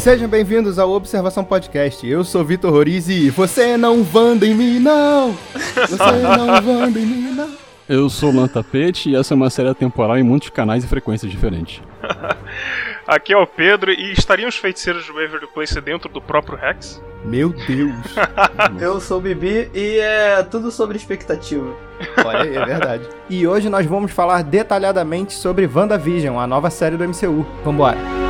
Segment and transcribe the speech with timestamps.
[0.00, 2.08] Sejam bem-vindos ao Observação Podcast.
[2.08, 5.36] Eu sou Vitor Roriz e você não vanda em mim, não!
[5.52, 7.50] Você não vanda em mim, não!
[7.86, 10.86] Eu sou o Lan Tapete e essa é uma série temporal em muitos canais e
[10.86, 11.82] frequências diferentes.
[13.06, 17.02] Aqui é o Pedro e estariam os feiticeiros de Waverly Place dentro do próprio Rex?
[17.22, 17.94] Meu Deus!
[18.80, 21.76] Eu sou o Bibi e é tudo sobre expectativa.
[22.24, 23.06] Olha aí, é verdade.
[23.28, 27.44] E hoje nós vamos falar detalhadamente sobre WandaVision, a nova série do MCU.
[27.62, 28.29] Vambora!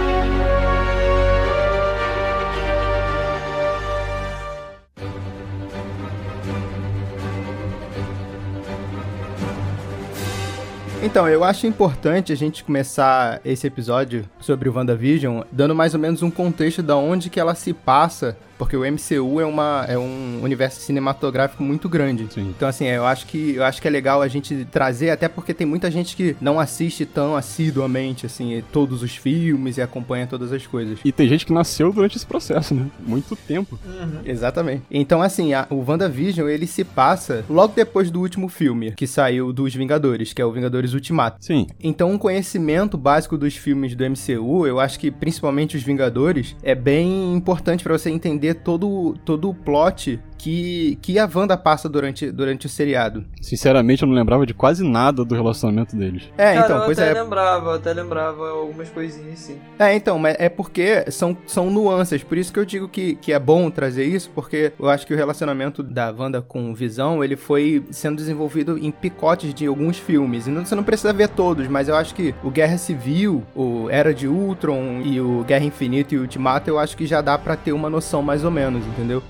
[11.03, 16.01] Então, eu acho importante a gente começar esse episódio sobre o WandaVision dando mais ou
[16.01, 19.97] menos um contexto da onde que ela se passa porque o MCU é, uma, é
[19.97, 22.29] um universo cinematográfico muito grande.
[22.30, 22.53] Sim.
[22.55, 25.55] Então, assim, eu acho, que, eu acho que é legal a gente trazer, até porque
[25.55, 30.52] tem muita gente que não assiste tão assiduamente, assim, todos os filmes e acompanha todas
[30.52, 30.99] as coisas.
[31.02, 32.91] E tem gente que nasceu durante esse processo, né?
[33.01, 33.79] Muito tempo.
[33.83, 34.21] Uhum.
[34.27, 34.83] Exatamente.
[34.91, 39.55] Então, assim, a, o WandaVision, ele se passa logo depois do último filme que saiu
[39.55, 41.43] dos Vingadores, que é o Vingadores Ultimato.
[41.43, 41.67] Sim.
[41.83, 46.74] Então, um conhecimento básico dos filmes do MCU, eu acho que principalmente os Vingadores, é
[46.74, 52.30] bem importante para você entender todo, todo o plot que, que a Wanda passa durante,
[52.30, 53.24] durante o seriado.
[53.43, 56.30] Sinceramente, eu não lembrava de quase nada do relacionamento deles.
[56.38, 57.23] É, Cara, então, eu pois até é.
[57.23, 59.59] lembrava, eu até lembrava algumas coisinhas sim.
[59.79, 62.24] É, então, mas é porque são, são nuances.
[62.24, 65.12] Por isso que eu digo que, que é bom trazer isso, porque eu acho que
[65.12, 69.99] o relacionamento da Wanda com o Visão, ele foi sendo desenvolvido em picotes de alguns
[69.99, 70.47] filmes.
[70.47, 73.88] E não, você não precisa ver todos, mas eu acho que o Guerra Civil, o
[73.91, 77.37] Era de Ultron e o Guerra Infinita e o Ultimato, eu acho que já dá
[77.37, 79.22] pra ter uma noção mais ou menos, entendeu?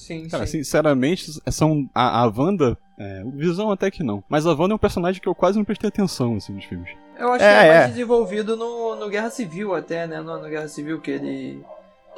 [0.00, 0.58] Sim, Cara, sim.
[0.58, 1.88] sinceramente, são.
[1.94, 2.76] A, a Wanda.
[2.98, 4.22] É, o Visão até que não.
[4.28, 6.90] Mas a Wanda é um personagem que eu quase não prestei atenção, assim, nos filmes.
[7.18, 7.88] Eu acho É, que é mais é.
[7.88, 10.20] desenvolvido no, no Guerra Civil até, né?
[10.20, 11.62] No, no Guerra Civil que ele...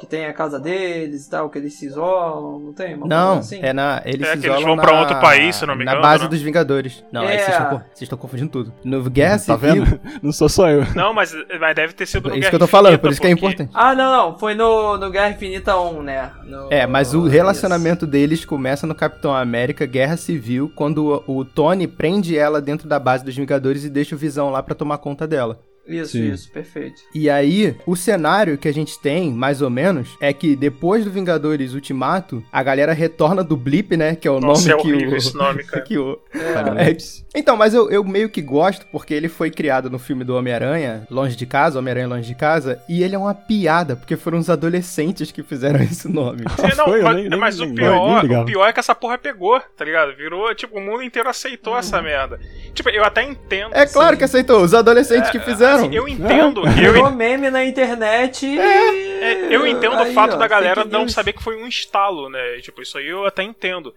[0.03, 2.93] Que tem a casa deles e tal, que eles se isolam, não tem?
[2.95, 3.59] Uma Não, coisa assim?
[3.63, 4.01] é na.
[4.03, 5.91] Eles É se que eles isolam vão pra na- outro país, se não me Na
[5.93, 6.29] engano, base né?
[6.29, 7.05] dos Vingadores.
[7.11, 7.39] Não, aí É.
[7.39, 8.73] vocês estão vocês estão confundindo tudo.
[8.83, 9.85] No Guerra Tá Civil.
[9.85, 9.99] vendo?
[10.21, 10.85] Não sou só eu.
[10.93, 13.11] Não, mas, mas deve ter sido no É isso Guerra que eu tô falando, por
[13.11, 13.71] isso que é importante.
[13.73, 14.37] Ah, não, não.
[14.37, 16.31] Foi no, no Guerra Infinita 1, né?
[16.45, 21.45] No- É, mas o relacionamento deles começa no Capitão América Guerra Civil, quando o, o
[21.45, 24.97] Tony prende ela dentro da base dos Vingadores e deixa o Visão lá pra tomar
[24.97, 25.59] conta dela.
[25.87, 26.31] Isso, Sim.
[26.31, 27.01] isso, perfeito.
[27.13, 31.11] E aí, o cenário que a gente tem, mais ou menos, é que depois do
[31.11, 34.15] Vingadores Ultimato, a galera retorna do Blip, né?
[34.15, 35.17] Que é o Nossa, é nome que horrível o.
[35.17, 35.81] esse nome, cara.
[35.83, 36.97] que o- É, É,
[37.35, 41.05] então, mas eu, eu meio que gosto porque ele foi criado no filme do Homem-Aranha,
[41.11, 44.49] Longe de Casa, Homem-Aranha Longe de Casa, e ele é uma piada, porque foram os
[44.49, 46.43] adolescentes que fizeram esse nome.
[46.63, 48.43] É, não, Foi, mas, nem- nem- mas o, nem- pior, nem ligava.
[48.43, 50.15] o pior é que essa porra pegou, tá ligado?
[50.15, 52.39] Virou, tipo, o mundo inteiro aceitou essa merda.
[52.73, 53.73] Tipo, eu até entendo.
[53.75, 55.72] É claro que aceitou, os adolescentes que fizeram.
[55.75, 58.59] Assim, eu entendo, eu, Virou meme na internet e...
[58.59, 61.13] é, eu entendo Aí, o fato ó, da galera não news.
[61.13, 62.57] saber que foi um estalo, né?
[62.61, 63.93] Tipo, isso aí eu até entendo.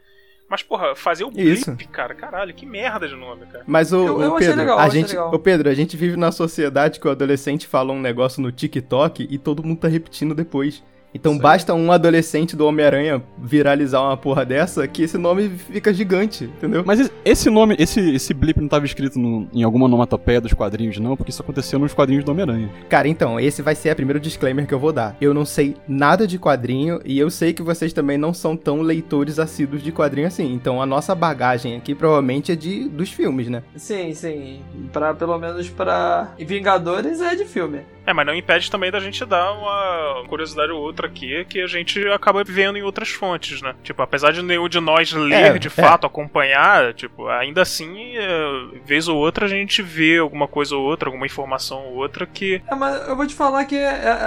[0.48, 1.72] Mas, porra, fazer o Isso.
[1.72, 3.64] blip, cara, caralho, que merda de nome, cara.
[3.66, 5.34] Mas o, Eu- eu Pedro, legal, a gente, legal.
[5.34, 9.26] o Pedro, a gente vive na sociedade que o adolescente fala um negócio no TikTok
[9.28, 10.84] e todo mundo tá repetindo depois.
[11.16, 16.44] Então basta um adolescente do Homem-Aranha viralizar uma porra dessa que esse nome fica gigante,
[16.44, 16.82] entendeu?
[16.86, 20.98] Mas esse- nome, esse, esse blip não tava escrito no- em alguma onomatopeia dos quadrinhos,
[20.98, 22.68] não, porque isso aconteceu nos quadrinhos do Homem-Aranha.
[22.88, 25.16] Cara, então, esse vai ser o primeiro disclaimer que eu vou dar.
[25.20, 28.82] Eu não sei nada de quadrinho e eu sei que vocês também não são tão
[28.82, 30.52] leitores assíduos de quadrinho assim.
[30.52, 33.62] Então a nossa bagagem aqui provavelmente é de dos filmes, né?
[33.76, 34.60] Sim, sim.
[34.92, 37.80] Pra, pelo menos pra Vingadores é de filme.
[38.06, 41.66] É, mas não impede também da gente dar uma curiosidade ou outra aqui que a
[41.66, 43.74] gente acaba vendo em outras fontes, né?
[43.82, 45.70] Tipo, apesar de nenhum de nós ler É, de é.
[45.70, 48.48] fato, acompanhar, tipo, ainda assim, é,
[48.84, 52.62] vez ou outra a gente vê alguma coisa ou outra, alguma informação ou outra que.
[52.70, 53.80] É, mas eu vou te falar que é-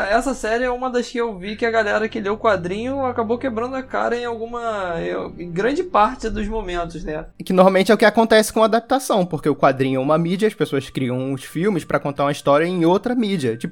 [0.09, 2.37] é- essa série é uma das que eu vi que a galera que leu o
[2.37, 4.95] quadrinho acabou quebrando a cara em alguma.
[5.37, 7.25] em grande parte dos momentos, né?
[7.45, 10.53] Que normalmente é o que acontece com adaptação, porque o quadrinho é uma mídia, as
[10.53, 13.55] pessoas criam os filmes pra contar uma história em outra mídia.
[13.57, 13.68] Tipo,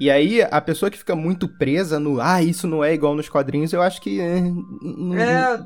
[0.00, 3.28] e aí a pessoa que fica muito presa no ah, isso não é igual nos
[3.28, 5.58] quadrinhos, eu acho que é, n- É.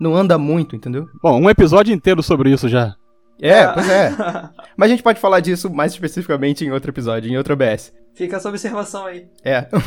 [0.00, 1.06] não anda muito, entendeu?
[1.22, 2.94] Bom, um episódio inteiro sobre isso já.
[3.40, 4.10] É, pois é.
[4.76, 7.92] Mas a gente pode falar disso mais especificamente em outro episódio, em outro OBS.
[8.14, 9.26] Fica essa observação aí.
[9.44, 9.68] É.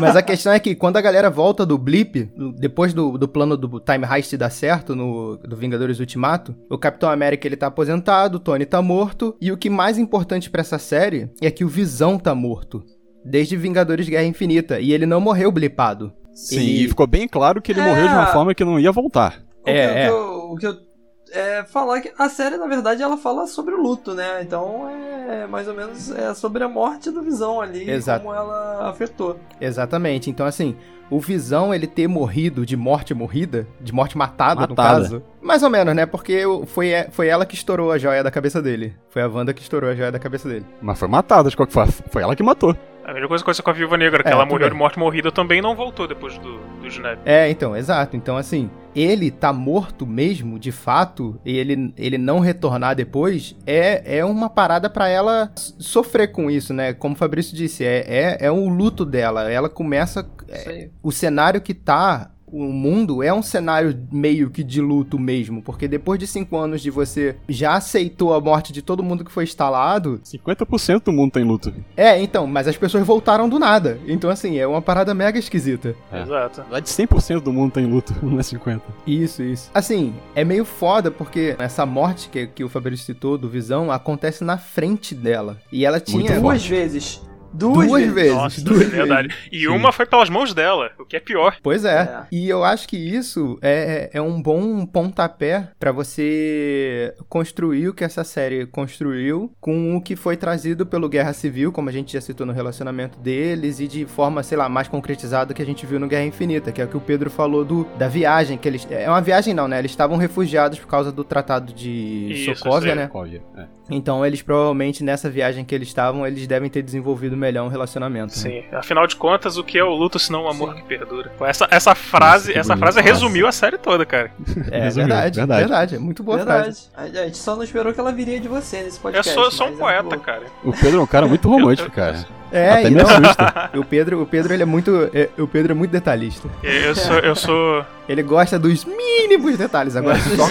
[0.00, 3.56] Mas a questão é que quando a galera volta do blip, depois do, do plano
[3.56, 8.36] do Time Heist dar certo no do Vingadores Ultimato, o Capitão América ele tá aposentado,
[8.36, 11.68] o Tony tá morto, e o que mais importante pra essa série é que o
[11.68, 12.82] Visão tá morto.
[13.24, 16.12] Desde Vingadores Guerra Infinita, e ele não morreu blipado.
[16.32, 17.84] Sim, Ele- e ficou bem claro que ele É.
[17.84, 19.42] morreu de uma forma que não ia voltar.
[19.66, 20.10] O, É, que, é.
[20.10, 20.87] o que eu, o que eu
[21.32, 24.42] é, falar que a série, na verdade, ela fala sobre o luto, né?
[24.42, 24.88] Então
[25.28, 28.24] é mais ou menos é sobre a morte do Visão ali, Exato.
[28.24, 29.38] como ela afetou.
[29.60, 30.30] Exatamente.
[30.30, 30.76] Então, assim,
[31.10, 35.00] o Visão, ele ter morrido de morte morrida, de morte matada, no Matada.
[35.02, 35.22] caso.
[35.40, 36.04] Mais ou menos, né?
[36.06, 38.94] Porque foi, foi ela que estourou a joia da cabeça dele.
[39.08, 40.66] Foi a Wanda que estourou a joia da cabeça dele.
[40.82, 41.92] Mas foi matada de qualquer forma.
[42.10, 42.76] Foi ela que matou.
[43.04, 44.70] A mesma coisa aconteceu com a Viúva Negra, que É, ela morreu bem.
[44.70, 47.18] de morte morrida também não voltou depois do, do Snap.
[47.24, 48.14] É, então, exato.
[48.18, 54.18] Então, assim, ele tá morto mesmo, de fato, e ele, ele não retornar depois, é,
[54.18, 56.92] é uma parada pra ela sofrer com isso, né?
[56.92, 59.50] Como o Fabrício disse, é, é, é um luto dela.
[59.50, 60.28] Ela começa.
[60.66, 60.90] Aí.
[61.02, 65.88] o cenário que tá o mundo é um cenário meio que de luto mesmo, porque
[65.88, 69.44] depois de cinco anos de você já aceitou a morte de todo mundo que foi
[69.44, 71.72] instalado, 50% do mundo tem luto.
[71.96, 73.98] é, então, mas as pessoas voltaram do nada.
[74.06, 75.94] Então, assim, é uma parada mega esquisita.
[76.12, 76.22] É.
[76.22, 76.64] Exato.
[76.70, 78.80] Lá de 100% do mundo tem luto, não é 50%.
[79.06, 79.70] Isso, isso.
[79.74, 84.44] Assim, é meio foda porque essa morte que, que o Fabrício citou do Visão acontece
[84.44, 85.58] na frente dela.
[85.72, 86.18] E ela tinha.
[86.18, 86.68] Muito Duas forte.
[86.70, 87.27] vezes.
[87.52, 88.34] Duas, Duas vezes.
[88.34, 89.28] Nossa, duas é verdade.
[89.28, 89.44] vezes.
[89.52, 89.68] E Sim.
[89.68, 91.56] uma foi pelas mãos dela, o que é pior.
[91.62, 92.00] Pois é.
[92.00, 92.26] É.
[92.30, 98.04] E eu acho que isso é, é um bom pontapé pra você construir o que
[98.04, 102.20] essa série construiu com o que foi trazido pelo Guerra Civil, como a gente já
[102.20, 105.98] citou no relacionamento deles, e de forma, sei lá, mais concretizada que a gente viu
[105.98, 108.86] no Guerra Infinita, que é o que o Pedro falou do, da viagem, que eles.
[108.90, 109.78] É uma viagem não, né?
[109.78, 113.08] Eles estavam refugiados por causa do Tratado de Isso, Sokovia, né?
[113.08, 113.77] Cóvia, é.
[113.90, 118.26] Então eles provavelmente nessa viagem que eles estavam, eles devem ter desenvolvido melhor um relacionamento.
[118.26, 118.30] né?
[118.50, 118.64] Sim.
[118.72, 120.80] Afinal de contas, o que é o luto se não o amor Sim.
[120.80, 121.32] que perdura?
[121.40, 122.78] Essa, essa frase, Nossa, essa bonito.
[122.80, 123.12] frase Nossa.
[123.12, 124.30] resumiu a série toda, cara.
[124.70, 125.60] É Resumiu, verdade, verdade.
[125.60, 126.88] verdade, É muito boa frase.
[126.96, 127.18] Verdade.
[127.18, 129.32] A gente só não esperou que ela viria de você nesse Eu podcast.
[129.32, 130.18] sou, eu sou um é poeta, boa.
[130.18, 130.42] cara.
[130.64, 132.26] O Pedro é um cara muito romântico, cara.
[132.50, 133.70] É, Até e me assusta.
[133.76, 136.48] o Pedro, o Pedro ele é muito, é, o Pedro é muito detalhista.
[136.62, 139.96] Eu sou, eu sou, Ele gosta dos mínimos detalhes.
[139.96, 140.48] Agora só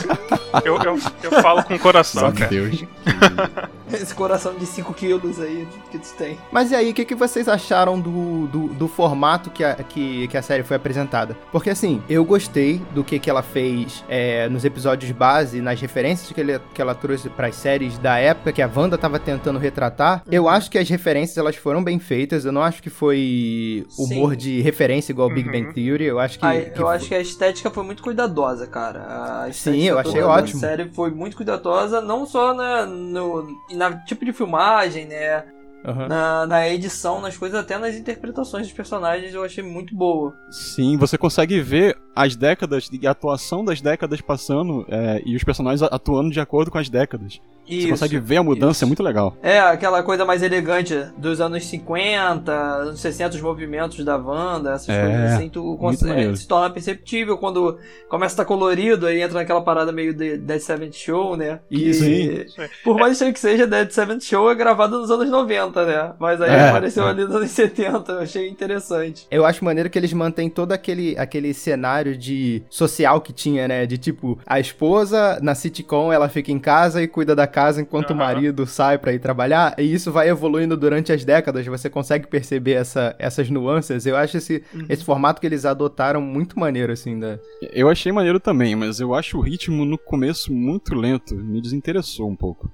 [0.63, 2.49] eu, eu, eu falo com o coração, Meu cara.
[2.49, 2.83] Deus.
[3.93, 6.37] Esse coração de 5 quilos aí que tu tem.
[6.51, 10.27] Mas e aí, o que, que vocês acharam do, do, do formato que a, que,
[10.27, 11.37] que a série foi apresentada?
[11.51, 16.31] Porque assim, eu gostei do que, que ela fez é, nos episódios base, nas referências
[16.31, 20.23] que, ele, que ela trouxe pras séries da época que a Wanda tava tentando retratar.
[20.29, 22.45] Eu acho que as referências elas foram bem feitas.
[22.45, 24.37] Eu não acho que foi humor Sim.
[24.37, 25.53] de referência igual Big Uhum.
[25.63, 26.05] Bang Theory.
[26.05, 26.45] Eu acho que.
[26.45, 29.43] Eu foi- acho que a estética foi muito cuidadosa, cara.
[29.45, 30.59] A Sim, eu achei ótimo.
[30.61, 35.45] Da série foi muito cuidadosa, não só na, no na tipo de filmagem, né?
[35.85, 36.07] Aham.
[36.07, 40.35] Na, na edição, nas coisas, até nas interpretações dos personagens, eu achei muito boa.
[40.49, 45.43] Sim, você consegue ver as décadas e a atuação das décadas passando é, e os
[45.43, 47.39] personagens atuando de acordo com as décadas.
[47.65, 48.85] você Isso, consegue ver a mudança, isso.
[48.85, 49.35] é muito legal.
[49.41, 54.89] É, aquela coisa mais elegante dos anos 50, anos 60, os movimentos da Wanda, essas
[54.89, 56.35] É, coisas assim, tu consegue, maneiro.
[56.35, 57.77] se torna perceptível quando
[58.09, 61.59] começa a estar colorido, aí entra naquela parada meio de Dead Seventh Show, né?
[61.69, 62.45] Que, Sim.
[62.83, 66.13] Por mais estranho que seja, Dead Seventh Show é gravado nos anos 90, né?
[66.19, 67.09] Mas aí É, apareceu é.
[67.09, 69.27] ali nos anos 70, eu achei interessante.
[69.29, 73.85] Eu acho maneiro que eles mantêm todo aquele, aquele cenário de social que tinha, né?
[73.85, 78.11] De tipo, a esposa na sitcom ela fica em casa e cuida da casa enquanto
[78.11, 78.19] o Aham.
[78.23, 79.73] marido sai pra ir trabalhar.
[79.77, 81.65] E isso vai evoluindo durante as décadas.
[81.65, 84.05] Você consegue perceber essa, essas nuances.
[84.05, 87.39] Eu acho esse, esse formato que eles adotaram muito maneiro, assim, da.
[87.73, 91.35] Eu achei maneiro também, mas eu acho o ritmo no começo muito lento.
[91.35, 92.71] Me desinteressou um pouco.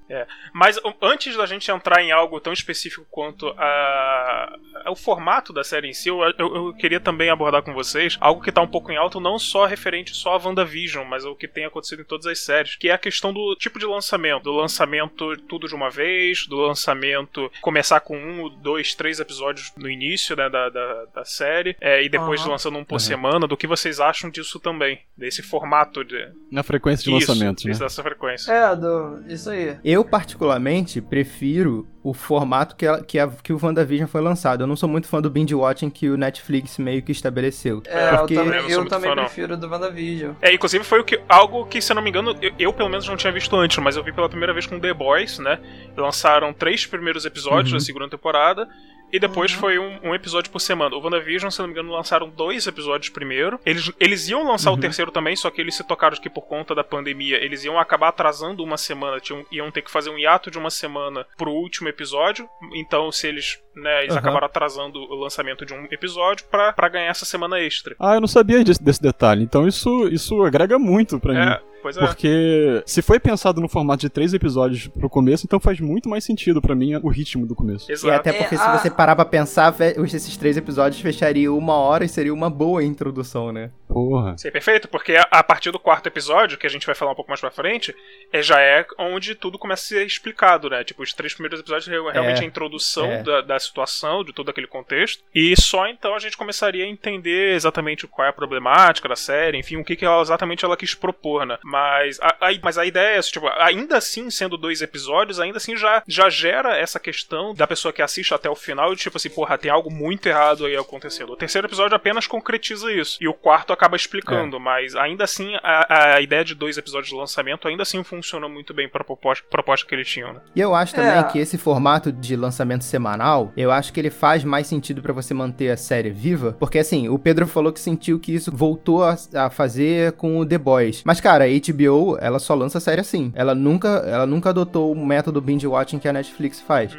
[0.52, 4.56] Mas um, antes da gente entrar em algo tão específico quanto a,
[4.90, 8.40] o formato da série em si, eu, eu- eu queria também abordar com vocês algo
[8.42, 11.48] que tá um pouco em alto, não só referente só a WandaVision, mas o que
[11.48, 14.42] tem acontecido em todas as séries, que é a questão do tipo de lançamento.
[14.42, 19.88] Do lançamento tudo de uma vez, do lançamento começar com um, dois, três episódios no
[19.88, 22.50] início né, da, da, da série, é, e depois Aham.
[22.50, 23.00] lançando um por Aham.
[23.00, 23.46] semana.
[23.46, 25.00] Do que vocês acham disso também?
[25.16, 26.28] Desse formato de.
[26.50, 27.70] Na frequência de isso, lançamentos, né?
[27.72, 28.52] isso, dessa frequência.
[28.52, 29.78] É, do, isso aí.
[29.82, 34.60] Eu, particularmente, prefiro o formato que, a, que, a, que o WandaVision foi lançado.
[34.62, 37.82] Eu não sou muito fã do binge watching que o Netflix meio que estabeleceu.
[37.86, 39.24] É, Porque- eu também, Eu eu também fã, não.
[39.24, 40.34] prefiro do WandaVision.
[40.42, 42.90] É, inclusive foi o que, algo que, se eu não me engano, eu, eu, pelo
[42.90, 45.58] menos não tinha visto antes, mas eu vi pela primeira vez com The Boys, né?
[45.96, 47.78] Lançaram três primeiros episódios Uhum.
[47.78, 48.68] da segunda temporada.
[49.14, 49.60] E depois Uhum.
[49.60, 50.96] foi um, um episódio por semana.
[50.96, 53.60] O WandaVision, se não me engano, lançaram dois episódios primeiro.
[53.64, 54.76] Eles, eles iam lançar Uhum.
[54.76, 57.78] o terceiro também, só que eles se tocaram que por conta da pandemia, eles iam
[57.78, 61.50] acabar atrasando uma semana, tinham, iam ter que fazer um hiato de uma semana pro
[61.52, 62.48] último episódio.
[62.74, 64.02] Então, se eles né?
[64.02, 64.20] Eles Aham.
[64.20, 67.96] acabaram atrasando o lançamento de um episódio pra, pra ganhar essa semana extra.
[67.98, 69.42] Ah, eu não sabia desse, desse detalhe.
[69.42, 71.40] Então isso, isso agrega muito pra mim.
[71.84, 72.06] É, pois é.
[72.06, 76.24] Porque se foi pensado no formato de três episódios pro começo, então faz muito mais
[76.24, 77.90] sentido pra mim o ritmo do começo.
[77.90, 78.14] E Exato.
[78.14, 79.74] até porque É, se a- você parar pra pensar,
[80.04, 83.70] esses três episódios fechariam uma hora e seria uma boa introdução, né?
[83.88, 84.36] Porra.
[84.38, 87.30] Sim, perfeito, porque a- partir do quarto episódio, que a gente vai falar um pouco
[87.30, 87.94] mais pra frente,
[88.32, 90.82] é, já é onde tudo começa a ser explicado, né?
[90.82, 93.22] Tipo, os três primeiros episódios é realmente a introdução é.
[93.22, 95.22] da, da situação, de todo aquele contexto.
[95.34, 99.58] E só então a gente começaria a entender exatamente qual é a problemática da série,
[99.58, 101.58] enfim, o que, que ela, exatamente ela quis propor, né?
[101.74, 105.56] Mas a, a- mas a ideia é, essa, tipo, ainda assim, sendo dois episódios, ainda
[105.56, 109.16] assim já, já gera essa questão da pessoa que assiste até o final, de tipo
[109.16, 111.32] assim, porra, tem algo muito errado aí acontecendo.
[111.32, 113.18] O terceiro episódio apenas concretiza isso.
[113.20, 117.14] E o quarto acaba explicando, mas ainda assim, a, a ideia de dois episódios de
[117.16, 120.40] lançamento ainda assim funciona muito bem pra proposta, proposta que eles tinham, né?
[120.54, 121.22] E eu acho também É.
[121.24, 125.34] que esse formato de lançamento semanal, eu acho que ele faz mais sentido pra você
[125.34, 129.16] manter a série viva, porque assim, o Pedro falou que sentiu que isso voltou a,
[129.34, 131.02] a fazer com o The Boys.
[131.04, 133.32] Mas cara, a HBO, ela só lança série assim.
[133.34, 136.96] Ela nunca, ela nunca adotou o método binge watching que a Netflix faz.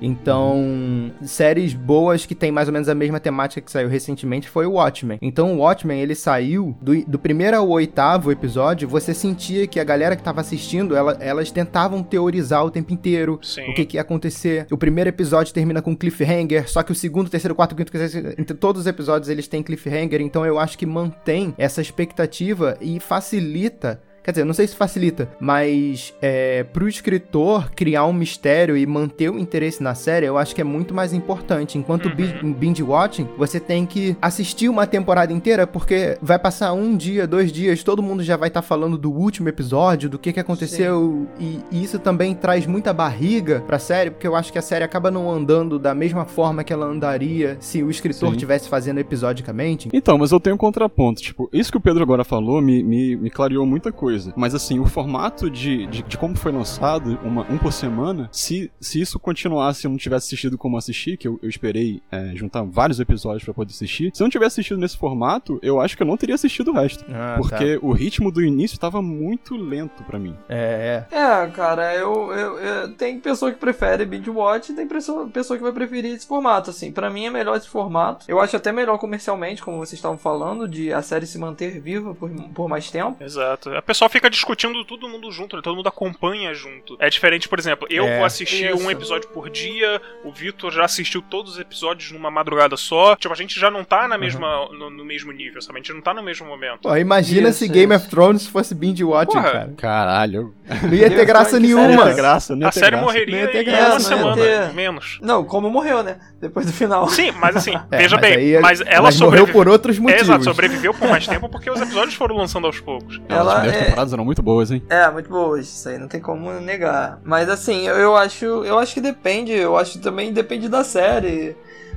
[0.00, 4.66] Então, séries boas que tem mais ou menos a mesma temática que saiu recentemente foi
[4.66, 5.18] o Watchmen.
[5.22, 9.84] Então, o Watchmen, ele saiu do, do primeiro ao oitavo episódio, você sentia que a
[9.84, 13.70] galera que tava assistindo, ela- elas tentavam teorizar o tempo inteiro Sim.
[13.70, 14.66] o que, que ia acontecer.
[14.70, 17.90] O primeiro episódio termina com cliffhanger, só que o segundo, terceiro, quarto, quinto,
[18.38, 23.00] entre todos os episódios eles têm cliffhanger, então eu acho que mantém essa expectativa e
[23.00, 24.00] facilita.
[24.26, 28.84] Quer dizer, eu não sei se facilita, mas é, pro escritor criar um mistério e
[28.84, 31.78] manter o interesse na série, eu acho que é muito mais importante.
[31.78, 32.08] Enquanto
[32.42, 37.24] em binge watching, você tem que assistir uma temporada inteira, porque vai passar um dia,
[37.24, 41.28] dois dias, todo mundo já vai estar falando do último episódio, do que, que aconteceu,
[41.38, 44.82] e, e isso também traz muita barriga pra série, porque eu acho que a série
[44.82, 48.34] acaba não andando da mesma forma que ela andaria se o escritor Sim.
[48.34, 49.88] estivesse fazendo episodicamente.
[49.92, 51.22] Então, mas eu tenho um contraponto.
[51.22, 54.15] Tipo, isso que o Pedro agora falou me, me, me clareou muita coisa.
[54.36, 58.70] Mas assim, o formato de, de, de como foi lançado, uma, um por semana, se,
[58.80, 62.62] se isso continuasse, eu não tivesse assistido como assistir, que eu, eu esperei é, juntar
[62.62, 66.02] vários episódios pra poder assistir, se eu não tivesse assistido nesse formato, eu acho que
[66.02, 67.04] eu não teria assistido o resto.
[67.12, 70.34] Ah, porque o ritmo do início tava muito lento pra mim.
[70.48, 71.16] É, é.
[71.16, 75.56] É, cara, eu, eu, eu- tem pessoa que prefere binge watch e tem pessoa, pessoa
[75.56, 76.90] que vai preferir esse formato, assim.
[76.92, 78.24] Pra mim é melhor esse formato.
[78.28, 82.14] Eu acho até melhor comercialmente, como vocês estavam falando, de a série se manter viva
[82.14, 83.22] por, por mais tempo.
[83.22, 83.70] Exato.
[83.70, 85.62] A pessoa fica discutindo todo mundo junto, né?
[85.62, 86.96] todo mundo acompanha junto.
[86.98, 88.16] É diferente, por exemplo, eu É.
[88.16, 88.82] vou assistir Isso.
[88.84, 93.16] um episódio por dia, o Vitor já assistiu todos os episódios numa madrugada só.
[93.16, 95.78] Tipo, a gente já não tá na mesma, no, no mesmo nível, sabe?
[95.78, 96.80] A gente não tá no mesmo momento.
[96.82, 98.04] Pô, imagina Isso, se Game isso.
[98.04, 99.50] of Thrones fosse binge watching, Porra.
[99.52, 99.72] cara.
[99.76, 100.54] Caralho.
[100.82, 101.86] Não ia ter graça Game nenhuma.
[101.88, 103.04] Não ia ter graça, não ia A ter série graça.
[103.06, 104.74] Não morreria ia ter em graça, uma não ia semana, ter.
[104.74, 105.18] menos.
[105.22, 106.18] Não, como morreu, né?
[106.40, 107.08] Depois do final.
[107.08, 109.52] Sim, mas assim, É, veja mas bem, aí- mas ela mas morreu sobreviveu.
[109.52, 110.22] por outros É, motivos.
[110.22, 113.20] exato, sobreviveu por mais tempo porque os episódios foram lançando aos poucos.
[113.28, 114.82] As Ela primeiras é- temporadas eram muito boas, hein?
[114.88, 117.20] É, muito boas, isso aí não tem como negar.
[117.24, 121.56] Mas assim, eu, eu acho, eu acho que depende, eu acho também depende da série.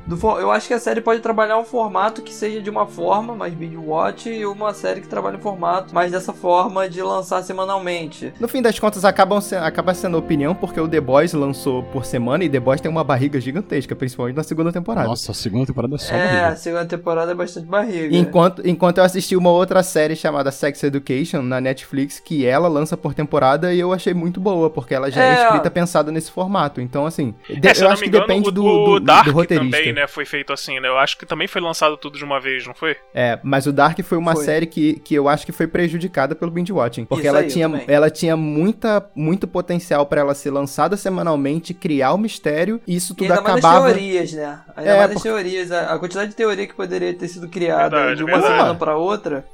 [0.09, 2.87] Do, for- eu acho que a série pode trabalhar um formato que seja de uma
[2.87, 6.99] forma, mais binge watch, e uma série que trabalhe um formato mais dessa forma de
[7.03, 8.33] lançar semanalmente.
[8.39, 12.05] No fim das contas, acabam se- acaba sendo opinião, porque o The Boys lançou por
[12.05, 15.07] semana e The Boys tem uma barriga gigantesca, principalmente na segunda temporada.
[15.07, 16.55] Nossa, a segunda temporada é só é, a barriga.
[16.55, 18.17] segunda temporada é bastante barriga.
[18.17, 22.97] Enquanto, enquanto eu assisti uma outra série chamada Sex Education na Netflix, que ela lança
[22.97, 25.43] por temporada e eu achei muito boa, porque ela já é, É.
[25.45, 26.81] escrita pensada nesse formato.
[26.81, 29.31] Então, assim, de- É, eu acho que engano, depende o, do, o do, Dark do
[29.33, 29.77] roteirista.
[29.77, 30.87] também, né, foi feito assim, né?
[30.87, 32.95] Eu acho que também foi lançado tudo de uma vez, não foi?
[33.13, 34.43] É, mas o Dark foi uma Foi.
[34.45, 37.47] série que, que eu acho que foi prejudicada pelo binge watching, porque Isso ela aí,
[37.47, 42.95] tinha ela tinha muita muito potencial pra ela ser lançada semanalmente, criar o mistério, e
[42.95, 44.59] isso E tudo ainda mais acabava das teorias, né?
[44.75, 45.71] Ainda É, mais porque- teorias.
[45.71, 48.53] A, a quantidade de teoria que poderia ter sido criada Verdade, de uma verdade.
[48.55, 49.45] semana pra outra.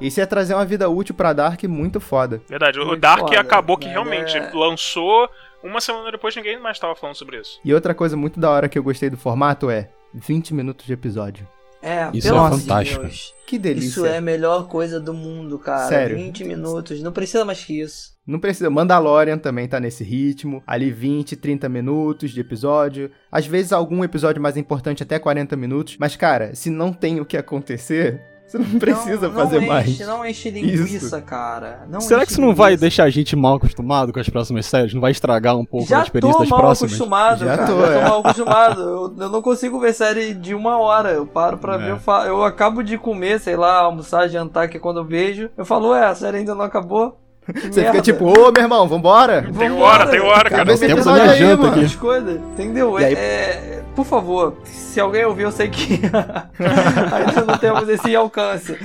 [0.00, 2.42] Isso ia trazer uma vida útil pra Dark muito foda.
[2.48, 5.28] Verdade, o Muito Dark foda, acabou que realmente é- lançou
[5.62, 7.60] uma semana depois ninguém mais tava falando sobre isso.
[7.64, 10.92] E outra coisa muito da hora que eu gostei do formato é 20 minutos de
[10.92, 11.46] episódio.
[11.84, 13.00] É, Isso pelo é fantástico.
[13.02, 13.34] Deus.
[13.44, 13.88] Que delícia.
[13.88, 15.88] Isso é a melhor coisa do mundo, cara.
[15.88, 16.16] Sério.
[16.16, 18.12] 20 minutos, não precisa mais que isso.
[18.24, 18.70] Não precisa.
[18.70, 20.62] Mandalorian também tá nesse ritmo.
[20.64, 23.10] Ali 20, 30 minutos de episódio.
[23.32, 25.96] Às vezes algum episódio mais importante até 40 minutos.
[25.98, 28.20] Mas, cara, se não tem o que acontecer,
[28.52, 29.88] você não precisa não, fazer não mais.
[29.88, 31.86] Enche, não enche linguiça, cara.
[31.88, 34.66] Não Será enche que isso não vai deixar a gente mal acostumado com as próximas
[34.66, 34.92] séries?
[34.94, 36.92] Não vai estragar um pouco a Já experiência tô das mal próximas?
[36.92, 37.66] acostumado, Já cara.
[37.72, 38.08] tô, já tô é.
[38.08, 38.80] mal acostumado.
[38.82, 41.10] Eu, eu não consigo ver série de uma hora.
[41.10, 41.78] Eu paro pra É.
[41.78, 45.04] ver, eu, fa- eu acabo de comer, sei lá, almoçar, jantar, que é quando eu
[45.04, 47.18] vejo, eu falo, ué, a série ainda não acabou?
[47.46, 47.90] Você merda.
[47.90, 49.44] fica tipo, ô meu irmão, vambora.
[49.58, 50.72] Tem hora, tem hora, cara.
[50.72, 51.96] esse tempo da episódio minha aí, janta aqui.
[51.96, 52.96] Coisas, entendeu?
[52.96, 56.00] Aí- É, por favor, se alguém ouvir, eu sei que
[56.62, 58.76] ainda não temos esse alcance.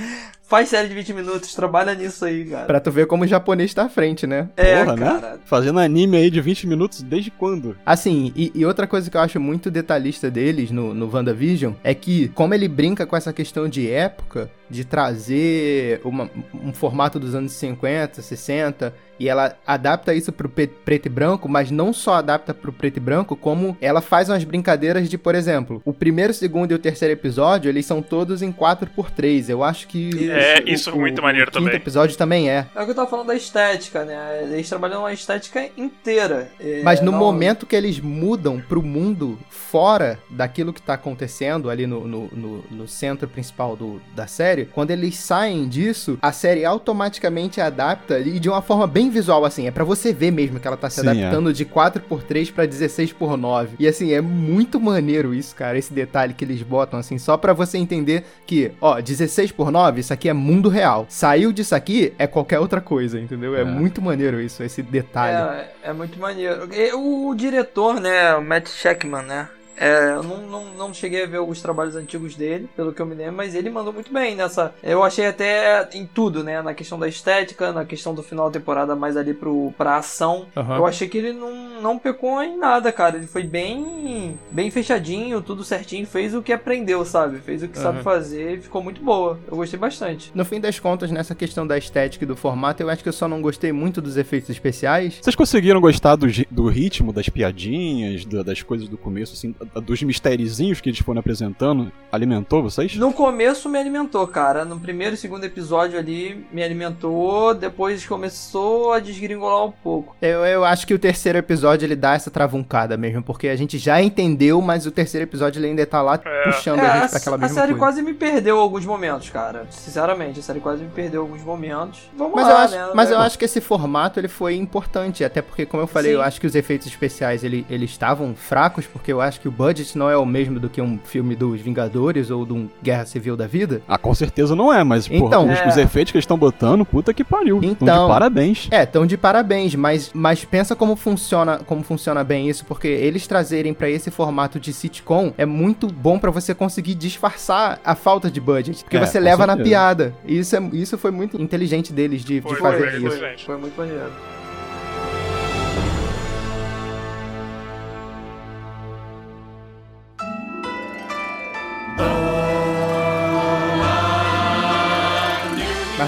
[0.42, 2.64] Faz série de 20 minutos, trabalha nisso aí, cara.
[2.64, 4.48] Pra tu ver como o japonês tá à frente, né?
[4.56, 5.06] É, Porra, né?
[5.06, 5.38] cara.
[5.44, 7.76] Fazendo anime aí de 20 minutos desde quando?
[7.84, 11.92] Assim, e, e outra coisa que eu acho muito detalhista deles no, no WandaVision é
[11.92, 17.34] que, como ele brinca com essa questão de época, de trazer uma- um formato dos
[17.34, 22.54] anos 50, 60, e ela adapta isso pro preto e branco, mas não só adapta
[22.54, 26.70] pro preto e branco, como ela faz umas brincadeiras de, por exemplo, o primeiro, segundo
[26.70, 29.48] e o terceiro episódio, eles são todos em 4x3.
[29.48, 30.30] Eu acho que.
[30.30, 31.76] É, o- isso é o- muito o maneiro quinto também.
[31.76, 32.66] episódio também é.
[32.76, 34.42] É o que eu tava falando da estética, né?
[34.52, 36.48] Eles trabalham uma estética inteira.
[36.60, 41.68] É, Mas no não- momento que eles mudam pro mundo fora daquilo que tá acontecendo
[41.68, 46.32] ali no, no, no- no centro principal do, da série, quando eles saem disso, a
[46.32, 49.66] série automaticamente adapta e de uma forma bem visual, assim.
[49.66, 53.68] É pra você ver mesmo que ela tá se Sim, adaptando de 4x3 pra 16x9.
[53.78, 57.52] E assim, é muito maneiro isso, cara, esse detalhe que eles botam, assim, só pra
[57.52, 61.06] você entender que, ó, 16x9, isso aqui é mundo real.
[61.08, 63.54] Saiu disso aqui, é qualquer outra coisa, entendeu?
[63.56, 63.64] É, É.
[63.64, 65.36] muito maneiro isso, esse detalhe.
[65.82, 66.68] É, é muito maneiro.
[66.72, 69.48] E O, diretor, né, o Matt Sheckman, né?
[69.80, 73.06] É, eu não, não, não cheguei a ver os trabalhos antigos dele, pelo que eu
[73.06, 74.74] me lembro, mas ele mandou muito bem nessa.
[74.82, 76.60] Eu achei até em tudo, né?
[76.62, 80.46] Na questão da estética, na questão do final da temporada, mais ali pro, pra ação.
[80.56, 80.76] Aham.
[80.76, 83.16] Eu achei que ele não, não pecou em nada, cara.
[83.16, 87.38] Ele foi bem bem fechadinho, tudo certinho, fez o que aprendeu, sabe?
[87.38, 88.04] Fez o que sabe Uhum.
[88.04, 89.38] fazer e ficou muito boa.
[89.50, 90.30] Eu gostei bastante.
[90.34, 93.12] No fim das contas, nessa questão da estética e do formato, eu acho que eu
[93.12, 95.18] só não gostei muito dos efeitos especiais.
[95.20, 100.02] Vocês conseguiram gostar do, do ritmo, das piadinhas, da- das coisas do começo, assim, dos
[100.02, 101.90] mistérizinhos que eles foram apresentando?
[102.10, 102.96] Alimentou vocês?
[102.96, 104.64] No começo me alimentou, cara.
[104.64, 110.16] No primeiro e segundo episódio ali me alimentou, depois começou a desgringolar um pouco.
[110.22, 113.78] Eu, eu acho que o terceiro episódio ele dá essa travuncada mesmo, porque a gente
[113.78, 116.42] já entendeu, mas o terceiro episódio ele ainda tá lá É.
[116.44, 117.78] puxando É, a a, gente pra aquela a mesma série coisa.
[117.78, 119.66] quase me perdeu alguns momentos, cara.
[119.70, 122.08] Sinceramente, a série quase me perdeu alguns momentos.
[122.16, 122.90] Vamos Mas, lá, eu acho, né?
[122.94, 126.12] mas É, eu acho que esse formato ele foi importante, até porque, como eu falei,
[126.12, 126.16] Sim.
[126.16, 129.50] eu acho que os efeitos especiais ele- eles estavam fracos, porque eu acho que o
[129.58, 133.04] budget não é o mesmo do que um filme dos Vingadores ou de um Guerra
[133.04, 133.82] Civil da vida.
[133.88, 135.50] Ah, com certeza não é, mas porra, Então.
[135.50, 135.68] os, É.
[135.68, 137.60] os efeitos que eles estão botando, puta que pariu.
[137.60, 138.06] Tão Então.
[138.06, 138.68] de parabéns.
[138.70, 143.26] É, tão de parabéns, mas, mas pensa como funciona, como funciona bem isso, porque eles
[143.26, 148.30] trazerem pra esse formato de sitcom é muito bom pra você conseguir disfarçar a falta
[148.30, 149.68] de budget, porque É, você leva na certeza.
[149.68, 150.14] piada.
[150.26, 153.08] E isso, é, isso foi muito inteligente deles de, de Foi, fazer foi, isso.
[153.08, 153.18] foi.
[153.30, 153.44] gente.
[153.46, 154.37] Foi muito maneiro.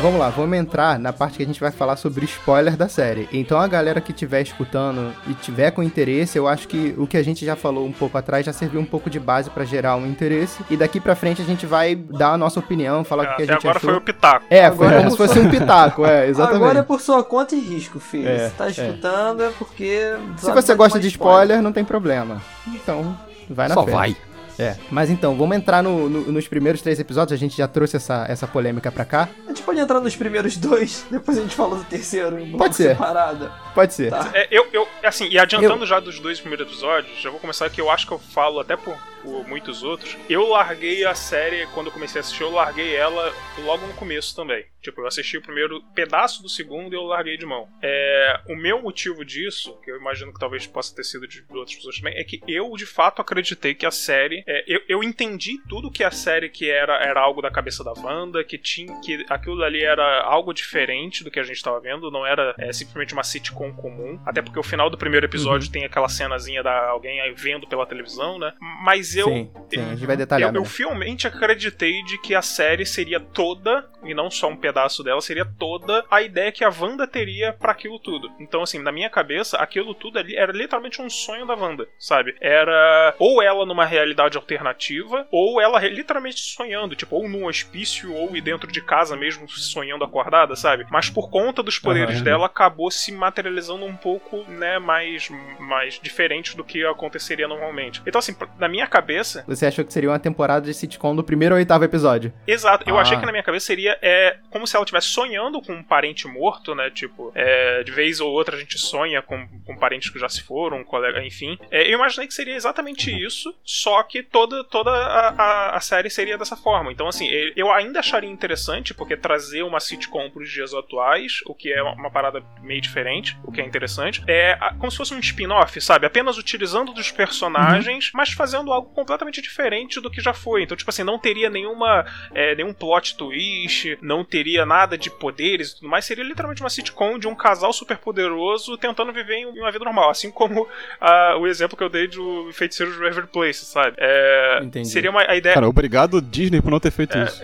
[0.00, 3.28] Vamos lá, vamos entrar na parte que a gente vai falar sobre spoiler da série.
[3.32, 7.16] Então a galera que estiver escutando e tiver com interesse, eu acho que o que
[7.16, 9.96] a gente já falou um pouco atrás já serviu um pouco de base pra gerar
[9.96, 10.62] um interesse.
[10.70, 13.46] E daqui pra frente a gente vai dar a nossa opinião, falar o que a
[13.46, 13.90] gente agora achou.
[13.90, 14.44] foi o Pitaco.
[14.48, 16.56] É, foi Agora como é se fosse um pitaco, é, exatamente.
[16.62, 18.28] Agora é por sua conta e risco, filho.
[18.28, 18.70] É, Se tá é.
[18.70, 20.14] escutando é, porque.
[20.38, 22.40] Se você gosta de spoiler, não tem problema.
[22.68, 23.16] Então,
[23.48, 23.90] vai na Só fé.
[23.92, 24.16] vai.
[24.58, 27.96] É, mas então, vamos entrar no- no- nos primeiros três episódios, a gente já trouxe
[27.96, 29.28] essa, essa polêmica pra cá.
[29.46, 32.76] A gente pode entrar nos primeiros dois, depois a gente fala do terceiro em Pode
[32.76, 32.90] ser.
[32.90, 33.50] separado.
[33.74, 34.10] Pode ser.
[34.10, 34.30] Tá.
[34.34, 37.80] É, eu, eu, assim, e adiantando já dos dois primeiros episódios, já vou começar que
[37.80, 40.16] eu acho que eu falo até por, por muitos outros.
[40.28, 43.32] Eu larguei a série, quando eu comecei a assistir, eu larguei ela
[43.64, 44.64] logo no começo também.
[44.82, 47.68] Tipo, eu assisti o primeiro pedaço do segundo e eu larguei de mão.
[47.82, 51.76] É, o meu motivo disso, que eu imagino que talvez possa ter sido de outras
[51.76, 54.42] pessoas também, é que eu de fato acreditei que a série.
[54.46, 57.92] é, eu, eu entendi tudo que a série que era, era algo da cabeça da
[57.92, 58.98] Wanda, que tinha.
[59.00, 62.72] que aquilo dali era algo diferente do que a gente tava vendo, não era é,
[62.72, 64.18] simplesmente uma sitcom comum.
[64.24, 65.72] Até porque o final do primeiro episódio Uhum.
[65.72, 68.52] tem aquela cenazinha da alguém aí vendo pela televisão, né?
[68.82, 69.26] Mas eu.
[69.26, 70.54] sim, sim, a gente vai detalhar.
[70.54, 75.02] Eu, eu fielmente acreditei de que a série seria toda, e não só um pedaço
[75.02, 78.30] dela, seria toda a ideia que a Wanda teria pra aquilo tudo.
[78.38, 82.34] Então, assim, na minha cabeça, aquilo tudo ali era literalmente um sonho da Wanda, sabe?
[82.40, 88.36] Era ou ela numa realidade alternativa, ou ela literalmente sonhando, tipo, ou num hospício, ou
[88.36, 90.86] e dentro de casa mesmo, sonhando acordada, sabe?
[90.90, 92.24] Mas por conta dos poderes Aham.
[92.24, 98.02] dela, acabou se materializando um pouco, né, mais, mais diferente do que aconteceria normalmente.
[98.06, 98.99] Então, assim, na minha cabeça,
[99.46, 102.32] Você achou que seria uma temporada de sitcom do primeiro ao oitavo episódio?
[102.46, 103.02] Exato, eu Ah.
[103.02, 106.26] achei que na minha cabeça seria é, como se ela estivesse sonhando com um parente
[106.26, 106.90] morto, né?
[106.90, 110.42] Tipo, é, de vez ou outra a gente sonha com, com parentes que já se
[110.42, 111.58] foram, um colega, enfim.
[111.70, 116.10] É, eu imaginei que seria exatamente isso, só que toda, toda a, a, a, série
[116.10, 116.92] seria dessa forma.
[116.92, 121.72] Então, assim, eu ainda acharia interessante, porque trazer uma sitcom pros dias atuais, o que
[121.72, 125.80] é uma parada meio diferente, o que é interessante, é como se fosse um spin-off,
[125.80, 126.06] sabe?
[126.06, 128.10] Apenas utilizando dos personagens, uhum.
[128.14, 130.62] mas fazendo algo completamente diferente do que já foi.
[130.62, 135.70] Então, tipo assim, não teria nenhuma é, nenhum plot twist, não teria nada de poderes
[135.70, 139.46] e tudo mais, seria literalmente uma sitcom de um casal super poderoso tentando viver em
[139.46, 143.26] uma vida normal, assim como uh, o exemplo que eu dei do Feiticeiro de River
[143.26, 143.96] Place, sabe?
[143.98, 145.54] É, seria uma a ideia.
[145.54, 147.24] Cara, obrigado Disney por não ter feito é.
[147.24, 147.40] isso.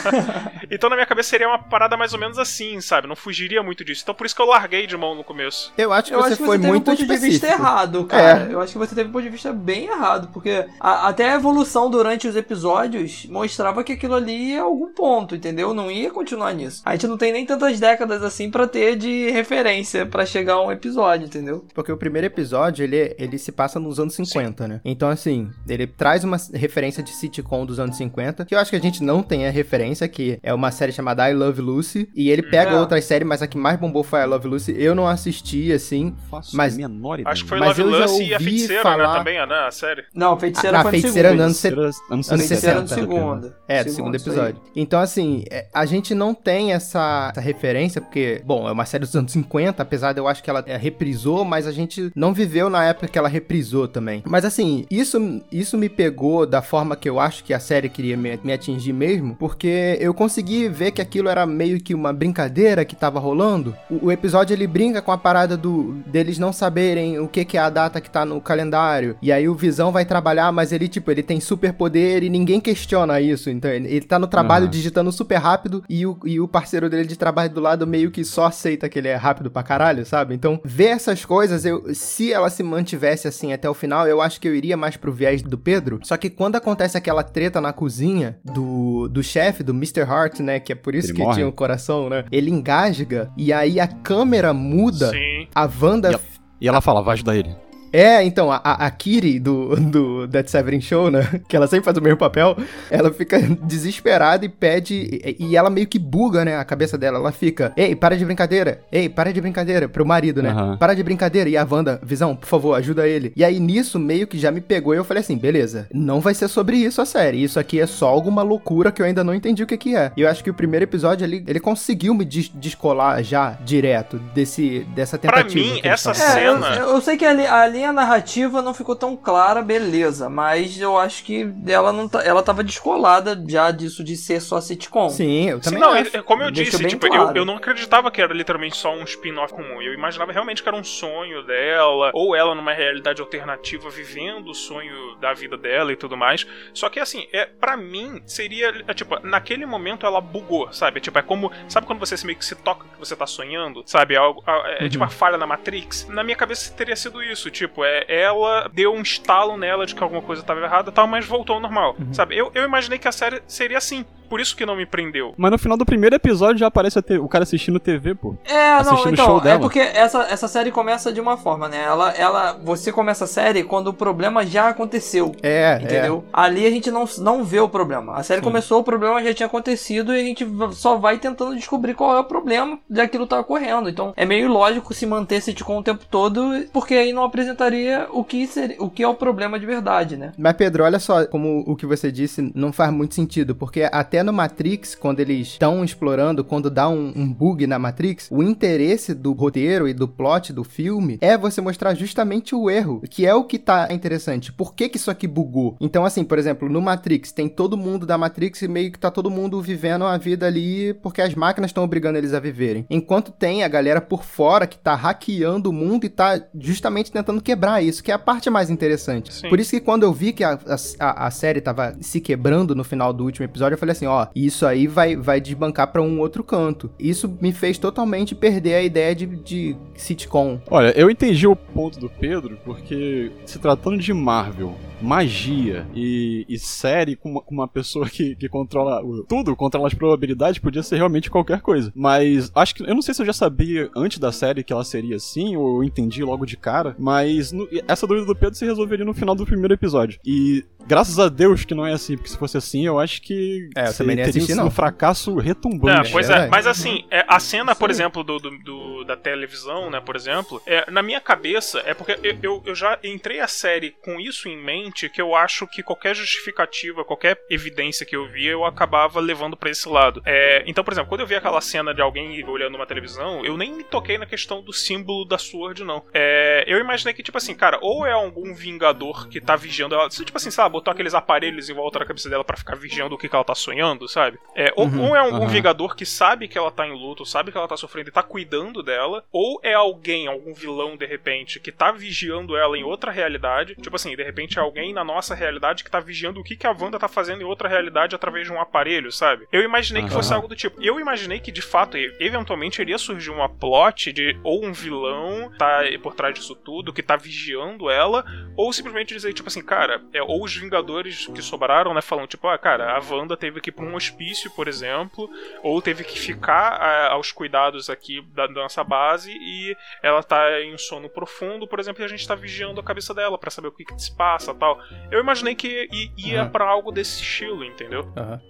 [0.70, 3.06] então na minha cabeça seria uma parada mais ou menos assim, sabe?
[3.06, 4.02] Não fugiria muito disso.
[4.02, 5.72] Então por isso que eu larguei de mão no começo.
[5.76, 7.46] Eu acho que eu você acho que foi você muito teve um ponto de vista
[7.46, 8.48] errado, cara.
[8.48, 8.54] É.
[8.54, 11.34] Eu acho que você teve um ponto de vista bem errado, porque a, até a
[11.34, 15.74] evolução durante os episódios mostrava que aquilo ali é algum ponto, entendeu?
[15.74, 16.82] Não ia continuar nisso.
[16.84, 20.62] A gente não tem nem tantas décadas assim para ter de referência para chegar a
[20.62, 21.64] um episódio, entendeu?
[21.74, 24.70] Porque o primeiro episódio, ele, ele se passa nos anos 50, Sim.
[24.70, 24.80] né?
[24.84, 28.76] Então, assim, ele traz uma referência de sitcom dos anos 50, que eu acho que
[28.76, 32.30] a gente não tem a referência, que é uma série chamada I Love Lucy, e
[32.30, 32.80] ele pega é.
[32.80, 34.74] outras séries, mas a que mais bombou foi I Love Lucy.
[34.76, 36.76] Eu não assisti, assim, Faço mas...
[36.76, 37.32] menor ideia.
[37.32, 39.12] Acho que foi mas Love Lucy e a Feiticeira, né, falar...
[39.12, 40.04] né, também, né, a série.
[40.14, 41.80] Não, a Feiticeira ah, foi a Feiticeira no segundo.
[41.82, 42.80] Anos, anos, anos 60.
[42.80, 43.52] no segundo.
[43.66, 44.60] É, do segundo episódio.
[44.74, 49.04] Então, assim, é, a gente não tem essa, essa referência, porque, bom, é uma série
[49.04, 52.32] dos anos 50, apesar de eu acho que ela é, reprisou, mas a gente não
[52.32, 54.22] viveu na época que ela reprisou também.
[54.26, 58.16] Mas, assim, isso, isso me pegou da forma que eu acho que a série queria
[58.16, 62.84] me, me atingir mesmo, porque eu consegui ver que aquilo era meio que uma brincadeira
[62.84, 63.74] que tava rolando.
[63.90, 67.56] O, o episódio, ele brinca com a parada do deles não saberem o que, que
[67.56, 69.16] é a data que tá no calendário.
[69.22, 72.60] E aí o Visão vai trabalhar, mas ele, tipo, ele tem super poder e ninguém
[72.60, 73.50] questiona isso.
[73.50, 74.70] Então, ele, tá no trabalho uhum.
[74.70, 78.24] digitando super rápido e o, e o parceiro dele de trabalho do lado meio que
[78.24, 80.34] só aceita que ele é rápido pra caralho, sabe?
[80.34, 84.40] Então, ver essas coisas, eu, se ela se mantivesse assim até o final, eu acho
[84.40, 86.00] que eu iria mais pro viés do Pedro.
[86.02, 90.02] Só que quando acontece aquela treta na cozinha do, do chefe, do Mr.
[90.02, 90.60] Hart, né?
[90.60, 91.34] Que é por isso ele que morre.
[91.34, 92.24] tinha o coração, né?
[92.30, 95.10] Ele engasga e aí a câmera muda.
[95.10, 95.48] Sim.
[95.54, 96.20] A Wanda.
[96.60, 97.54] E ela fala, vai ajudar ele.
[97.92, 101.28] É, então, a, a Kiri do, do Dead Severin Show, né?
[101.48, 102.56] Que ela sempre faz o mesmo papel.
[102.90, 104.94] Ela fica desesperada e pede.
[104.94, 106.56] E, e, ela meio que buga, né?
[106.56, 107.18] A cabeça dela.
[107.18, 108.82] Ela fica: Ei, para de brincadeira.
[108.92, 109.88] Ei, para de brincadeira.
[109.88, 110.52] Pro marido, né?
[110.52, 110.76] Uhum.
[110.76, 111.50] Para de brincadeira.
[111.50, 113.32] E a Wanda, Visão, por favor, ajuda ele.
[113.34, 116.34] E aí nisso meio que já me pegou e eu falei assim: beleza, não vai
[116.34, 117.42] ser sobre isso a série.
[117.42, 120.12] Isso aqui é só alguma loucura que eu ainda não entendi o que, que é.
[120.16, 124.18] E eu acho que o primeiro episódio ali, ele conseguiu me des descolar já direto
[124.34, 125.50] desse, dessa tentativa.
[125.50, 126.76] Pra mim, essa cena.
[126.76, 130.28] É, eu, eu, sei que ali, ali linha narrativa não ficou tão clara, beleza.
[130.28, 134.60] Mas eu acho que ela não tá, ela tava descolada já disso de ser só
[134.60, 135.08] sitcom.
[135.08, 136.22] Sim, eu também Sim, não, acho.
[136.24, 137.30] como eu disse, tipo, claro.
[137.30, 139.80] eu, eu não acreditava que era literalmente só um spin-off comum.
[139.80, 144.54] Eu imaginava realmente que era um sonho dela, ou ela numa realidade alternativa vivendo o
[144.54, 146.46] sonho da vida dela e tudo mais.
[146.74, 151.00] Só que assim, é para mim seria, é, tipo, naquele momento ela bugou, sabe?
[151.00, 154.14] Tipo, é como, sabe quando você meio que se toca que você tá sonhando, sabe?
[154.14, 154.88] É, algo, é, é uhum.
[154.88, 156.06] tipo uma falha na Matrix.
[156.08, 159.94] Na minha cabeça teria sido isso, tipo, Tipo, é, ela deu um estalo nela de
[159.94, 161.94] que alguma coisa estava errada tal, mas voltou ao normal.
[161.98, 162.12] Uhum.
[162.12, 162.36] Sabe?
[162.36, 165.34] Eu, eu imaginei que a série seria assim por isso que não me prendeu.
[165.36, 168.36] Mas no final do primeiro episódio já aparece o cara assistindo TV, pô.
[168.44, 169.56] É, assistindo não, então, show dela.
[169.56, 171.82] é porque essa, essa série começa de uma forma, né?
[171.82, 175.34] Ela, ela, você começa a série quando o problema já aconteceu.
[175.42, 175.82] É, é.
[175.82, 176.24] entendeu?
[176.28, 176.30] É.
[176.32, 178.14] Ali a gente não, não vê o problema.
[178.14, 178.44] A série Sim.
[178.44, 182.20] começou, o problema já tinha acontecido e a gente só vai tentando descobrir qual é
[182.20, 183.88] o problema daquilo tá ocorrendo.
[183.88, 188.22] Então, é meio lógico se manter sitcom o tempo todo, porque aí não apresentaria o
[188.22, 190.32] que seria, o que é o problema de verdade, né?
[190.38, 194.19] Mas Pedro, olha só como o que você disse não faz muito sentido, porque até
[194.22, 199.14] no Matrix, quando eles estão explorando, quando dá um, um, bug na Matrix, o interesse
[199.14, 203.34] do roteiro e do plot do filme é você mostrar justamente o erro, que é
[203.34, 204.52] o que tá interessante.
[204.52, 205.76] Por que que isso aqui bugou?
[205.80, 209.10] Então, assim, por exemplo, no Matrix, tem todo mundo da Matrix e meio que tá
[209.10, 212.86] todo mundo vivendo a vida ali porque as máquinas estão obrigando eles a viverem.
[212.90, 217.40] Enquanto tem a galera por fora que tá hackeando o mundo e tá justamente tentando
[217.40, 219.32] quebrar isso, que é a parte mais interessante.
[219.32, 219.48] Sim.
[219.48, 220.58] Por isso que quando eu vi que a,
[220.98, 224.26] a, a série tava se quebrando no final do último episódio, eu falei assim, ó,
[224.34, 226.90] isso aí vai, vai desbancar para um outro canto.
[226.98, 230.60] Isso me fez totalmente perder a ideia de, de sitcom.
[230.70, 236.58] Olha, eu entendi o ponto do Pedro, porque se tratando de Marvel, magia e, e
[236.58, 240.96] série com uma, com uma pessoa que, que controla tudo, controla as probabilidades, podia ser
[240.96, 241.92] realmente qualquer coisa.
[241.94, 242.82] Mas acho que.
[242.82, 245.78] Eu não sei se eu já sabia antes da série que ela seria assim, ou
[245.78, 249.34] eu entendi logo de cara, mas no, essa dúvida do Pedro se resolveria no final
[249.34, 250.18] do primeiro episódio.
[250.24, 253.68] E graças a Deus que não é assim, porque se fosse assim, eu acho que
[253.76, 254.66] É, também nem assisti, não.
[254.66, 256.08] um fracasso retumbante.
[256.08, 256.50] É, pois é, verdade.
[256.50, 257.94] mas assim, é, a cena, por Sim.
[258.02, 262.18] exemplo, do, do- do- da televisão, né, por exemplo, é, na minha cabeça, é porque
[262.22, 265.82] eu, eu, eu já entrei a série com isso em mente, que eu acho que
[265.82, 270.22] qualquer justificativa, qualquer evidência que eu via, eu acabava levando pra esse lado.
[270.24, 273.56] É, então, por exemplo, quando eu vi aquela cena de alguém olhando uma televisão, eu
[273.56, 276.04] nem me toquei na questão do símbolo da Sword, não.
[276.14, 280.08] É, eu imaginei que, tipo assim, cara, ou é algum vingador que tá vigiando ela,
[280.08, 283.18] tipo assim, sabe, botou aqueles aparelhos em volta da cabeça dela pra ficar vigiando o
[283.18, 284.38] que, que ela tá sonhando, sabe?
[284.54, 285.46] É, ou, Uhum, ou é algum aham.
[285.48, 288.22] vingador que sabe que ela tá em luto, sabe que ela tá sofrendo e tá
[288.22, 293.10] cuidando dela, ou é alguém, algum vilão de repente, que tá vigiando ela em outra
[293.10, 293.74] realidade.
[293.76, 296.66] Tipo assim, de repente é alguém na nossa realidade que tá vigiando o que, que
[296.66, 299.46] a Wanda tá fazendo em outra realidade através de um aparelho, sabe?
[299.52, 300.16] Eu imaginei que Aham.
[300.16, 300.80] fosse algo do tipo.
[300.82, 305.80] Eu imaginei que de fato, eventualmente iria surgir uma plot de ou um vilão tá
[306.02, 308.24] por trás disso tudo, que tá vigiando ela,
[308.56, 312.46] ou simplesmente dizer, tipo assim, cara, é, ou os Vingadores que sobraram, né, falando, tipo,
[312.46, 315.28] ah, cara, a Wanda teve que ir pra um hospício, por exemplo,
[315.62, 320.60] ou teve que ficar ah, aos cuidados aqui da, da nossa base e ela tá
[320.60, 323.50] em um sono profundo, por exemplo, e a gente tá vigiando a cabeça dela pra
[323.50, 324.78] saber o que, que se passa tal.
[325.10, 326.50] Eu imaginei que ia Aham.
[326.50, 328.12] pra algo desse estilo, entendeu?
[328.16, 328.40] Aham.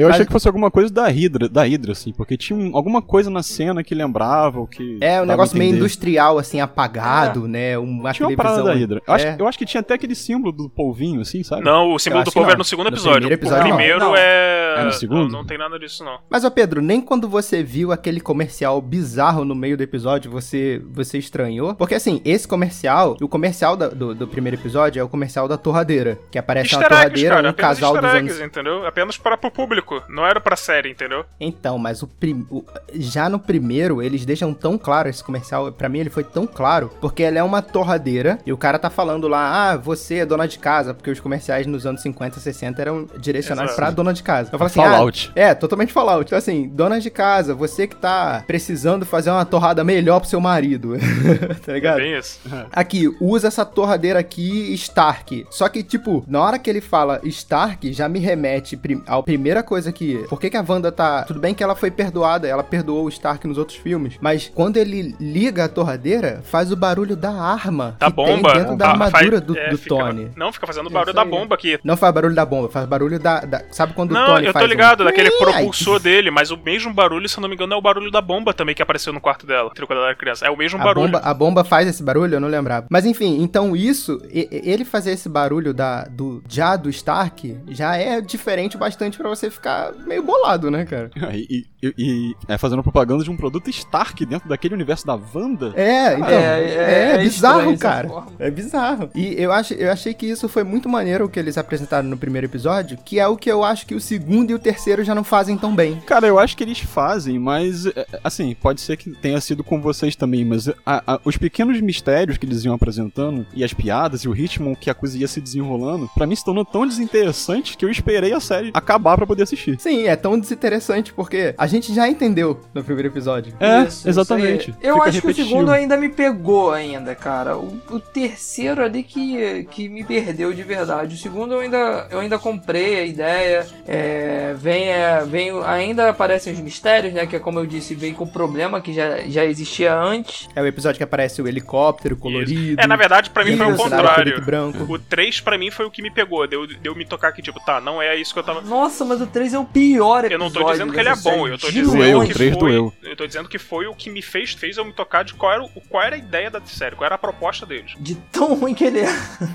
[0.00, 3.00] Eu achei que fosse alguma coisa da Hydra, da Hydra, assim, porque tinha um- alguma
[3.02, 4.98] coisa na cena que lembrava, ou que.
[5.00, 7.76] É, um negócio meio industrial, assim, apagado, né?
[7.78, 8.36] Uma Tinha uma televisão.
[8.36, 9.02] parada da Hydra.
[9.06, 9.36] Eu acho, É.
[9.38, 11.62] eu acho que tinha até aquele símbolo do polvinho, assim, sabe?
[11.62, 12.50] Não, o símbolo Eu do acho não.
[12.50, 13.20] é no segundo No episódio.
[13.20, 14.16] primeiro episódio, o primeiro Não.
[14.16, 14.74] é.
[14.78, 15.30] É no segundo?
[15.32, 16.18] Não, não tem nada disso, não.
[16.30, 20.80] Mas, ó, Pedro, nem quando você viu aquele comercial bizarro no meio do episódio, você,
[20.92, 21.74] você estranhou?
[21.74, 25.56] Porque, assim, esse comercial, o comercial da- do, do primeiro episódio é o comercial da
[25.56, 26.18] torradeira.
[26.30, 28.40] Que aparece uma Easter eggs, torradeira, cara, um casal dos anos...
[28.40, 28.86] entendeu?
[28.86, 31.24] Apenas para pro público, não era pra série, entendeu?
[31.40, 32.46] Então, mas o, prim...
[32.50, 36.46] o- já no primeiro, eles deixam tão claro esse comercial, pra mim ele foi tão
[36.46, 40.26] claro, porque ela é uma torradeira e o cara tá falando lá, ah, você é
[40.26, 43.80] dona de casa, porque os comerciais nos anos 50, 60 eram direcionados Exato.
[43.86, 44.50] pra dona de casa.
[44.52, 45.32] Eu falo assim, Fallout.
[45.34, 46.24] ah, é, totalmente Fallout.
[46.26, 50.40] Então assim, dona de casa, você que tá precisando fazer uma torrada melhor pro seu
[50.40, 50.94] marido,
[51.64, 51.96] tá ligado?
[51.98, 52.40] Bem isso.
[52.72, 55.46] Aqui, usa essa torradeira aqui, Stark.
[55.50, 59.62] Só que, tipo, na hora que ele fala Stark, já me remete prim à primeira
[59.62, 60.26] coisa que.
[60.28, 61.22] Por que, que a Wanda tá.
[61.24, 64.16] Tudo bem que ela foi perdoada, ela perdoou o Stark nos outros filmes.
[64.20, 67.96] Mas quando ele liga a torradeira, faz o barulho da arma.
[67.98, 68.52] Da que bomba.
[68.52, 70.30] Tem dentro da Ah, armadura faz- do, é, do fica- Tony.
[70.36, 71.78] Não, fica fazendo Isso barulho da bomba aqui.
[71.84, 73.40] Não faz barulho da bomba, faz barulho da.
[73.40, 75.04] da- Sabe quando o Não, Tony eu faz tô ligado, um...
[75.04, 77.80] daquele Ai, propulsor dele, mas o mesmo barulho, se eu não me engano, é o
[77.82, 80.46] barulho da bomba também que apareceu no quarto dela, quando ela era criança.
[80.46, 81.06] É o mesmo A barulho.
[81.06, 82.34] bomba, a bomba faz esse barulho?
[82.34, 82.86] Eu não lembrava.
[82.90, 88.20] Mas enfim, então isso, ele fazer esse barulho da, do, já do Stark, já é
[88.20, 91.10] diferente bastante pra você ficar meio bolado, né, cara?
[91.32, 95.72] E, e- e- é fazendo propaganda de um produto Stark dentro daquele universo da Wanda.
[95.76, 96.28] É, então.
[96.28, 98.10] É, É, é- é bizarro, cara.
[98.38, 99.10] É bizarro.
[99.14, 102.16] E eu, acho, eu achei que isso foi muito maneiro o que eles apresentaram no
[102.16, 105.14] primeiro episódio, que é o que eu acho que o segundo e o terceiro já
[105.14, 105.96] não fazem tão bem.
[106.06, 109.80] Cara, eu acho que eles fazem, mas é, assim, pode ser que tenha sido com
[109.80, 114.22] vocês também, mas a- a- os pequenos mistérios que eles iam apresentando, e as piadas,
[114.22, 117.76] e o ritmo que a coisa ia se desenrolando, pra mim se tornou tão desinteressante
[117.76, 119.78] que eu esperei a série acabar pra poder assistir.
[119.80, 123.52] Sim, é tão desinteressante porque a gente já entendeu no primeiro episódio.
[123.60, 124.70] É, Isso, exatamente.
[124.70, 124.78] isso.
[124.82, 125.48] Eu Fica acho que o repetitivo.
[125.48, 127.56] segundo ainda me pegou ainda, cara.
[127.56, 131.14] O, o terceiro ali que, que me perdeu de verdade.
[131.14, 133.66] O segundo eu ainda, eu ainda comprei a ideia.
[133.86, 137.26] É, vem, é, vem, ainda aparecem os mistérios, né?
[137.26, 140.48] Que é como eu disse, vem com o problema que já, já existia antes.
[140.54, 142.80] É o episódio que aparece o helicóptero colorido.
[142.80, 144.42] É, na verdade, pra mim foi o Isso, contrário.
[144.88, 146.46] O 3 pra mim foi o que me pegou.
[146.46, 148.60] Deu, deu me tocar que, tipo, tá, não é isso que eu tava.
[148.60, 150.38] Nossa, mas o 3 é o pior Eu episódio.
[150.38, 152.50] não tô dizendo que ele é bom, eu tô dizendo Doeu, que foi.
[152.50, 152.92] doeu.
[153.02, 155.52] Eu tô dizendo que foi o que me fez, fez eu me tocar de qual
[155.52, 157.94] era, o- qual era a ideia da série, qual era a proposta deles.
[157.98, 159.08] De tão ruim que ele é.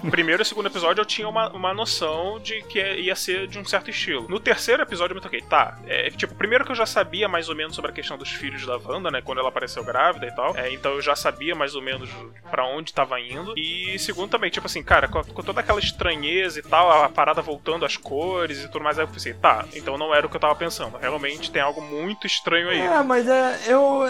[0.03, 3.57] No primeiro e segundo episódio eu tinha uma, uma noção de que ia ser de
[3.59, 4.27] um certo estilo.
[4.29, 5.77] No terceiro episódio eu me toquei, tá.
[5.87, 8.65] É, tipo, primeiro que eu já sabia mais ou menos sobre a questão dos filhos
[8.65, 9.21] da Wanda, né?
[9.21, 10.55] Quando ela apareceu grávida e tal.
[10.57, 12.09] É, então eu já sabia mais ou menos
[12.49, 13.53] pra onde tava indo.
[13.57, 17.41] E segundo também, tipo assim, cara, com, com toda aquela estranheza e tal, a parada
[17.41, 20.35] voltando às cores e tudo mais, aí eu pensei, tá, então não era o que
[20.35, 20.97] eu tava pensando.
[20.97, 22.79] Realmente tem algo muito estranho aí.
[22.79, 23.59] É, mas é.
[23.67, 24.09] Eu.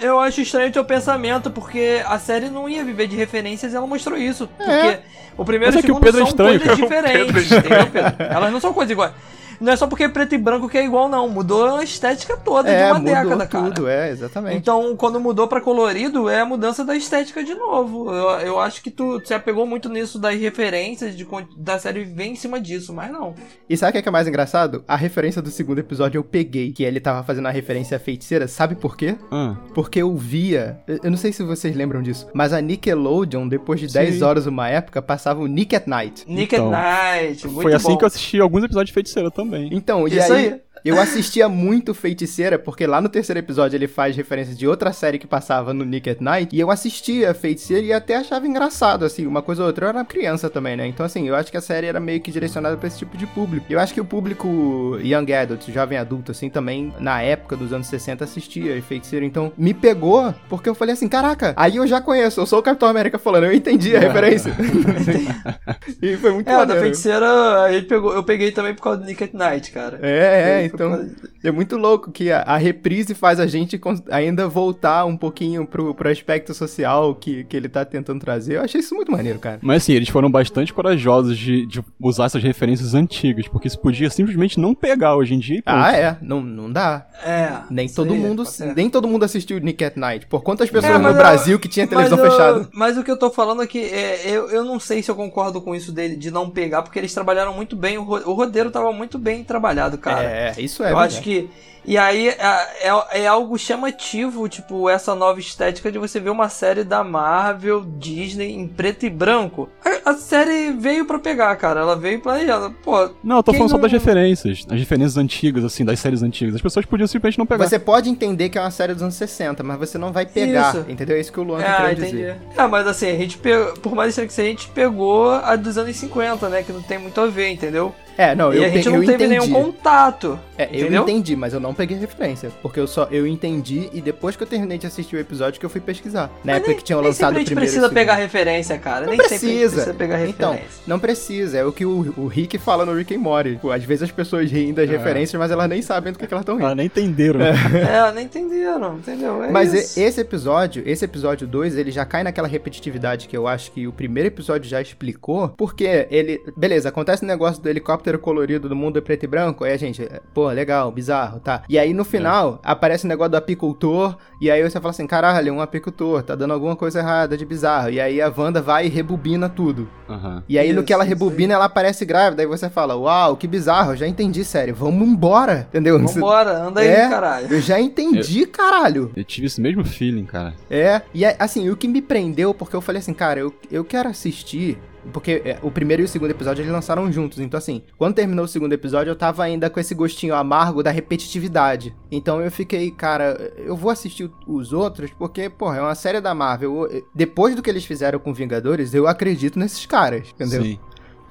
[0.00, 3.76] Eu acho estranho o teu pensamento, porque a série não ia viver de referências e
[3.76, 4.48] ela mostrou isso.
[4.56, 5.00] Porque
[5.36, 6.86] o primeiro Mas e é o que o segundo Pedro é são estranho, coisas cara.
[6.86, 8.24] O Pedro é diferentes, entendeu, Pedro?
[8.24, 9.12] Elas não são coisas iguais.
[9.60, 11.28] Não é só porque é preto e branco que é igual, não.
[11.28, 13.64] Mudou a estética toda é, de uma mudou década, cara.
[13.70, 14.56] tudo, é, exatamente.
[14.56, 18.10] Então, quando mudou pra colorido, é a mudança da estética de novo.
[18.14, 22.32] Eu, eu acho que tu se apegou muito nisso das referências de, da série vem
[22.32, 23.34] em cima disso, mas não.
[23.68, 24.82] E sabe o que é, que é mais engraçado?
[24.88, 28.48] A referência do segundo episódio eu peguei, que ele tava fazendo a referência à feiticeira.
[28.48, 29.16] Sabe por quê?
[29.30, 30.80] Ah, Porque eu via.
[30.88, 33.94] Eu eu não sei se vocês lembram disso, mas a Nickelodeon, depois de Sim.
[33.94, 36.24] 10 horas uma época, passava o Nick at Night.
[36.24, 37.96] Nick Então, at Night, muito foi assim bom.
[37.96, 39.49] que eu assisti alguns episódios de Feiticeira também.
[39.70, 40.60] Então, e Isso aí, aí.
[40.84, 45.18] Eu assistia muito Feiticeira, porque lá no terceiro episódio ele faz referência de outra série
[45.18, 49.26] que passava no Nick at Night, e eu assistia Feiticeira e até achava engraçado, assim,
[49.26, 49.86] uma coisa ou outra.
[49.86, 50.86] Eu era criança também, né?
[50.86, 53.26] Então, assim, eu acho que a série era meio que direcionada pra esse tipo de
[53.26, 53.66] público.
[53.68, 57.86] Eu acho que o público young adult, jovem adulto, assim, também, na época dos anos
[57.86, 59.24] 60, assistia Feiticeira.
[59.24, 62.62] Então, me pegou, porque eu falei assim, caraca, aí eu já conheço, eu sou o
[62.62, 64.54] Capitão América falando, eu entendi a referência.
[66.02, 66.80] e foi muito É, a da maneiro.
[66.80, 69.98] feiticeira aí pegou, eu peguei também por causa do Nick at Night, cara.
[70.02, 71.10] É, é, então.
[71.42, 73.80] É muito louco que a, a reprise faz a gente
[74.10, 78.56] ainda voltar um pouquinho pro, pro aspecto social que, que ele tá tentando trazer.
[78.56, 79.58] Eu achei isso muito maneiro, cara.
[79.62, 84.10] Mas assim, eles foram bastante corajosos de, de usar essas referências antigas, porque isso podia
[84.10, 85.62] simplesmente não pegar hoje em dia e.
[85.66, 86.16] Ah, é.
[86.20, 87.06] Não, não dá.
[87.24, 87.52] É.
[87.70, 88.44] Nem todo aí, mundo.
[88.44, 88.76] tá certo.
[88.76, 90.26] Nem todo mundo assistiu Nick at Night.
[90.26, 92.68] Por quantas pessoas É, no eu- Brasil que tinha televisão mas eu- fechada?
[92.72, 95.14] Mas o que eu tô falando é que é, eu, eu não sei se eu
[95.14, 98.70] concordo com isso dele de não pegar, porque eles trabalharam muito bem, o, o roteiro
[98.70, 100.22] tava muito bem trabalhado, cara.
[100.22, 100.86] É, isso é.
[100.86, 101.14] eu verdade.
[101.14, 101.50] acho que.
[101.84, 102.36] E aí é,
[102.82, 107.84] é, é algo chamativo, tipo, essa nova estética de você ver uma série da Marvel,
[107.98, 109.68] Disney, em preto e branco.
[109.84, 111.80] A, a série veio pra pegar, cara.
[111.80, 112.40] Ela veio pra.
[112.42, 114.64] Ela, pô, Não, eu tô falando só não- das referências.
[114.70, 116.54] As referências antigas, assim, das séries antigas.
[116.54, 117.66] As pessoas podiam simplesmente não pegar.
[117.66, 120.74] Você pode entender que é uma série dos anos 60, mas você não vai pegar.
[120.74, 120.84] Isso.
[120.88, 121.16] Entendeu?
[121.16, 122.10] É isso que o Luan querendo entendi.
[122.10, 122.36] dizer.
[122.56, 125.56] É, mas assim, a gente pegou, por mais estranho que seja, a gente pegou a
[125.56, 126.62] dos anos 50, né?
[126.62, 127.94] Que não tem muito a ver, entendeu?
[128.18, 129.50] É, não, e eu, a gente pe- não eu teve entendi.
[129.50, 130.38] nenhum contato.
[130.58, 131.02] É, eu entendeu?
[131.04, 132.50] entendi, mas eu não peguei referência.
[132.62, 135.66] Porque eu só eu entendi e depois que eu terminei de assistir o episódio que
[135.66, 136.30] eu fui pesquisar.
[136.44, 137.50] Na Mas época nem- que tinham lançado sempre o primeiro.
[137.50, 139.02] e o precisa pegar referência, cara.
[139.02, 139.74] Não nem precisa.
[139.74, 140.82] precisa pegar Então, referência.
[140.86, 141.58] não precisa.
[141.58, 143.52] É o que o, o Rick fala no Rick and Morty.
[143.52, 144.92] Tipo, às vezes as pessoas riem das É.
[144.92, 146.66] referências, mas elas nem sabem do que, que elas estão rindo.
[146.66, 147.40] Ah, nem entenderam.
[147.40, 147.52] É,
[148.14, 149.44] nem entenderam, entendeu?
[149.44, 149.98] É Mas isso.
[150.00, 153.92] esse episódio, esse episódio 2, ele já cai naquela repetitividade que eu acho que o
[153.92, 159.00] primeiro episódio já explicou, porque ele, beleza, acontece o negócio do helicóptero colorido do mundo
[159.02, 161.59] preto e branco, aí a gente, pô, legal, bizarro, tá.
[161.68, 165.52] E aí no final aparece o negócio do apicultor, e aí você fala assim, caralho,
[165.52, 167.90] um apicultor, tá dando alguma coisa errada de bizarro.
[167.90, 169.88] E aí a Wanda vai e rebobina tudo.
[170.08, 170.42] Aham.
[170.48, 173.46] E aí no Isso, que ela rebobina, ela aparece grávida, aí você fala, uau, que
[173.46, 175.98] bizarro, eu já entendi, sério, vamos embora, entendeu?
[175.98, 177.08] Vambora, anda aí, É.
[177.08, 177.46] caralho.
[177.50, 179.10] Eu já entendi, caralho.
[179.14, 180.54] Eu tive esse mesmo feeling, cara.
[180.70, 183.84] É, e é, assim, o que me prendeu, porque eu falei assim, cara, eu, eu
[183.84, 184.78] quero assistir.
[185.12, 187.38] Porque é, o primeiro e o segundo episódio eles lançaram juntos.
[187.38, 190.90] Então, assim, quando terminou o segundo episódio, eu tava ainda com esse gostinho amargo da
[190.90, 191.94] repetitividade.
[192.10, 196.34] Então eu fiquei, cara, eu vou assistir os outros, porque, porra, é uma série da
[196.34, 196.88] Marvel.
[197.14, 200.62] Depois do que eles fizeram com Vingadores, eu acredito nesses caras, entendeu?
[200.62, 200.78] Sim.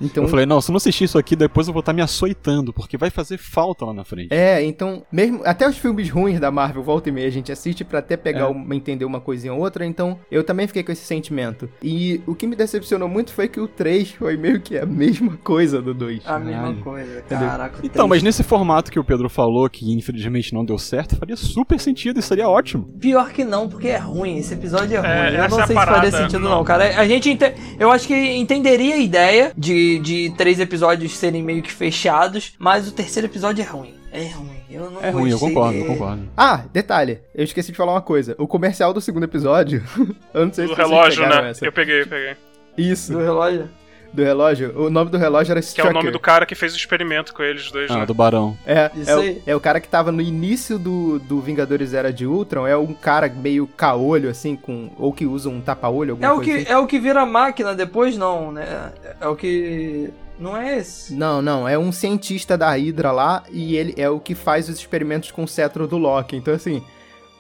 [0.01, 0.23] Então.
[0.23, 2.71] Eu falei, não, se eu não assistir isso aqui, depois eu vou estar me açoitando,
[2.73, 4.33] porque vai fazer falta lá na frente.
[4.33, 7.83] É, então, mesmo até os filmes ruins da Marvel, volta e meia, a gente assiste
[7.83, 8.45] pra até pegar, É.
[8.45, 11.69] uma, entender uma coisinha ou outra, então eu também fiquei com esse sentimento.
[11.83, 15.37] E o que me decepcionou muito foi que o 3 foi meio que a mesma
[15.43, 16.21] coisa do 2.
[16.25, 17.79] A mesma coisa, caraca.
[17.83, 21.79] Então, mas nesse formato que o Pedro falou, que infelizmente não deu certo, faria super
[21.79, 22.85] sentido e seria ótimo.
[22.99, 24.37] Pior que não, porque é ruim.
[24.37, 25.09] Esse episódio é ruim.
[25.09, 26.49] É, eu não é sei se faria sentido, não.
[26.51, 26.99] não, cara.
[26.99, 27.29] A gente.
[27.29, 32.53] ente- Eu acho que entenderia a ideia de, de três episódios serem meio que fechados,
[32.59, 33.95] mas o terceiro episódio é ruim.
[34.11, 34.59] É ruim.
[34.69, 36.29] Eu não É ruim, eu concordo, eu concordo.
[36.37, 38.35] Ah, detalhe, eu esqueci de falar uma coisa.
[38.37, 39.83] O comercial do segundo episódio,
[40.33, 41.49] eu não sei Do se vocês relógio, pegaram né?
[41.51, 41.65] essa.
[41.65, 42.35] Eu peguei, peguei.
[42.77, 43.69] Isso, Do relógio.
[44.13, 44.73] Do relógio.
[44.79, 45.91] O nome do relógio era Que é Strucker.
[45.91, 48.05] o nome do cara que fez o experimento com eles dois, Ah, né?
[48.05, 48.57] do Barão.
[48.65, 49.41] É, Isso é, o- aí.
[49.45, 52.93] é o cara que tava no início do, do Vingadores Era de Ultron, é um
[52.93, 56.57] cara meio caolho, assim, com ou que usa um tapa-olho, alguma É o, coisa que,
[56.57, 56.71] assim.
[56.71, 58.91] é o que vira máquina depois, não, né?
[59.21, 60.09] É o que.
[60.39, 61.13] Não é esse?
[61.13, 64.77] Não, não, é um cientista da Hydra lá e ele é o que faz os
[64.79, 66.37] experimentos com o cetro do Loki.
[66.37, 66.81] Então, assim,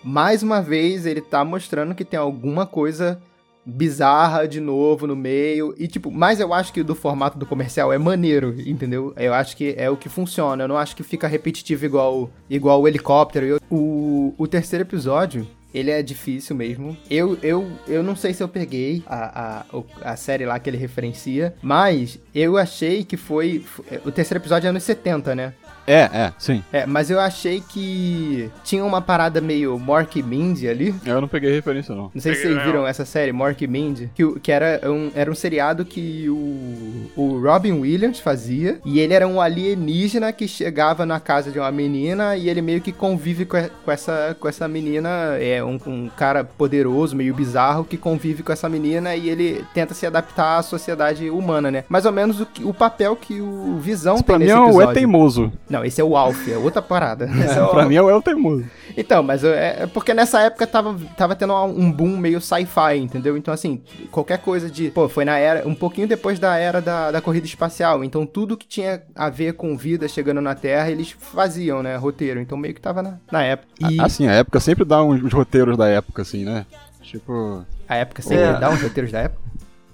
[0.03, 3.17] mais uma vez ele tá mostrando que tem alguma coisa
[3.65, 5.73] bizarra de novo no meio.
[5.77, 9.13] E, tipo, mas eu acho que do formato do comercial é maneiro, entendeu?
[9.17, 10.63] Eu acho que é o que funciona.
[10.63, 13.45] Eu não acho que fica repetitivo igual, igual o helicóptero.
[13.45, 15.47] Eu- o, o terceiro episódio.
[15.71, 16.97] Ele é difícil mesmo.
[17.11, 19.63] Eu, eu, eu não sei se eu peguei a,
[20.03, 23.63] a, a série lá que ele referencia, mas eu achei que foi.
[24.03, 25.53] O terceiro episódio é anos 70, né?
[25.89, 26.63] É, é, sim.
[26.71, 30.93] É, mas eu achei que tinha uma parada meio Mork e Mindy ali.
[31.03, 32.11] Eu não peguei referência, não.
[32.13, 32.65] Não sei se Peguei, vocês não.
[32.71, 37.09] viram essa série, Mork e Mindy, que, que era, um, era um seriado que o,
[37.15, 41.71] o Robin Williams fazia, e ele era um alienígena que chegava na casa de uma
[41.71, 46.09] menina e ele meio que convive com, com essa, com essa menina, é um, um
[46.15, 50.61] cara poderoso, meio bizarro, que convive com essa menina e ele tenta se adaptar à
[50.61, 51.83] sociedade humana, né?
[51.89, 54.59] Mais ou menos o, o papel que o Visão Isso tem pra mim nesse é
[54.59, 54.91] o episódio.
[54.91, 55.51] É Teimoso.
[55.69, 57.25] Não, esse é o Alf, é outra parada.
[57.25, 58.23] É pra mim é o El.
[58.97, 63.37] Então, mas é, é porque nessa época tava, tava tendo um boom meio sci-fi, entendeu?
[63.37, 63.81] Então, assim,
[64.11, 64.89] qualquer coisa de.
[64.91, 65.67] Pô, foi na era.
[65.67, 68.03] Um pouquinho depois da era da, da corrida espacial.
[68.03, 71.95] Então, tudo que tinha a ver com vida chegando na Terra, eles faziam, né?
[71.95, 72.39] Roteiro.
[72.39, 73.69] Então, meio que tava na, na época.
[73.89, 76.65] E Assim, a época sempre dá uns, uns roteiros da época, assim, né?
[77.01, 77.65] Tipo.
[77.87, 78.59] a época sempre É.
[78.59, 79.48] dá uns roteiros da época.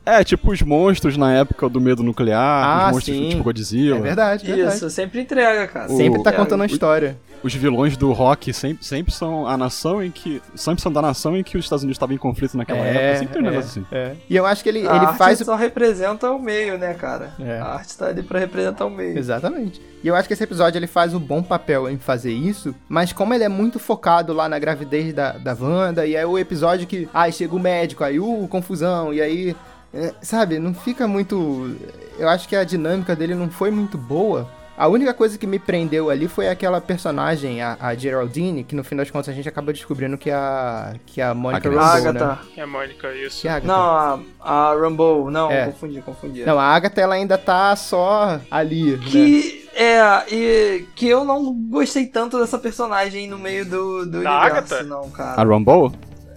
[0.06, 3.30] É, tipo os monstros na época do medo nuclear, Ah, os monstros sim.
[3.30, 3.98] tipo Godzilla.
[3.98, 4.76] É verdade, verdade.
[4.78, 5.92] Isso, sempre entrega, cara.
[5.92, 7.18] O- Sempre tá É, contando o- história.
[7.44, 10.42] Os vilões do rock sempre, sempre são a nação em que.
[10.56, 13.18] Sempre são da nação em que os Estados Unidos estavam em conflito naquela época.
[13.20, 13.86] Sempre tem um é, negócio assim.
[13.96, 14.14] é.
[14.28, 17.34] E eu acho que ele, A ele arte faz só representa o meio, né, cara?
[17.40, 17.60] É.
[17.60, 19.16] A arte tá ali pra representar o meio.
[19.18, 19.80] Exatamente.
[20.04, 23.12] E eu acho que esse episódio ele faz um bom papel em fazer isso, mas
[23.14, 26.88] como ele é muito focado lá na gravidez da, da Wanda, e aí o episódio
[26.88, 29.56] que, ai, chega o médico, aí, uh, confusão, e aí,
[29.96, 31.76] é, sabe, não fica muito.
[32.20, 34.48] Eu acho que a dinâmica dele não foi muito boa.
[34.78, 38.84] A única coisa que me prendeu ali foi aquela personagem, a, a Geraldine, que no
[38.84, 41.82] fim das contas a gente acaba descobrindo que é a, que a Monica Agnes.
[41.82, 42.20] A Rambeau, né?
[42.22, 42.40] Agatha.
[42.58, 43.42] É a Mônica, isso.
[43.42, 43.68] Que é a Agatha.
[43.74, 45.32] Não, a, a Rumble.
[45.32, 45.68] Não, É.
[45.68, 46.44] confundi, confundi.
[46.46, 49.00] Não, a Agatha ela ainda tá só ali, né?
[49.06, 54.42] Que é, e que eu não gostei tanto dessa personagem no meio do, do Da
[54.42, 54.84] universo, Agatha?
[54.84, 55.42] não, A cara.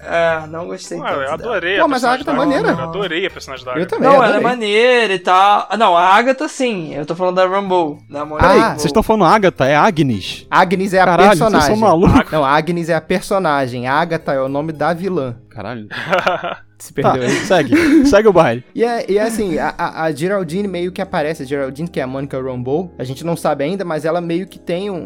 [0.00, 1.14] É, não gostei Pô, tanto.
[1.14, 1.34] eu dela.
[1.34, 2.68] adorei Pô, a mas a Agatha é maneira.
[2.68, 3.96] Eu adorei a personagem da Eu Agatha.
[3.96, 4.08] também.
[4.08, 4.46] Não, ela é adorei.
[4.46, 5.66] maneira e tal.
[5.68, 6.94] Ah, Não, a Agatha sim.
[6.94, 7.98] Eu tô falando da Rumble.
[8.08, 10.46] Da Ah, vocês estão falando Agatha, é Agnes.
[10.50, 11.68] Agnes é a Caralho, vocês personagem.
[11.68, 12.30] são malucos.
[12.30, 13.88] Não, Agnes é a personagem.
[13.88, 15.36] Agatha é o nome da vilã.
[15.50, 15.88] Caralho.
[16.78, 17.34] Se Tá, perdeu aí.
[17.44, 17.74] segue.
[18.06, 18.64] segue o baile.
[18.74, 21.42] E é, e é assim, a, a- a Geraldine meio que aparece.
[21.42, 24.46] A Geraldine, que é a Monica Rambeau, a gente não sabe ainda, mas ela meio
[24.46, 24.96] que tem um,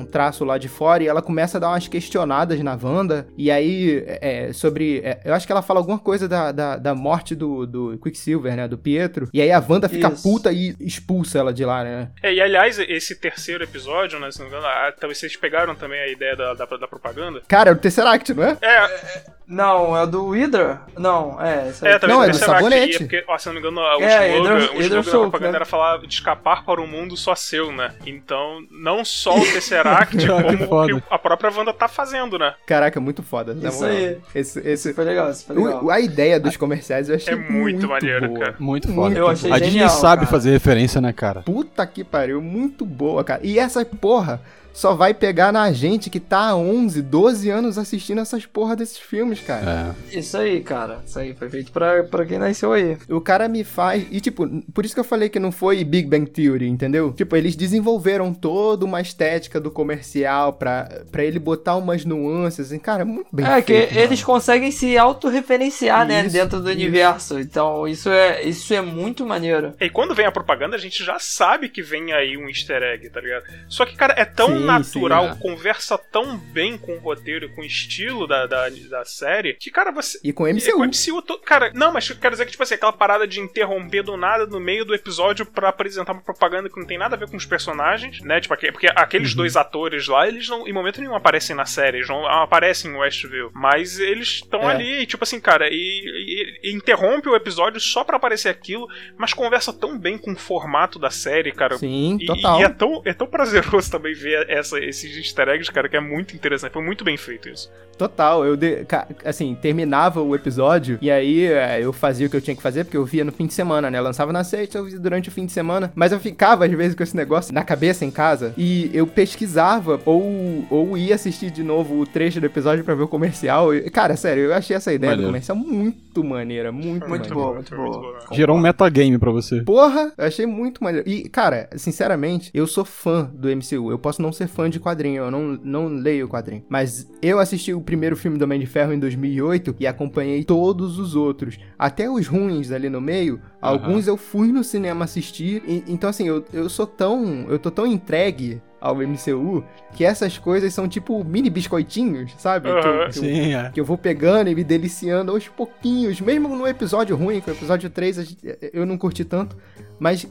[0.00, 3.26] um- traço lá de fora e ela começa a dar umas questionadas na Wanda.
[3.36, 5.00] E aí, é, sobre.
[5.04, 8.54] é, eu acho que ela fala alguma coisa da, da, da morte do, do Quicksilver,
[8.56, 8.68] né?
[8.68, 9.28] Do Pietro.
[9.32, 10.22] E aí a Wanda fica Isso.
[10.22, 12.08] puta e expulsa ela de lá, né?
[12.22, 15.74] É, e aliás, esse terceiro episódio, né, se não me engano, ah, talvez vocês pegaram
[15.74, 17.42] também a ideia da, da, da propaganda.
[17.48, 18.56] Cara, é o Tesseract, não é?
[18.62, 20.80] É, Não, é o do Hydra?
[20.98, 21.68] Não, é.
[21.68, 21.92] Isso aí.
[21.92, 22.92] é, talvez Não, o é do Tesseract sabonete.
[22.94, 25.20] ia, porque, ó, se não me engano, o É, slogan, Hydra- o Hydra slogan da
[25.30, 25.56] propaganda né?
[25.58, 27.92] era falar de escapar para um mundo só seu, né?
[28.04, 30.94] Então, não só o Tesseract, Que como o foda.
[31.00, 32.54] que a própria Wanda tá fazendo, né?
[32.66, 33.54] Caraca, muito foda.
[33.54, 33.96] na Isso moral.
[33.96, 34.18] aí.
[34.34, 35.84] Esse, esse, Isso foi legal, isso foi legal.
[35.84, 38.40] o- a ideia dos comerciais eu achei É muito maneiro, boa.
[38.40, 38.56] cara.
[38.58, 39.16] Muito Muito foda.
[39.18, 40.30] Eu achei a Disney genial, sabe cara.
[40.32, 41.42] fazer referência, né, cara?
[41.42, 43.40] Puta que pariu, muito boa, cara.
[43.44, 44.40] E essa porra
[44.76, 48.98] só vai pegar na gente que tá há 11, 12 anos assistindo essas porra desses
[48.98, 49.96] filmes, cara.
[50.12, 50.18] É.
[50.18, 51.00] Isso aí, cara.
[51.04, 52.98] Isso aí foi feito pra, pra quem nasceu aí.
[53.08, 54.06] O cara me faz.
[54.10, 57.10] E, tipo, por isso que eu falei que não foi Big Bang Theory, entendeu?
[57.14, 62.78] Tipo, eles desenvolveram toda uma estética do comercial pra, pra ele botar umas nuances, assim,
[62.78, 64.06] cara, muito bem é, que feito, mano.
[64.06, 66.78] eles conseguem se autorreferenciar, né, dentro do isso.
[66.78, 67.40] universo.
[67.40, 69.72] Então, isso é, isso é muito maneiro.
[69.80, 73.08] E quando vem a propaganda, a gente já sabe que vem aí um easter egg,
[73.08, 73.44] tá ligado?
[73.68, 75.42] Só que, cara, é tão Sim, natural, sim, é.
[75.42, 79.90] conversa tão bem com o roteiro, com o estilo da, da, da série, que, cara,
[79.90, 80.18] você.
[80.22, 80.72] E com o E MCU.
[80.72, 84.02] com o MCU Cara, não, mas quero dizer que, tipo assim, aquela parada de interromper
[84.02, 87.18] do nada no meio do episódio pra apresentar uma propaganda que não tem nada a
[87.18, 88.40] ver com os personagens, né?
[88.40, 89.36] Tipo, porque aqueles Uhum.
[89.38, 92.96] dois atores lá, eles não, em momento nenhum aparecem na série, eles não aparecem em
[92.96, 93.50] Westview.
[93.54, 94.74] Mas eles estão É.
[94.74, 98.86] ali, e, tipo assim, cara, e, e- e interrompe o episódio só pra aparecer aquilo,
[99.16, 101.76] mas conversa tão bem com o formato da série, cara.
[101.78, 102.60] Sim, E, total.
[102.60, 106.00] e é, tão, é tão prazeroso também ver essa, esses easter eggs, cara, que é
[106.00, 106.72] muito interessante.
[106.72, 107.70] Foi muito bem feito isso.
[107.98, 108.84] Total, eu de-
[109.24, 112.84] assim, terminava o episódio e aí é, eu fazia o que eu tinha que fazer,
[112.84, 113.98] porque eu via no fim de semana, né?
[114.00, 116.94] Lançava na sexta, eu via durante o fim de semana, mas eu ficava às vezes
[116.94, 121.62] com esse negócio na cabeça em casa e eu pesquisava ou, ou ia assistir de
[121.62, 123.74] novo o trecho do episódio pra ver o comercial.
[123.74, 125.28] E, cara, sério, eu achei essa ideia Maneiro.
[125.28, 127.34] do comercial muito maneira, muito, Muito maneira.
[127.34, 127.90] boa, muito boa.
[128.00, 128.18] boa.
[128.32, 129.62] Gerou um metagame pra você.
[129.62, 131.08] Porra, eu achei muito maneiro.
[131.08, 133.90] E, cara, sinceramente, eu sou fã do MCU.
[133.90, 136.64] Eu posso não ser fã de quadrinho, eu não, não leio quadrinho.
[136.68, 140.98] Mas eu assisti o primeiro filme do Homem de Ferro em 2008 e acompanhei todos
[140.98, 141.58] os outros.
[141.78, 145.62] Até os ruins ali no meio, alguns eu fui no cinema assistir.
[145.66, 147.46] E- então, assim, eu, eu sou tão.
[147.48, 152.68] Eu tô tão entregue ao MCU que essas coisas são tipo mini biscoitinhos, sabe?
[152.68, 153.10] Que eu- Aham.
[153.10, 153.70] que eu- Sim, é.
[153.70, 157.54] que eu vou pegando e me deliciando aos pouquinhos, mesmo no episódio ruim, que o
[157.54, 158.38] episódio 3 a gente-
[158.72, 159.56] eu não curti tanto,
[159.98, 160.26] mas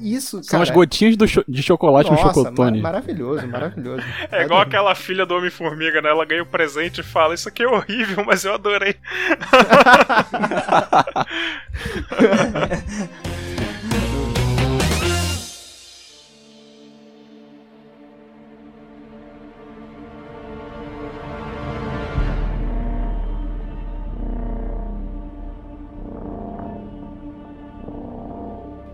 [0.00, 0.62] Isso, São cara.
[0.62, 2.78] as gotinhas do cho- de chocolate no Nossa, chocotone.
[2.80, 4.02] ma- maravilhoso, maravilhoso.
[4.32, 6.08] É igual aquela filha do Homem-Formiga, né?
[6.10, 8.96] Ela ganha o presente e fala: Isso aqui é horrível, mas eu adorei.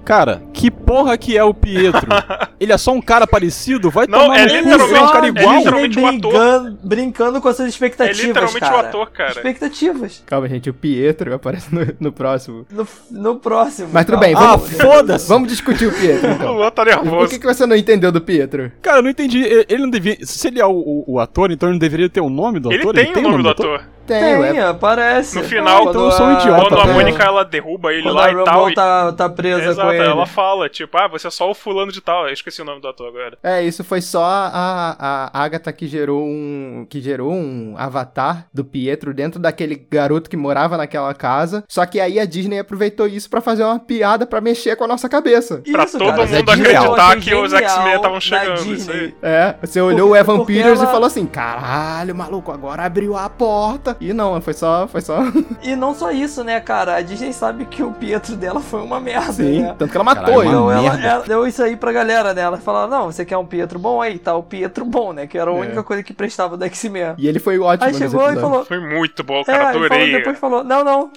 [0.05, 2.09] Cara, que porra que é o Pietro?
[2.59, 3.91] Ele é só um cara parecido?
[3.91, 5.57] Vai Não, tomar é literalmente- ele é um cara é igual.
[5.59, 6.21] literalmente o ator.
[6.21, 8.77] brincando, brincando com as suas expectativas, É literalmente cara.
[8.77, 9.31] o ator, cara.
[9.33, 10.23] Expectativas.
[10.27, 12.67] Calma, gente, o Pietro aparece no, no próximo.
[12.71, 13.89] No, no próximo.
[13.93, 14.27] Mas tudo calma.
[14.27, 15.29] bem, Ah, vamos, foda-se!
[15.29, 16.53] vamos discutir o Pietro, O então.
[16.55, 17.29] Luan tá O nervoso.
[17.31, 18.71] que, que você não entendeu do Pietro?
[18.81, 19.43] Cara, eu não entendi.
[19.43, 20.17] Ele ele não devia.
[20.23, 22.71] Se ele é o, o- o ator, então ele não deveria ter o nome do
[22.73, 22.95] Ele ator?
[22.95, 23.83] tem o nome do ator.
[24.07, 25.39] Tem, Tem, é- aparece.
[25.39, 26.93] No final, então eu sou um a- idiota, Quando a?
[26.93, 28.75] Mônica ela derruba ele Quando lá a e tal.
[28.75, 30.05] tá, tá presa Exato, com ele.
[30.05, 32.27] ela fala, tipo, ah, você é só o fulano de tal.
[32.27, 33.39] Eu esqueci o nome do ator agora.
[33.43, 38.65] É, isso foi só a, a Agatha que gerou um que gerou um avatar do
[38.65, 41.63] Pietro dentro daquele garoto que morava naquela casa.
[41.69, 44.89] Só que aí a Disney aproveitou isso pra fazer uma piada pra mexer com a
[44.89, 45.63] nossa cabeça.
[45.71, 49.15] Pra Isso, todo cara, mundo é acreditar que os achei X-Men estavam chegando, isso aí.
[49.23, 53.17] É, você olhou Porque- o Evan Peters ela- e falou assim: caralho, maluco, agora abriu
[53.17, 53.92] a porta.
[54.01, 54.87] E não, foi só.
[54.89, 55.19] Foi só.
[55.63, 56.97] E não só isso, né, cara?
[56.97, 59.75] A Disney sabe que o Pietro dela foi uma merda, Sim, né?
[59.79, 60.49] tanto que ela matou Caralho, ele.
[60.49, 62.43] Então ela, ela deu isso aí pra galera, né?
[62.43, 64.03] Ela falou, não, você quer um Pietro bom?
[64.03, 65.27] Aí tá o Pietro bom, né?
[65.27, 65.57] Que era a É.
[65.61, 67.15] única coisa que prestava do X-Men.
[67.17, 69.73] E ele foi ótimo Aí chegou e falou, Foi muito bom, é, cara.
[69.73, 70.13] falou, Adorei.
[70.13, 71.11] depois falou, não, não,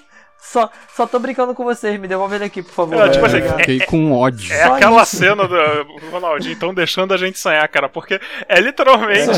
[0.51, 2.95] só, só tô brincando com vocês, me devolve ele aqui, por favor.
[2.95, 3.59] É, tipo assim, Obrigado.
[3.59, 4.53] Fiquei com ódio.
[4.53, 5.15] É Só aquela isso.
[5.17, 5.55] cena do
[6.11, 9.29] Ronaldinho, então deixando a gente sonhar, cara, porque é literalmente.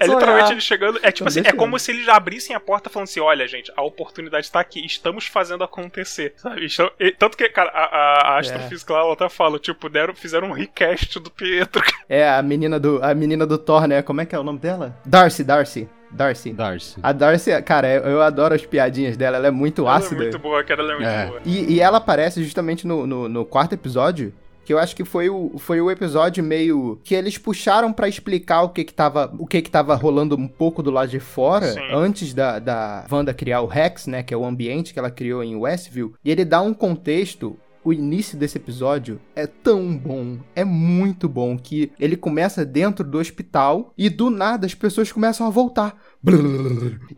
[0.00, 0.98] É literalmente ele chegando.
[1.02, 3.46] É tipo Tô assim, é como se eles já abrissem a porta falando assim: olha,
[3.46, 6.32] gente, a oportunidade tá aqui, estamos fazendo acontecer.
[6.36, 6.64] Sabe?
[6.66, 8.40] Estão- e- tanto que, cara, a, a, a É.
[8.40, 11.82] astrofísica lá, ela até fala, tipo, deram, fizeram um recast do Pietro.
[12.08, 14.02] É, a menina do, a menina do Thor, né?
[14.02, 14.96] Como é que é o nome dela?
[15.06, 15.88] Darcy, Darcy.
[16.10, 16.52] Darcy.
[16.52, 16.98] Darcy.
[17.02, 20.22] A Darcy, cara, eu, adoro as piadinhas dela, ela é muito Ela é ácida.
[20.22, 21.26] muito boa, cara, ela é muito É.
[21.26, 21.40] boa.
[21.44, 24.32] E, e ela aparece justamente no, no, no quarto episódio,
[24.64, 28.62] que eu acho que foi o, foi o episódio meio que eles puxaram pra explicar
[28.62, 31.72] o que que tava, o que que tava rolando um pouco do lado de fora,
[31.72, 31.80] Sim.
[31.92, 35.42] antes da, da Wanda criar o Rex, né, que é o ambiente que ela criou
[35.42, 40.64] em Westview, e ele dá um contexto o início desse episódio é tão bom, é
[40.64, 45.50] muito bom, que ele começa dentro do hospital e do nada as pessoas começam a
[45.50, 45.96] voltar.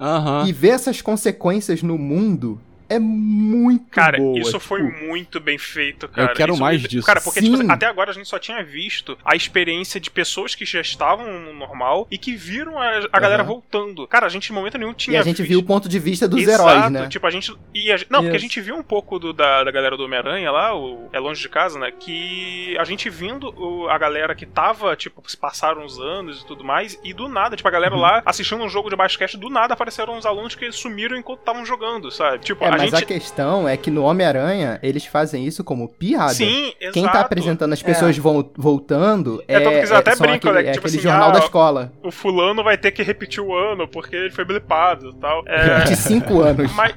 [0.01, 0.47] Aham.
[0.47, 2.61] E ver essas consequências no mundo
[2.95, 4.39] é muito Cara, boa.
[4.39, 6.31] isso tipo, foi muito bem feito, cara.
[6.31, 7.07] Eu quero Isso- mais disso.
[7.07, 10.65] Cara, porque tipo, até agora a gente só tinha visto a experiência de pessoas que
[10.65, 14.07] já estavam no normal e que viram a, a galera voltando.
[14.07, 15.49] Cara, a gente em momento nenhum tinha E a gente visto.
[15.49, 17.09] viu o ponto de vista dos Exato, heróis, né?
[17.09, 17.55] Tipo, a gente.
[17.75, 20.51] E a, não, porque a gente viu um pouco do, da, da galera do Homem-Aranha
[20.51, 21.91] lá, o É Longe de Casa, né?
[21.91, 26.47] Que a gente vindo o- a galera que tava, tipo, se passaram os anos e
[26.47, 27.73] tudo mais, e do nada, tipo, a Uhum.
[27.73, 31.41] galera lá assistindo um jogo de basquete, do nada apareceram uns alunos que sumiram enquanto
[31.41, 32.39] estavam jogando, sabe?
[32.45, 33.05] Tipo, É, a mas gente.
[33.05, 36.35] a questão é que no Homem-Aranha eles fazem isso como piada.
[36.35, 36.93] Sim, exato.
[36.93, 40.51] Quem tá apresentando as pessoas vol- voltando É, é, tanto que eles até são brincam,
[40.51, 41.93] aquele, né, é tipo aquele assim, jornal ah, da escola.
[42.03, 45.43] O fulano vai ter que repetir o ano porque ele foi blipado e tal.
[45.47, 46.71] É, De cinco anos.
[46.75, 46.95] mas,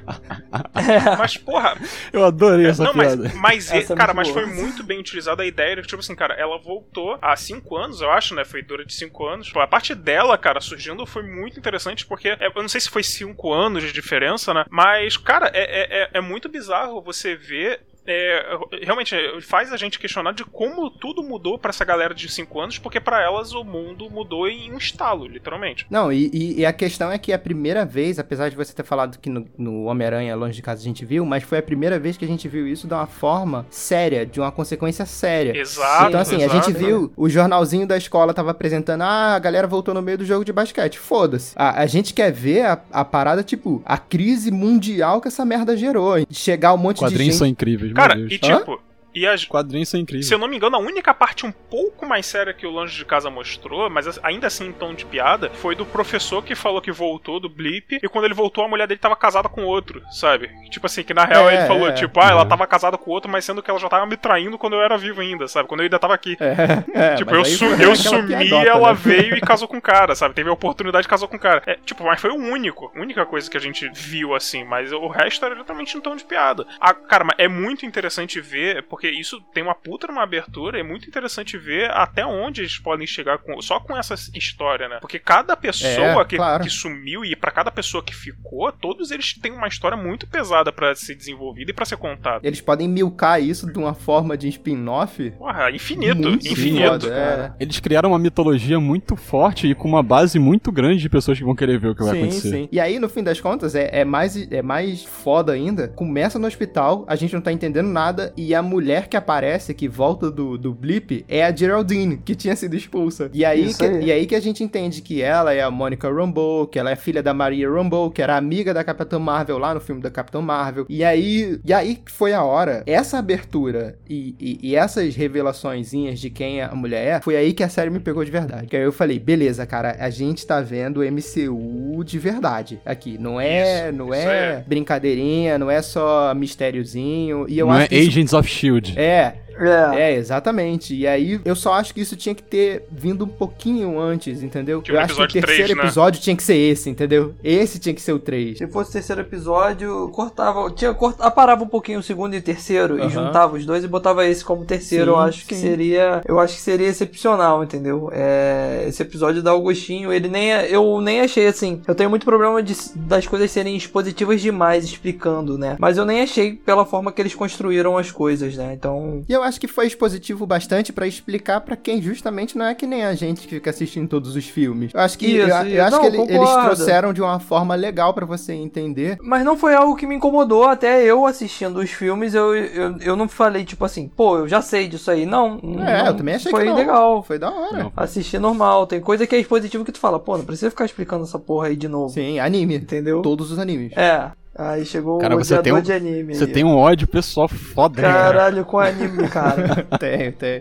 [1.18, 1.76] mas, porra,
[2.12, 3.32] Eu adorei essa não, mas, piada.
[3.36, 4.40] mas, Essa é cara, mas boa.
[4.42, 7.76] foi muito bem utilizada a ideia de que, tipo assim, cara, ela voltou há cinco
[7.76, 8.44] anos, eu acho, né?
[8.44, 9.50] Foi dura de cinco anos.
[9.50, 12.88] Pô, a parte dela, cara, surgindo foi muito interessante, porque é, eu não sei se
[12.90, 14.64] foi cinco anos de diferença, né?
[14.70, 17.80] Mas, cara, é, é, é- é muito bizarro você ver.
[18.06, 22.60] É, realmente faz a gente questionar de como tudo mudou pra essa galera de 5
[22.60, 25.86] anos, porque pra elas o mundo mudou em um estalo, literalmente.
[25.90, 28.72] Não, e, e- e a questão é que é a primeira vez, apesar de você
[28.72, 31.62] ter falado que no, no Homem-Aranha Longe de Casa a gente viu, mas foi a
[31.62, 35.56] primeira vez que a gente viu isso de uma forma séria, de uma consequência séria.
[35.56, 36.08] Exato.
[36.08, 36.66] Então, assim, a exato.
[36.70, 40.24] gente viu, o jornalzinho da escola tava apresentando, ah, a galera voltou no meio do
[40.24, 40.98] jogo de basquete.
[40.98, 41.52] Foda-se.
[41.56, 45.76] A, a gente quer ver a, a parada, tipo, a crise mundial que essa merda
[45.76, 46.14] gerou.
[46.30, 47.38] Chegar um monte de Quadrinhos gente.
[47.38, 48.80] são incríveis, Cara, e tipo,
[49.16, 50.26] e as, Quadrinhos são incríveis.
[50.28, 52.96] Se eu não me engano, a única parte um pouco mais séria que o Longe
[52.96, 56.80] de Casa mostrou, mas ainda assim em tom de piada, foi do professor que falou
[56.80, 60.02] que voltou do Blip, e quando ele voltou, a mulher dele tava casada com outro,
[60.10, 60.50] sabe?
[60.70, 61.92] Tipo assim, que na real É, ele falou, é.
[61.92, 62.48] tipo, ah, ela Uhum.
[62.48, 64.96] tava casada com outro, mas sendo que ela já tava me traindo quando eu era
[64.98, 65.68] vivo ainda, sabe?
[65.68, 66.36] Quando eu ainda tava aqui.
[66.40, 68.98] É, é, tipo, eu, su- eu sumi, piadota, ela né?
[69.02, 70.34] veio e casou com o cara, sabe?
[70.34, 71.62] Teve a oportunidade e casou com o cara.
[71.66, 74.92] É, tipo, mas foi o único, a única coisa que a gente viu assim, mas
[74.92, 76.66] o resto era totalmente em tom de piada.
[76.80, 80.80] Ah, cara, mas é muito interessante ver, porque porque isso tem uma puta numa abertura,
[80.80, 84.98] é muito interessante ver até onde eles podem chegar com, só com essa história, né?
[85.00, 86.64] Porque cada pessoa É, que, claro.
[86.64, 90.72] que sumiu e pra cada pessoa que ficou, todos eles têm uma história muito pesada
[90.72, 92.40] pra ser desenvolvida e pra ser contada.
[92.46, 95.30] Eles podem milcar isso de uma forma de spin-off.
[95.32, 97.02] Porra, infinito, muito infinito.
[97.02, 97.62] foda, é.
[97.62, 101.44] Eles criaram uma mitologia muito forte e com uma base muito grande de pessoas que
[101.44, 102.50] vão querer ver o que vai sim, acontecer.
[102.50, 102.68] sim.
[102.72, 105.88] E aí, no fim das contas, é, é, mais, é mais foda ainda.
[105.88, 109.88] Começa no hospital, a gente não tá entendendo nada, e a mulher que aparece, que
[109.88, 113.30] volta do, do blip, é a Geraldine, que tinha sido expulsa.
[113.32, 114.04] E aí, que, aí.
[114.06, 116.96] e aí que a gente entende que ela é a Monica Rambeau, que ela é
[116.96, 120.40] filha da Maria Rambeau, que era amiga da Capitã Marvel lá no filme da Capitã
[120.40, 120.86] Marvel.
[120.88, 122.82] E aí, e aí que foi a hora.
[122.86, 127.62] Essa abertura e, e, e essas revelaçõezinhas de quem a mulher é, foi aí que
[127.62, 128.66] a série me pegou de verdade.
[128.66, 133.16] Que aí eu falei, beleza, cara, a gente tá vendo o MCU de verdade aqui.
[133.18, 134.64] Não é, Isso, não isso é, é.
[134.66, 137.46] brincadeirinha, não é só mistériozinho.
[137.48, 138.85] E eu Não acho é que isso- Agents of Shield.
[138.94, 140.12] É, É.
[140.12, 140.94] é, exatamente.
[140.94, 144.82] E aí eu só acho que isso tinha que ter vindo um pouquinho antes, entendeu?
[144.82, 145.82] Tipo eu acho que o terceiro três, né?
[145.84, 147.34] episódio tinha que ser esse, entendeu?
[147.42, 148.58] Esse tinha que ser o 3.
[148.58, 152.42] Se fosse o terceiro episódio, cortava, tinha, cort, aparava um pouquinho o segundo e o
[152.42, 153.06] terceiro Aham.
[153.06, 155.04] e juntava os dois e botava esse como terceiro.
[155.06, 155.60] Sim, eu acho que sim.
[155.62, 158.10] seria, eu acho que seria excepcional, entendeu?
[158.12, 161.80] É, esse episódio da Augustinho, ele nem, é- eu nem achei assim.
[161.86, 165.76] Eu tenho muito problema de, das coisas serem expositivas demais explicando, né?
[165.78, 168.72] Mas eu nem achei pela forma que eles construíram as coisas, né?
[168.74, 172.74] Então, E eu acho que foi expositivo bastante pra explicar pra quem justamente não é
[172.74, 174.92] que nem a gente que fica assistindo todos os filmes.
[174.92, 177.74] Eu acho que Isso, eu, eu acho Não, que ele- eles trouxeram de uma forma
[177.74, 179.16] legal pra você entender.
[179.22, 183.16] Mas não foi algo que me incomodou, até eu assistindo os filmes, eu, eu, eu
[183.16, 185.24] não falei, tipo assim, pô, eu já sei disso aí.
[185.24, 186.76] Não, É, não, eu também achei foi que não.
[186.76, 187.22] legal.
[187.22, 187.84] Foi da hora.
[187.84, 187.92] Não.
[187.96, 188.86] Assistir normal.
[188.86, 191.68] Tem coisa que é expositivo que tu fala, pô, não precisa ficar explicando essa porra
[191.68, 192.12] aí de novo.
[192.12, 192.76] Sim, anime.
[192.76, 193.22] Entendeu?
[193.22, 193.92] Todos os animes.
[193.96, 194.30] É.
[194.58, 196.34] Aí chegou Cara, o odiador um- de anime.
[196.34, 198.24] Você tem um ódio pessoal foda, né, cara?
[198.32, 199.86] Caralho, com anime, cara.
[200.00, 200.60] Tem, tem.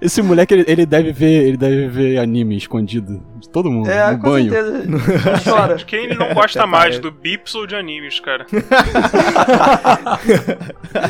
[0.00, 4.10] Esse moleque, ele, ele deve ver, ele deve ver anime escondido de todo mundo, É,
[4.12, 4.50] no com banho.
[4.50, 5.40] certeza.
[5.50, 5.76] Chora.
[5.84, 8.46] Quem ele não gosta mais, do Bips ou de animes, cara?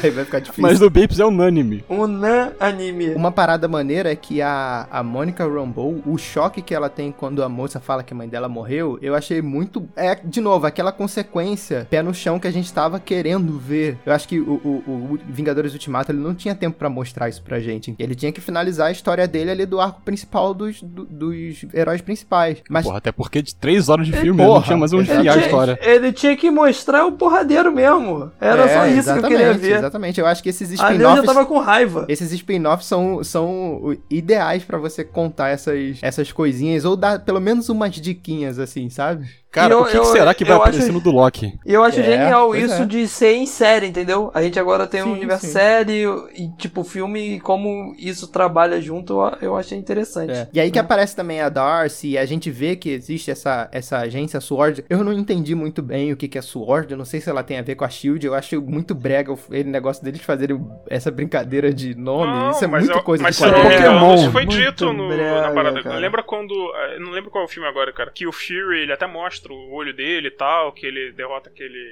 [0.03, 0.63] Aí vai ficar difícil.
[0.63, 1.85] Mas do Bapes é unânime.
[1.89, 3.15] Unan anime.
[3.15, 7.43] Uma parada maneira é que a, a Monica Rambeau, o choque que ela tem quando
[7.43, 9.89] a moça fala que a mãe dela morreu, eu achei muito.
[9.97, 13.99] É, de novo, aquela consequência, pé no chão que a gente tava querendo ver.
[14.07, 17.43] Eu acho que o, o- o Vingadores Ultimato ele não tinha tempo pra mostrar isso
[17.43, 17.95] pra gente.
[17.99, 22.01] Ele tinha que finalizar a história dele ali do arco principal dos, do- dos heróis
[22.01, 22.22] principais.
[22.69, 22.85] Mas.
[22.85, 25.37] Porra, até porque de três horas de filme, porra, não tinha mais onde enfiar a
[25.37, 25.77] Ele história.
[25.77, 28.31] tinha, ele tinha que mostrar o porradeiro mesmo.
[28.41, 29.79] Era É, só isso que eu queria ver.
[29.79, 30.21] Exatamente.
[30.21, 31.27] Eu acho que esses Ali eu já spin-offs.
[31.35, 32.05] tava com raiva.
[32.09, 37.69] Esses spin-offs são, são ideais pra você contar essas, essas coisinhas, ou dar pelo menos
[37.69, 39.29] umas diquinhas, assim, sabe?
[39.53, 41.59] Cara, eu- o que, que eu- será que vai aparecer acho- no do Loki?
[41.65, 42.87] E eu acho É, genial isso é.
[42.87, 44.31] de ser em série, entendeu?
[44.35, 45.53] A gente agora tem um Sim, universo sim.
[45.53, 50.33] série e, tipo, filme, e como isso trabalha junto, eu- achei interessante.
[50.33, 50.49] É.
[50.53, 53.99] E aí que aparece também a Darcy, e a gente vê que existe essa, essa
[53.99, 54.85] agência SWORD.
[54.89, 57.43] Eu não entendi muito bem o que, que é SWORD, eu não sei se ela
[57.43, 61.11] tem a ver com a SHIELD, eu acho muito brega o negócio deles fazerem essa
[61.11, 63.65] brincadeira de nome, Não, isso é muita eu- coisa mas de quadrinho.
[63.71, 64.15] Pokémon.
[64.15, 65.83] Isso foi dito no, brega, na parada.
[65.83, 65.97] cara.
[65.97, 66.53] Lembra quando.
[66.77, 68.11] eh, Não lembro qual é o filme agora, cara.
[68.15, 71.83] Que o Fury, ele até mostra o olho dele e tal, que ele derrota aquele.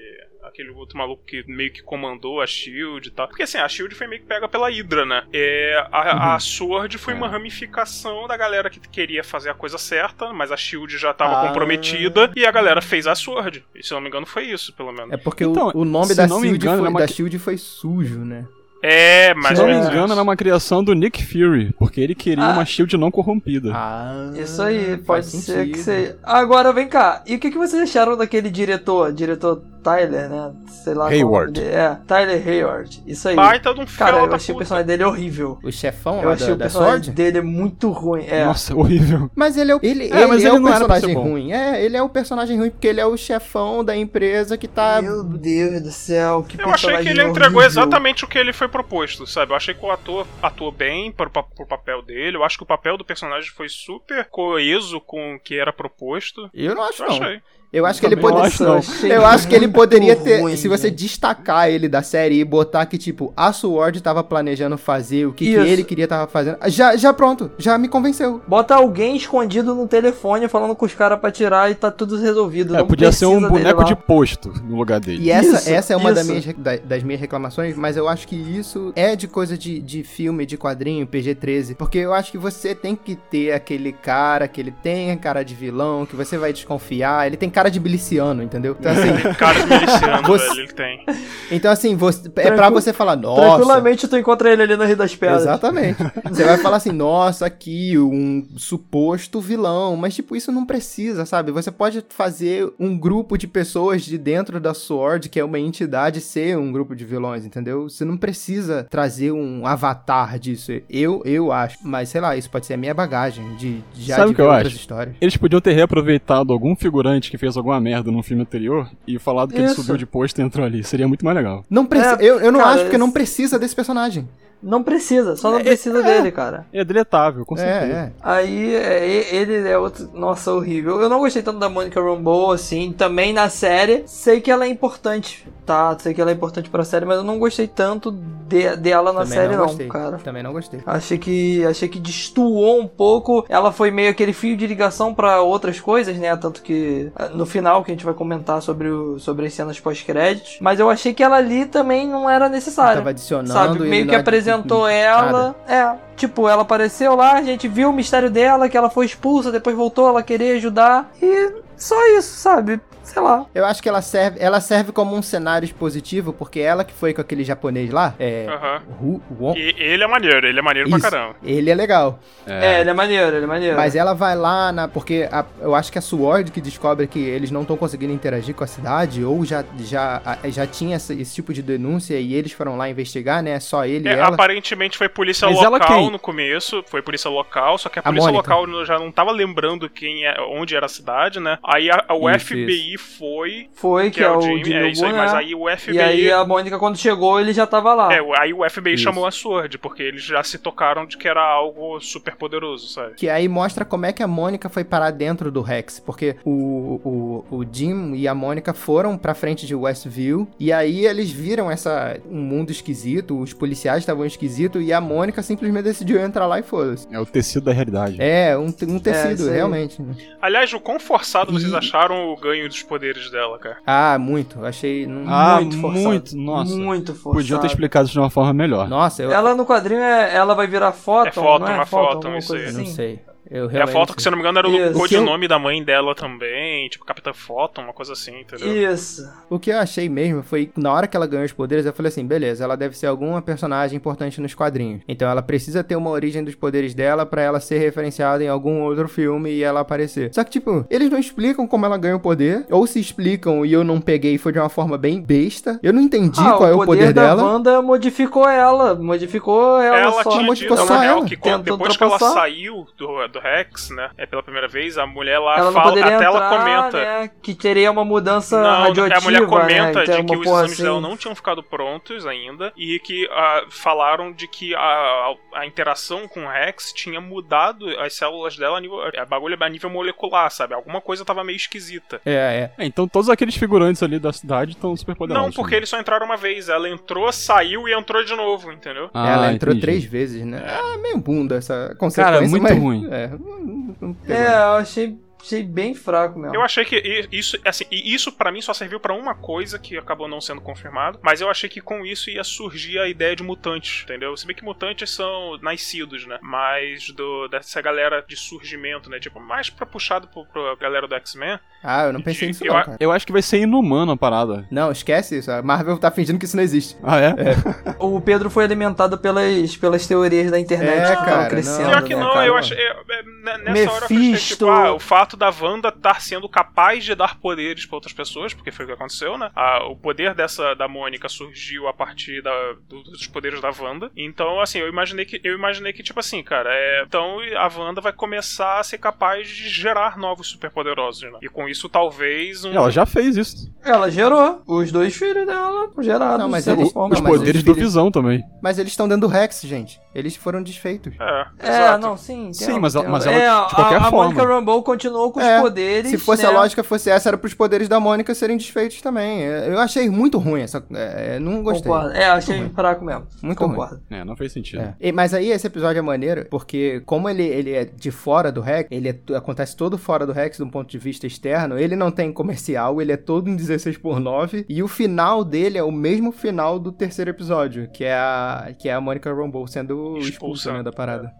[0.45, 3.27] aquele outro maluco que meio que comandou a Shield e tal.
[3.27, 5.25] Porque assim, a Shield foi meio que pega pela Hydra, né?
[5.33, 10.33] É, a, a Sword foi uma ramificação da galera que queria fazer a coisa certa,
[10.33, 11.49] mas a Shield já tava Ah.
[11.49, 13.65] comprometida e a galera fez a Sword.
[13.75, 15.13] E se eu não me engano, foi isso, pelo menos.
[15.13, 17.39] É porque Então, o, o nome da SHIELD, engano, foi, é uma da que- SHIELD
[17.39, 18.47] foi sujo, né?
[18.83, 22.15] É, mais Se não me menos engano, era uma criação do Nick Fury, porque ele
[22.15, 22.53] queria Ah.
[22.53, 23.73] uma shield não corrompida.
[23.75, 25.73] Ah, Isso aí, pode ser sentido.
[25.73, 26.17] que seja.
[26.23, 29.13] Agora vem cá, e o que, que vocês acharam daquele diretor?
[29.13, 30.53] Diretor Tyler, né?
[30.67, 31.09] Sei lá.
[31.09, 31.59] Hayward.
[31.59, 31.63] o.
[31.65, 33.03] É, Tyler Hayward.
[33.07, 33.35] Isso aí.
[33.37, 34.59] Baita de um Cara, eu achei o puta.
[34.59, 35.59] personagem dele horrível.
[35.65, 37.11] O chefão Eu achei da, o personagem SWORD?
[37.13, 38.27] dele muito ruim.
[38.29, 38.45] É.
[38.45, 39.31] Nossa, horrível.
[39.35, 41.15] Mas ele é o, ele, É, ele mas é ele o não era pra personagem
[41.33, 41.53] ruim.
[41.53, 45.01] É, ele é o personagem ruim porque ele é o chefão da empresa que tá.
[45.01, 47.83] Meu Deus do céu, que Eu achei que ele entregou horrível.
[47.83, 49.53] exatamente o que ele foi proposto, sabe?
[49.53, 52.37] Eu achei que o ator atuou bem pro, pa- pro papel dele.
[52.37, 56.49] Eu acho que o papel do personagem foi super coeso com o que era proposto.
[56.55, 57.17] Eu não acho, Eu não.
[57.17, 57.43] achei.
[57.73, 58.47] Eu acho que ele poderia.
[58.47, 58.79] acho, não.
[58.79, 60.41] achei Eu acho que ele poderia ter.
[60.41, 60.99] ruim, se você gente.
[60.99, 65.45] destacar ele da série e botar que, tipo, a Sword tava planejando fazer, o que,
[65.45, 66.59] que ele queria tava fazendo.
[66.67, 68.41] Já, já pronto, já me convenceu.
[68.49, 72.75] Bota alguém escondido no telefone falando com os caras pra tirar e tá tudo resolvido.
[72.75, 75.23] É, não podia ser um boneco de posto no lugar dele.
[75.23, 78.93] E essa, Isso, essa é uma da- das minhas reclamações, mas eu acho que isso
[78.97, 81.77] é de coisa de, de filme, de quadrinho, PG-13.
[81.77, 85.55] Porque eu acho que você tem que ter aquele cara que ele tem cara de
[85.55, 87.27] vilão, que você vai desconfiar.
[87.27, 88.77] Ele tem cara de miliciano, entendeu?
[88.79, 91.05] Então, assim, Tem cara de miliciano, Você- velho, ele tem.
[91.51, 93.41] então, assim você, é pra você falar, nossa.
[93.57, 95.43] Tranquilamente tu encontra ele ali no Rio das Pedras.
[95.43, 95.99] Exatamente.
[96.31, 101.51] Você vai falar assim, nossa, aqui um suposto vilão, mas tipo, isso não precisa, sabe?
[101.53, 106.21] Você pode fazer um grupo de pessoas de dentro da SWORD, que é uma entidade,
[106.21, 107.89] ser um grupo de vilões, entendeu?
[107.89, 110.71] Você não precisa trazer um avatar disso.
[110.89, 111.79] Eu, eu acho.
[111.83, 114.35] Mas sei lá, isso pode ser a minha bagagem de de já Sabe de o
[114.37, 114.77] que eu outras acho?
[114.77, 115.17] histórias.
[115.21, 119.51] Eles podiam ter reaproveitado algum figurante que fez alguma merda num filme anterior e falado
[119.51, 119.77] que ele Isso.
[119.77, 120.83] subiu de posto e entrou ali.
[120.85, 121.65] Seria muito mais legal.
[121.69, 121.89] Não.
[121.91, 124.29] É, eu, eu não cara, acho porque não precisa desse personagem.
[124.63, 126.03] Não precisa, só não É, precisa é.
[126.03, 126.67] dele, cara.
[126.71, 127.93] É deletável, com certeza.
[127.93, 128.13] É, é.
[128.23, 130.11] Aí é, ele é outro.
[130.13, 131.01] Nossa, horrível.
[131.01, 132.93] Eu não gostei tanto da Monica Rambeau, assim.
[132.93, 134.03] Também na série.
[134.07, 135.97] Sei que ela é importante, tá?
[136.01, 139.21] Sei que ela é importante pra série, mas eu não gostei tanto de- dela na
[139.21, 139.87] Também série, não, gostei.
[139.89, 140.19] cara.
[140.19, 140.81] Também não gostei.
[140.85, 143.45] Achei que achei que destoou um pouco.
[143.49, 146.35] Ela foi meio aquele fio de ligação pra outras coisas, né?
[146.37, 149.79] Tanto que ah, no final que a gente vai comentar sobre o, sobre as cenas
[149.79, 152.97] pós-créditos, mas eu achei que ela ali também não era necessária.
[152.97, 153.53] Tava adicionando.
[153.53, 154.93] Sabe, meio que não- apresentou nada.
[154.93, 155.57] ela.
[155.69, 159.53] É, tipo, ela apareceu lá, a gente viu o mistério dela, que ela foi expulsa,
[159.53, 161.11] depois voltou, ela queria ajudar.
[161.23, 162.81] E só isso, sabe?
[163.13, 163.45] Sei lá.
[163.55, 167.13] Eu acho que ela serve, ela serve como um cenário expositivo, porque ela que foi
[167.13, 168.47] com aquele japonês lá, é.
[168.49, 168.83] Aham.
[169.01, 171.01] Hu- Won- E ele é maneiro, ele é maneiro Isso.
[171.01, 171.37] pra caramba.
[171.43, 172.21] Ele é legal.
[172.47, 173.77] É, ele é maneiro, ele é maneiro.
[173.77, 174.87] Mas ela vai lá na.
[174.89, 178.55] Porque a- eu acho que a Sword que descobre que eles não estão conseguindo interagir
[178.55, 182.33] com a cidade, ou já, já, a- já tinha essa- esse tipo de denúncia e
[182.35, 183.59] eles foram lá investigar, né?
[183.61, 184.29] Só ele É, e ela.
[184.29, 186.11] aparentemente foi polícia Mas ela local quem?
[186.11, 188.55] no começo, foi polícia local, só que a A polícia Mônica.
[188.55, 191.59] local já não tava lembrando quem é, onde era a cidade, né?
[191.65, 195.05] Aí a, a- o Isso, FBI foi, Foi, que, é, o Jimmy Jimmy, é isso
[195.05, 195.39] aí, mas né?
[195.39, 195.95] aí o FBI...
[195.97, 198.13] E aí a Mônica, quando chegou, ele já tava lá.
[198.13, 199.03] É, aí o FBI Isso.
[199.05, 203.15] chamou a Sword, porque eles já se tocaram de que era algo super poderoso, sabe?
[203.15, 206.01] Que aí mostra como é que a Mônica foi parar dentro do Rex.
[206.01, 210.49] Porque o, o, o Jim e a Mônica foram pra frente de Westview.
[210.59, 213.39] E aí eles viram essa um mundo esquisito.
[213.39, 214.83] Os policiais estavam esquisitos.
[214.87, 217.07] E a Mônica simplesmente decidiu entrar lá e foda-se.
[217.11, 218.17] É o tecido da realidade.
[218.19, 219.55] É, um, um tecido, aí.
[219.57, 220.01] realmente.
[220.01, 220.15] né?
[220.41, 223.79] Aliás, o quão forçado vocês E- acharam o ganho dos poderes dela, cara?
[223.87, 224.65] Ah, muito.
[224.65, 225.07] Achei.
[225.27, 226.05] Ah, muito forçado.
[226.09, 226.77] muito, nossa.
[226.77, 227.35] Muito forçado.
[227.37, 228.89] Podiam ter explicado isso de uma forma melhor.
[228.89, 231.75] Nossa, eu, Ela no quadrinho, é, ela vai virar foto, É não é?
[231.75, 232.71] uma Photon, alguma isso coisa aí.
[232.71, 232.93] eu não assim?
[232.93, 233.21] sei.
[233.51, 235.59] Eu É a realmente foto que, se eu não me engano, era o codinome da
[235.59, 238.93] mãe dela também, tipo Capitã Photon, uma coisa assim, entendeu?
[238.93, 239.29] Isso.
[239.49, 241.93] O que eu achei mesmo foi que na hora que ela ganhou os poderes, eu
[241.93, 245.03] falei assim: beleza, ela deve ser alguma personagem importante nos quadrinhos.
[245.09, 248.83] Então ela precisa ter uma origem dos poderes dela pra ela ser referenciada em algum
[248.83, 250.33] outro filme e ela aparecer.
[250.33, 253.73] Só que, tipo, eles não explicam como ela ganha o poder, ou se explicam e
[253.73, 255.79] eu não peguei foi de uma forma bem besta.
[255.83, 257.43] Eu não entendi Ah, qual é o poder da dela.
[257.43, 258.95] Wanda modificou ela.
[258.95, 260.31] Modificou ela, Ela só.
[260.31, 261.27] tinha modificou dito, só real, ela.
[261.27, 265.07] que quando- depois que ela saiu do, do Rex, né, é pela primeira vez, a
[265.07, 267.01] mulher lá Ela fala, até entrar, ela comenta.
[267.01, 270.47] né, que teria uma mudança Não, radioativa, a mulher comenta né, de é que os
[270.47, 270.83] exames assim.
[270.83, 276.29] dela não tinham ficado prontos ainda e que ah, falaram de que a, a interação
[276.29, 280.51] com o Rex tinha mudado as células dela a nível, a bagulho a nível molecular,
[280.51, 280.75] sabe?
[280.75, 282.21] Alguma coisa tava meio esquisita.
[282.25, 282.83] É, é.
[282.83, 285.47] É, então todos aqueles figurantes ali da cidade estão super poderosos.
[285.47, 286.69] Não, porque eles só entraram uma vez.
[286.69, 289.11] Ela entrou, saiu e entrou de novo, entendeu?
[289.15, 289.87] Ah, ela entrou entendi.
[289.87, 290.63] três vezes, né?
[290.67, 292.49] Ah, meio bunda essa consequência.
[292.49, 293.09] muito mas- ruim.
[293.11, 294.17] É, não- não.
[294.29, 296.55] É, eu achei, achei bem fraco mesmo.
[296.55, 299.79] Eu achei que i- isso, assim, e isso para mim só serviu pra uma coisa
[299.79, 303.35] que acabou não sendo confirmado, mas eu achei que com isso ia surgir a ideia
[303.35, 304.37] de mutantes, entendeu?
[304.37, 306.39] Se bem que mutantes são nascidos, né?
[306.43, 309.19] Mas do, dessa galera de surgimento, né?
[309.19, 311.59] Tipo, mais pra puxado pro, pro galera do X-Men.
[311.83, 312.97] Ah, eu não pensei nisso, Eu não, cara.
[313.01, 314.67] Eu acho que vai ser inumano a parada.
[314.71, 315.51] Não, esquece isso.
[315.51, 316.97] A Marvel tá fingindo que isso não existe.
[317.03, 317.35] Ah, é?
[317.99, 321.89] O Pedro foi alimentado pelas, pelas teorias da internet É, que cara, crescendo.
[321.91, 322.47] Pior que né, não, cara?
[322.47, 322.77] eu achei.
[322.79, 324.55] é, é, né, nessa hora eu achei Mephisto.
[324.57, 328.53] tipo, ah, o fato da Wanda estar sendo capaz de dar poderes pra outras pessoas,
[328.55, 329.51] porque foi o que aconteceu, né?
[329.55, 332.51] Ah, o poder dessa da Mônica surgiu a partir da,
[332.89, 334.11] do- dos poderes da Wanda.
[334.17, 338.01] Então, assim, eu imaginei que, eu imaginei que, tipo assim, cara, é, então a Wanda
[338.01, 341.39] vai começar a ser capaz de gerar novos superpoderosos, né?
[341.43, 342.73] E com isso, talvez um.
[342.73, 343.73] Ela já fez isso.
[343.85, 344.63] Ela gerou.
[344.67, 346.39] Os dois filhos dela geraram.
[346.39, 347.15] Não, mas de certa ele- forma.
[347.15, 348.43] Os mas poderes os do filhos- Visão também.
[348.63, 350.01] Mas eles estão dentro do Rex, gente.
[350.15, 351.15] Eles foram desfeitos.
[351.21, 351.47] É,
[351.95, 352.53] É, não, sim.
[352.53, 354.25] Sim, mas ela- mas ela, é, de qualquer a, a forma.
[354.33, 356.11] Monica Rambeau continuou com É, os poderes.
[356.11, 356.49] Se fosse né?
[356.49, 359.43] a lógica fosse essa, era pros poderes da Mônica serem desfeitos também.
[359.43, 360.83] É, Eu achei muito ruim essa.
[360.95, 361.91] é, não gostei.
[361.91, 362.15] Concordo.
[362.17, 362.75] É, achei Muito ruim.
[362.77, 363.27] fraco mesmo.
[363.43, 364.01] Muito Concordo.
[364.11, 364.83] É, não fez sentido.
[364.83, 364.95] É.
[365.01, 368.61] E- Mas aí esse episódio é maneiro, porque como ele, ele é de fora do
[368.61, 371.97] Rex, ele é- acontece todo fora do Rex, de um ponto de vista externo, ele
[371.97, 375.83] não tem comercial, ele é todo em 16 por 9 e o final dele é
[375.83, 380.17] o mesmo final do terceiro episódio, que é a, que é a Mônica Rambeau sendo
[380.19, 380.73] expulsa, Expulsa.
[380.75, 381.31] né, da parada.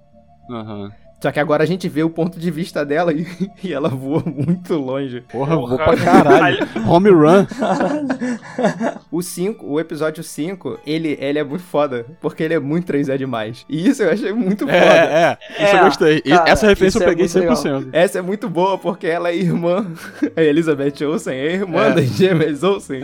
[0.51, 0.91] Aham.
[1.23, 3.27] Só que agora a gente vê o ponto de vista dela e,
[3.63, 5.21] e ela voa muito longe.
[5.31, 5.77] Porra, Porra.
[5.77, 6.59] vou pra caralho.
[6.89, 7.47] Home run.
[9.11, 13.19] O 5, o episódio 5, ele, ele é muito foda, porque ele é muito 3D
[13.19, 13.65] demais.
[13.69, 14.77] E isso eu achei muito foda.
[14.77, 15.65] É, é.
[15.65, 16.23] Isso É, eu gostei.
[16.25, 17.89] E cara, Essa referência eu é peguei muito 100%.
[17.93, 19.87] Essa é muito boa porque ela é irmã,
[20.37, 21.93] a Elizabeth Olsen, é irmã É.
[21.95, 23.03] das gêmeas Olsen.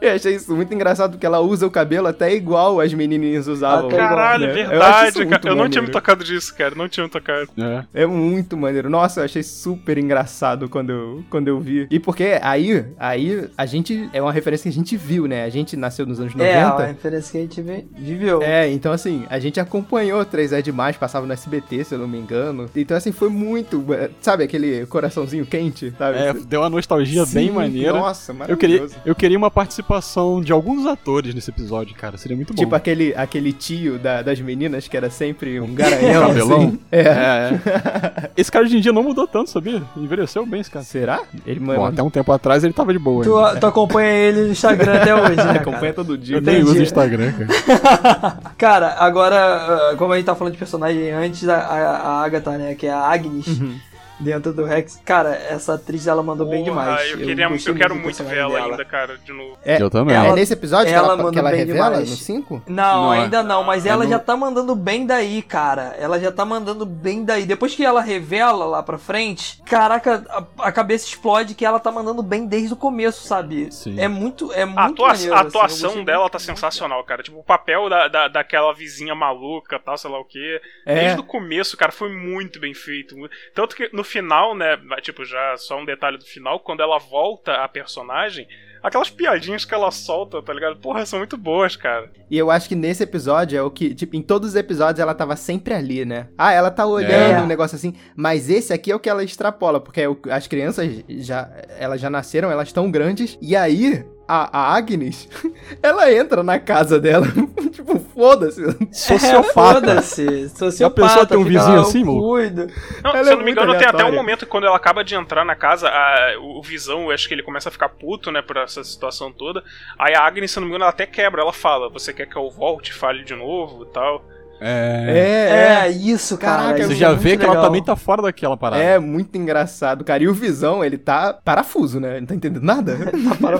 [0.00, 3.88] Eu achei isso muito engraçado porque ela usa o cabelo até igual as menininhas usavam.
[3.90, 4.62] Igual, Caralho, né?
[4.62, 5.48] Eu verdade, isso cara.
[5.48, 6.74] Eu não tinha me tocado disso, cara.
[6.74, 7.51] Não tinha me tocado.
[7.56, 8.02] É.
[8.02, 8.88] É muito maneiro.
[8.90, 11.86] Nossa, eu achei super engraçado quando eu, quando eu vi.
[11.90, 14.08] E porque aí, aí a gente.
[14.12, 15.44] É uma referência que a gente viu, né?
[15.44, 16.50] A gente nasceu nos anos 90.
[16.56, 18.42] É, uma referência que a gente vi- viveu.
[18.42, 22.08] É, então assim, a gente acompanhou 3 é demais, passava no SBT, se eu não
[22.08, 22.68] me engano.
[22.74, 26.18] Então assim, foi muito, eh, sabe aquele coraçãozinho quente, sabe?
[26.18, 27.92] É, deu uma nostalgia bem Sim, maneira.
[27.92, 29.02] Nossa, Eu queria, maravilhoso.
[29.04, 32.16] eu queria uma participação de alguns atores nesse episódio, cara.
[32.16, 32.62] Seria muito bom.
[32.62, 36.58] Tipo aquele, aquele tio da- das meninas que era sempre um garanhão, Cabelão?
[36.68, 36.78] assim.
[36.90, 37.00] É.
[37.02, 38.30] É, é.
[38.36, 39.82] Esse cara hoje em dia não mudou tanto, sabia?
[39.96, 40.84] Envelheceu bem esse cara.
[40.84, 41.20] Será?
[41.46, 43.24] Ele Bom, até um tempo atrás ele tava de boa.
[43.24, 43.60] Tu, ainda.
[43.60, 45.50] tu acompanha ele no Instagram até hoje, né?
[45.58, 45.94] acompanha Cara?
[45.94, 46.36] todo dia.
[46.36, 48.38] Eu nem uso o Instagram, cara.
[48.56, 52.52] Cara, agora, ah, como a gente tá falando de personagem antes, a, a, a Agatha,
[52.52, 53.76] né, que é a Agnes, Uhum.
[54.22, 57.10] Dentro do Rex, cara, essa atriz ela mandou bem Porra, demais.
[57.10, 58.70] Eu, queria, eu, quero muito ver ela dela.
[58.72, 59.58] ainda, cara, de novo.
[59.64, 60.14] É, Eu também.
[60.14, 62.10] é Ela- nesse episódio que ela ela, manda que ela bem revela demais.
[62.10, 62.62] no 5?
[62.66, 65.94] Não, Não, é- ainda não, mas é ela no- já tá mandando bem daí, cara.
[65.98, 67.44] Ela já tá mandando bem daí.
[67.44, 71.90] Depois que ela revela lá pra frente, caraca, a, a cabeça explode que ela tá
[71.90, 73.70] mandando bem desde o começo, sabe?
[73.72, 73.98] Sim.
[73.98, 77.22] É muito, é A, muito atua- maneiro, a assim, atuação gostei dela tá sensacional, cara.
[77.22, 80.60] Tipo, o papel da, da, daquela vizinha maluca, tal, sei lá o quê.
[80.86, 80.94] É.
[80.94, 83.16] Desde o começo, cara, foi muito bem feito.
[83.54, 87.52] Tanto que no final, né, tipo, já só um detalhe do final, quando ela volta
[87.54, 88.46] a personagem,
[88.82, 90.76] aquelas piadinhas que ela solta, tá ligado?
[90.76, 92.10] Porra, são muito boas, cara.
[92.30, 95.14] E eu acho que nesse episódio é o que, tipo, em todos os episódios ela
[95.14, 96.28] tava sempre ali, né?
[96.36, 97.40] Ah, ela tá olhando É.
[97.40, 101.04] um negócio assim, mas esse aqui é o que ela extrapola, porque é as crianças
[101.08, 101.48] já,
[101.78, 105.28] elas já nasceram, elas estão grandes, e aí a, a Agnes,
[105.82, 107.26] ela entra na casa dela,
[107.72, 108.62] tipo, foda-se.
[108.92, 109.38] Sociopata.
[109.38, 110.48] É, foda-se.
[110.50, 111.02] Sociopata.
[111.02, 112.66] pessoa tem um vizinho lá, assim, cuido.
[113.02, 114.12] Não, Ela se é eu não me engano, tem até um aleatória.
[114.16, 117.26] momento que quando ela acaba de entrar na casa, a- o, o Visão, eu acho
[117.28, 119.62] que ele começa a ficar puto, né, por essa situação toda.
[119.98, 121.42] Aí a Agnes, se eu não me engano, ela até quebra.
[121.42, 124.24] Ela fala, você quer que eu volte, fale de novo e tal.
[124.62, 125.84] É.
[125.86, 126.62] É, isso, cara.
[126.62, 127.64] Caraca, isso Você é já muito vê que ela legal.
[127.66, 128.82] também tá fora daquela parada.
[128.82, 130.22] É muito engraçado, cara.
[130.22, 132.12] E o Visão, ele tá parafuso, né?
[132.12, 132.96] Ele não tá entendendo nada.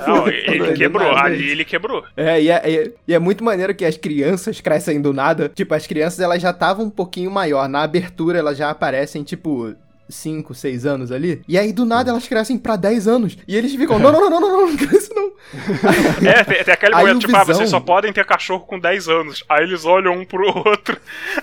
[0.06, 1.12] Não, ele Doido, quebrou.
[1.14, 1.26] nada.
[1.26, 2.04] Ali ele quebrou.
[2.16, 5.50] É e, é, e- e é muito maneiro que as crianças crescem do nada.
[5.54, 7.68] Tipo, as crianças, elas já estavam um pouquinho maior.
[7.68, 9.74] Na abertura, elas já aparecem, tipo...
[10.12, 11.42] 5, 6 anos ali.
[11.48, 13.36] E aí, do nada, elas crescem pra 10 anos.
[13.46, 15.32] E eles ficam, não, não, não, não, não, não, não cresce não.
[16.28, 18.78] É, tem, tem aquele Aí momento, tipo, ah, Visão- vocês só podem ter cachorro com
[18.78, 19.44] 10 anos.
[19.48, 20.98] Aí eles olham um pro outro.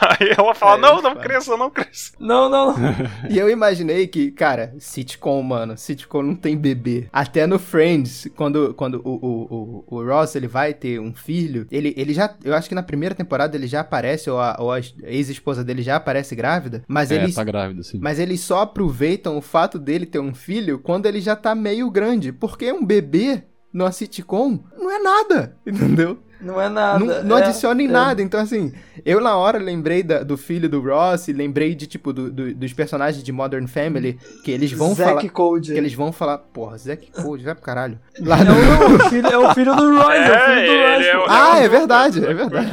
[0.00, 2.12] Aí ela fala, É, não, não cresça, não cresça.
[2.18, 2.74] Não, não.
[3.30, 7.08] E eu imaginei que, cara, sitcom, mano, sitcom não tem bebê.
[7.12, 11.66] Até no Friends, quando, quando o, o, o, o Ross ele vai ter um filho,
[11.70, 12.34] ele, ele já.
[12.44, 15.82] Eu acho que na primeira temporada ele já aparece, ou a, ou a ex-esposa dele
[15.82, 17.34] já aparece grávida, mas É, eles.
[17.44, 17.98] Tá grávida, sim.
[18.00, 21.90] Mas eles só aproveitam o fato dele ter um filho quando ele já tá meio
[21.90, 22.32] grande.
[22.32, 26.18] Porque um bebê numa sitcom não é nada, entendeu?
[26.42, 26.98] Não é nada.
[26.98, 27.90] Não, não é, adiciona em é.
[27.90, 28.20] nada.
[28.22, 28.72] Então, assim,
[29.04, 32.54] eu na hora lembrei da- do filho do Ross, e lembrei de, tipo, do- do-
[32.54, 35.28] dos personagens de Modern Family, que eles vão Zack falar.
[35.30, 35.72] Code.
[35.72, 37.98] Que eles vão falar, porra, Zack Code, vai pro caralho.
[38.20, 38.88] Lá Não, no...
[38.88, 41.06] não, o filho, é o filho do Roy, é, o É, filho do ele Roy.
[41.06, 42.70] é o- Ah, é é verdade, é verdade.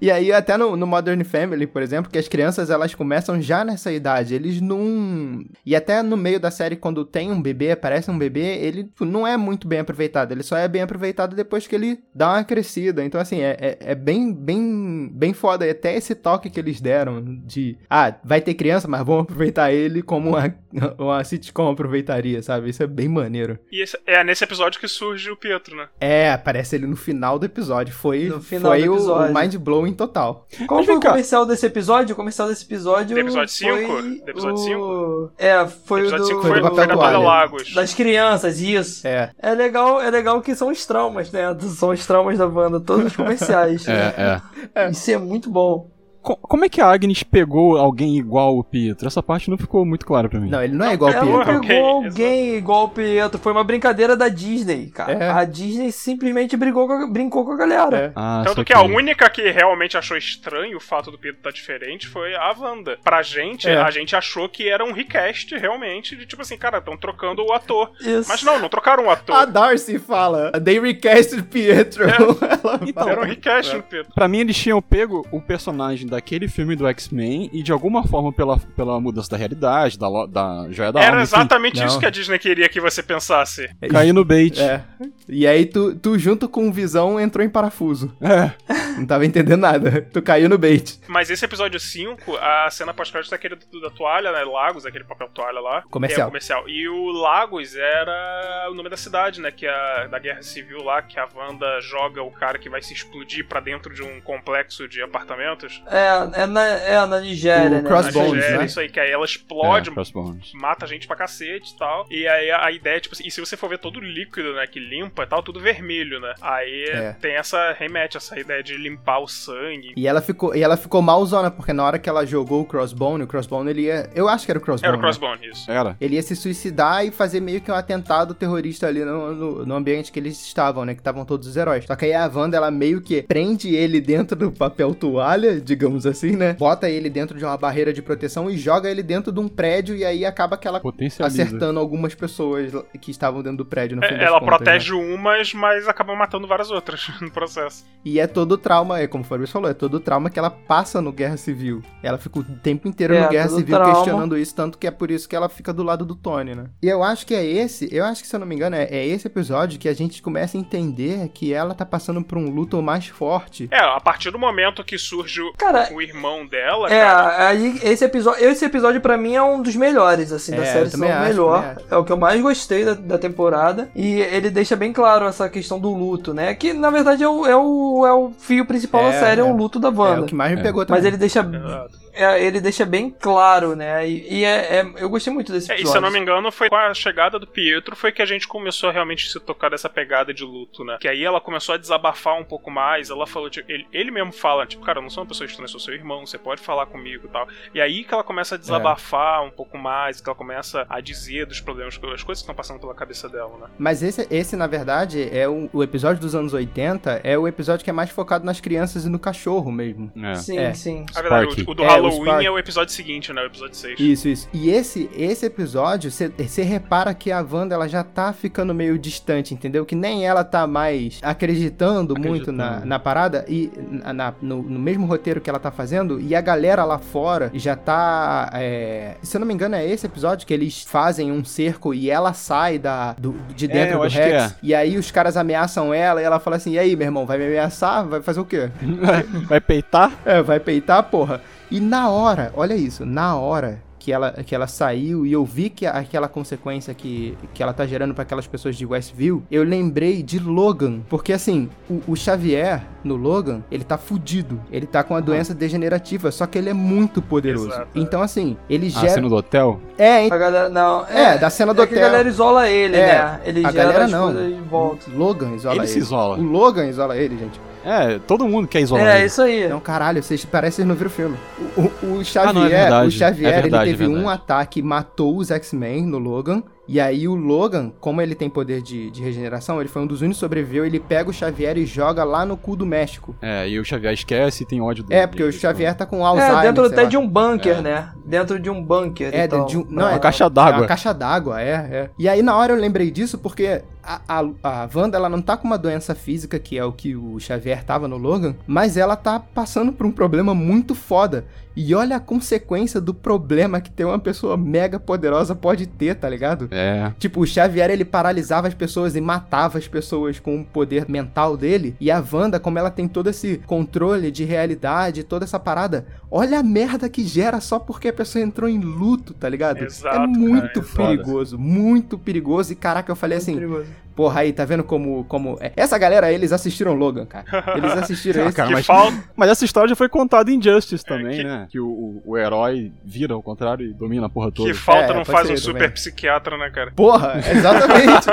[0.00, 3.64] E aí, até no, no Modern Family, por exemplo, que as crianças elas começam já
[3.64, 4.34] nessa idade.
[4.34, 5.42] Eles não.
[5.64, 9.04] E até no meio da série, quando tem um bebê, aparece um bebê, ele tipo,
[9.04, 10.32] não é muito bem aproveitado.
[10.32, 13.04] Ele só é bem aproveitado depois que ele dá uma crescida.
[13.04, 15.66] Então, assim, é, é, é bem, bem, bem foda.
[15.66, 17.76] E até esse toque que eles deram de.
[17.88, 20.54] Ah, vai ter criança, mas vamos aproveitar ele como uma,
[20.98, 22.70] uma sitcom aproveitaria, sabe?
[22.70, 23.58] Isso é bem maneiro.
[23.70, 25.86] E esse- é nesse episódio que surge o Pietro, né?
[26.00, 27.94] É, aparece ele no final do episódio.
[27.94, 29.34] Foi, No final foi episódio.
[29.36, 30.46] o mind blowing total.
[30.66, 31.10] Qual Mas foi o cá.
[31.10, 32.12] comercial desse episódio?
[32.12, 33.14] O comercial desse episódio.
[33.14, 34.02] Do episódio foi cinco?
[34.24, 35.32] Do episódio o- cinco?
[35.38, 36.28] É, foi o o episódio do.
[36.28, 37.72] 5 foi foi, do da Lagos.
[37.74, 39.06] Das crianças, isso.
[39.06, 39.30] É.
[39.38, 41.42] É legal, é legal que são os traumas, né?
[41.60, 43.86] São os traumas da banda, todos os comerciais.
[43.88, 44.40] É,
[44.74, 44.90] é.
[44.90, 45.90] Isso é muito bom.
[46.22, 49.06] Co- Como é que a Agnes pegou alguém igual o Pietro?
[49.08, 50.48] Essa parte não ficou muito clara pra mim.
[50.50, 51.56] Não, ele não é igual o Ela não Pietro.
[51.58, 52.06] Ok, pegou exato.
[52.06, 55.12] alguém igual o Pietro, foi uma brincadeira da Disney, cara.
[55.12, 55.30] É.
[55.30, 57.96] A Disney simplesmente brigou com a- brincou com a galera.
[57.96, 58.12] É.
[58.14, 58.90] Ah, Tanto que saquei.
[58.92, 62.98] a única que realmente achou estranho o fato do Pedro estar diferente foi a Wanda.
[63.02, 63.76] Pra gente, É.
[63.76, 67.52] a gente achou que era um recast realmente, de tipo assim, cara, estão trocando o
[67.52, 67.90] ator.
[68.00, 68.28] Isso.
[68.28, 69.34] Mas não, não trocaram o ator.
[69.34, 72.04] A Darcy fala, they recasted Pietro.
[72.04, 72.12] É.
[72.62, 73.08] Ela Então.
[73.08, 74.12] Era um recast no Pedro.
[74.14, 78.32] Pra mim, eles tinham pego o personagem daquele filme do X-Men e de alguma forma
[78.32, 81.86] pela, pela mudança da realidade, da, da joia da Era alma, enfim, exatamente Não.
[81.86, 83.68] isso que a Disney queria que você pensasse.
[83.90, 84.60] cair no bait.
[84.60, 84.84] É.
[85.28, 88.14] E aí tu, tu junto com o Visão entrou em parafuso.
[88.32, 88.52] É.
[88.98, 90.02] Não tava entendendo nada.
[90.12, 90.98] Tu caiu no bait.
[91.08, 94.42] Mas esse episódio 5, a cena pós-crédito é aquele do- da toalha, né?
[94.44, 95.82] Lagos, aquele papel toalha lá.
[95.90, 96.26] Comercial.
[96.26, 96.68] É comercial.
[96.68, 99.50] E o Lagos era o nome da cidade, né?
[99.50, 102.92] Que é da Guerra Civil lá, que a Wanda joga o cara que vai se
[102.92, 105.82] explodir pra dentro de um complexo de apartamentos.
[105.86, 107.88] É, é na, é na Nigéria, O né?
[107.88, 108.64] Crossbones, Nigéria, né?
[108.66, 110.52] Isso aí, que aí ela explode, É, Crossbones.
[110.54, 112.06] mata gente pra cacete e tal.
[112.10, 114.54] E aí a, a ideia, tipo assim, e se você for ver todo o líquido,
[114.54, 116.34] né, que limpa e tal, tudo vermelho, né?
[116.40, 117.16] Aí É.
[117.20, 119.92] tem essa, remete essa ideia de limpar o sangue.
[119.96, 123.24] E ela ficou, e ela ficou malzona, porque na hora que ela jogou o Crossbone,
[123.24, 124.10] o Crossbone ele ia.
[124.14, 124.88] Eu acho que era o Crossbone.
[124.88, 125.02] Era o né?
[125.02, 125.70] Crossbone, isso.
[125.70, 125.96] Era.
[126.00, 129.74] Ele ia se suicidar e fazer meio que um atentado terrorista ali no, no, no
[129.74, 130.94] ambiente que eles estavam, né?
[130.94, 131.84] Que estavam todos os heróis.
[131.84, 135.60] Só que aí a Wanda, ela meio que prende ele dentro do papel toalha,
[135.92, 136.54] digamos assim, né?
[136.54, 139.94] Bota ele dentro de uma barreira de proteção e joga ele dentro de um prédio
[139.94, 140.80] e aí acaba que ela
[141.20, 144.92] acertando algumas pessoas que estavam dentro do prédio no fim É, das ela contas, protege
[144.94, 145.14] né?
[145.14, 147.84] umas, mas acaba matando várias outras no processo.
[148.04, 150.38] E é todo o trauma, é como o Fabrício falou, é todo o trauma que
[150.38, 151.82] ela passa no Guerra Civil.
[152.02, 153.94] Ela fica o tempo inteiro É, no Guerra Civil trauma.
[153.94, 156.66] questionando isso, tanto que é por isso que ela fica do lado do Tony, né?
[156.82, 158.84] E eu acho que é esse, eu acho que se eu não me engano, é,
[158.84, 162.48] é esse episódio que a gente começa a entender que ela tá passando por um
[162.50, 163.68] luto mais forte.
[163.70, 167.48] É, a partir do momento que surge o, Cara, o irmão dela, É, cara.
[167.48, 170.90] aí esse episódio, esse episódio para mim é um dos melhores assim É, da série,
[170.90, 171.76] se não também o melhor.
[171.90, 175.48] É o que eu mais gostei da, da temporada e ele deixa bem claro essa
[175.48, 176.54] questão do luto, né?
[176.54, 179.44] Que na verdade é o, é o, é o fio principal da É, série, é,
[179.44, 179.46] é.
[179.46, 180.26] o luto da É o Wanda.
[180.26, 180.62] que mais me É.
[180.62, 181.00] pegou também.
[181.00, 182.01] Mas ele deixa Exato.
[182.12, 184.06] É, ele deixa bem claro, né?
[184.08, 185.92] E, e é, é- eu gostei muito desse É, e episódio.
[185.92, 188.46] se eu não me engano, foi com a chegada do Pietro foi que a gente
[188.48, 190.98] começou a realmente se tocar dessa pegada de luto, né?
[191.00, 193.10] Que aí ela começou a desabafar um pouco mais.
[193.10, 195.64] Ela falou, tipo, ele, ele mesmo fala, tipo, cara, eu não sou uma pessoa estranha,
[195.64, 197.46] eu sou seu irmão, você pode falar comigo e tal.
[197.74, 201.46] E aí que ela começa a desabafar um pouco mais, que ela começa a dizer
[201.46, 203.66] dos problemas, as coisas que estão passando pela cabeça dela, né?
[203.78, 207.84] Mas esse, esse, na verdade, é o, o episódio dos anos 80, é o episódio
[207.84, 210.10] que é mais focado nas crianças e no cachorro mesmo.
[210.16, 210.34] É.
[210.34, 210.74] Sim, É.
[210.74, 211.06] sim.
[211.14, 212.46] Na verdade, o, o do É, o Halloween Sparky.
[212.46, 213.42] é o episódio seguinte, né?
[213.42, 214.00] O episódio 6.
[214.00, 214.48] Isso, isso.
[214.52, 219.54] E esse, esse episódio, você repara que a Wanda ela já tá ficando meio distante,
[219.54, 219.84] entendeu?
[219.86, 222.86] Que nem ela tá mais acreditando, muito na, Acreditando.
[222.88, 226.20] na parada e na- na- no, no mesmo roteiro que ela tá fazendo.
[226.20, 228.50] E a galera lá fora já tá.
[228.54, 232.10] é, se eu não me engano, é esse episódio que eles fazem um cerco e
[232.10, 234.52] ela sai da, do, de dentro eu do acho que Rex.
[234.52, 234.54] é.
[234.62, 237.38] E aí os caras ameaçam ela e ela fala assim: e aí, meu irmão, vai
[237.38, 238.06] me ameaçar?
[238.06, 238.70] Vai fazer o quê?
[239.48, 240.12] Vai peitar?
[240.24, 241.40] É, vai peitar, porra.
[241.72, 245.70] E na hora, olha isso, na hora que ela, que ela saiu e eu vi
[245.70, 249.62] que a- aquela consequência que, que ela tá gerando pra aquelas pessoas de Westview, eu
[249.62, 251.00] lembrei de Logan.
[251.08, 254.60] Porque assim, o, o Xavier no Logan, ele tá fudido.
[254.72, 257.68] Ele tá com a doença degenerativa, só que ele é muito poderoso.
[257.68, 257.86] Exato.
[257.94, 259.08] Então assim, ele A gera.
[259.14, 259.80] cena do hotel?
[259.96, 262.04] É, A galera não, É, da cena do é que hotel.
[262.04, 263.40] a galera isola ele, É, né?
[263.44, 264.32] Ele a gera galera as não.
[264.34, 265.10] coisas volta.
[265.14, 265.88] Logan isola Ele ele.
[265.92, 266.38] se isola.
[266.38, 267.60] O Logan isola ele, gente.
[267.84, 269.26] É, todo mundo quer isolar É, ele.
[269.26, 269.68] isso aí.
[269.68, 271.36] Não, caralho, vocês parece que vocês não viram o filme.
[271.76, 273.08] O, o- o Xavier, Ah, não, é verdade.
[273.08, 276.62] o Xavier, É verdade, ele teve é um ataque, matou os X-Men no Logan.
[276.88, 280.20] E aí o Logan, como ele tem poder de, de regeneração, ele foi um dos
[280.20, 283.34] únicos que sobreviveu, ele pega o Xavier e joga lá no cu do México.
[283.40, 285.20] É, e o Xavier esquece e tem ódio dele.
[285.20, 287.08] É, porque o Então, Xavier tá com Alzheimer, É, dentro até lá.
[287.08, 287.80] de um bunker, É.
[287.80, 288.08] né?
[288.24, 289.30] Dentro de um bunker.
[289.32, 289.60] É, e tal.
[289.60, 290.80] dentro de um- não, Uma é- caixa É d'água.
[290.80, 292.10] uma caixa d'água, é, é.
[292.18, 294.20] E aí na hora eu lembrei disso porque a,
[294.62, 297.84] a, Wanda, ela não tá com uma doença física, que é o que o Xavier
[297.84, 301.46] tava no Logan, mas ela tá passando por um problema muito foda.
[301.74, 306.28] E olha a consequência do problema que ter uma pessoa mega poderosa pode ter, tá
[306.28, 306.68] ligado?
[306.70, 307.12] É.
[307.18, 311.56] Tipo, o Xavier, ele paralisava as pessoas e matava as pessoas com o poder mental
[311.56, 311.96] dele.
[312.00, 316.60] E a Wanda, como ela tem todo esse controle de realidade, toda essa parada, olha
[316.60, 319.82] a merda que gera só porque a pessoa entrou em luto, tá ligado?
[319.82, 322.72] Exato, é cara, muito é perigoso, muito perigoso.
[322.72, 323.86] E caraca, eu falei assim, Perigoso.
[324.14, 325.24] Porra, aí, tá vendo como.
[325.24, 325.58] como...
[325.60, 325.72] é?
[325.76, 327.44] Essa galera, eles assistiram Logan, cara.
[327.76, 328.56] Eles assistiram Ah, esse.
[328.56, 329.24] cara, Que mas- falta.
[329.36, 331.66] Mas essa história já foi contada em Justice também, que- né?
[331.70, 334.68] Que o, o, o herói vira ao contrário e domina a porra toda.
[334.70, 335.58] Que falta É, não faz ser um também.
[335.82, 336.92] super psiquiatra, né, cara?
[336.94, 338.26] Porra, exatamente.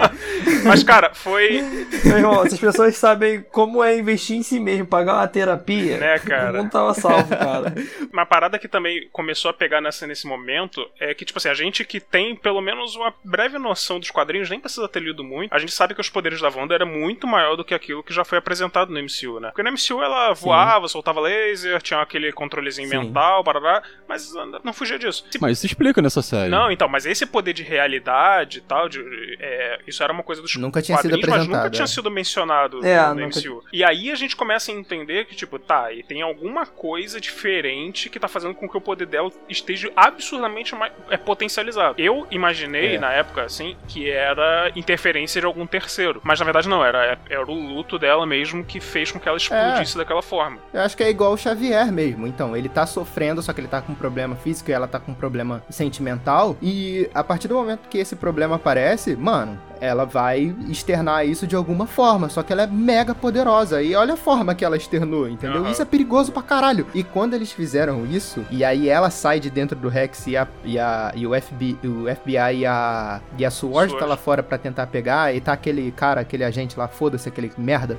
[0.66, 1.62] Mas, cara, foi.
[2.06, 5.98] Meu irmão, essas pessoas sabem como é investir em si mesmo, pagar uma terapia.
[5.98, 6.54] Né, cara?
[6.60, 7.74] O mundo tava salvo, cara.
[8.12, 11.54] Uma parada que também começou a pegar nessa, nesse momento é que, tipo assim, a
[11.54, 15.54] gente que tem pelo menos uma breve noção dos quadrinhos, nem precisa ter lido muito,
[15.54, 18.04] a gente gente sabe que os poderes da Wanda era muito maior do que aquilo
[18.04, 19.50] que já foi apresentado no MCU, né?
[19.50, 20.94] Porque no MCU ela voava, Sim.
[20.94, 22.98] soltava laser, tinha aquele controlezinho Sim.
[22.98, 25.24] mental, barará, mas não fugia disso.
[25.40, 26.50] Mas isso explica nessa série.
[26.50, 29.00] Não, então, mas esse poder de realidade e tal, de,
[29.40, 32.86] é, isso era uma coisa dos nunca tinha sido apresentado, mas nunca tinha sido mencionado
[32.86, 33.40] é, no, no nunca...
[33.40, 33.64] MCU.
[33.72, 38.10] E aí a gente começa a entender que, tipo, tá, e tem alguma coisa diferente
[38.10, 41.96] que tá fazendo com que o poder dela esteja absurdamente mais, é, potencializado.
[41.98, 43.00] Eu imaginei, é.
[43.00, 46.22] na época, assim, que era interferência de algum terceiro.
[46.24, 49.38] Mas na verdade não, era, era o luto dela mesmo que fez com que ela
[49.38, 49.98] explodisse é.
[49.98, 50.60] daquela forma.
[50.74, 52.28] Eu acho que é igual o Xavier mesmo.
[52.28, 55.00] Então, ele tá sofrendo, só que ele tá com um problema físico e ela tá
[55.00, 56.58] com um problema sentimental.
[56.62, 61.56] E a partir do momento que esse problema aparece, mano, ela vai externar isso de
[61.56, 63.82] alguma forma, só que ela é mega poderosa.
[63.82, 65.62] E olha a forma que ela externou, entendeu?
[65.62, 65.72] Uhum.
[65.72, 66.86] Isso é perigoso pra caralho.
[66.94, 70.48] E quando eles fizeram isso, e aí ela sai de dentro do Rex e, a,
[70.64, 74.18] e, a, e o, FBI, o FBI e a, e a Sword, Sword tá lá
[74.18, 77.98] fora pra tentar pegar, e tá aquele cara, aquele agente lá, foda-se, aquele merda.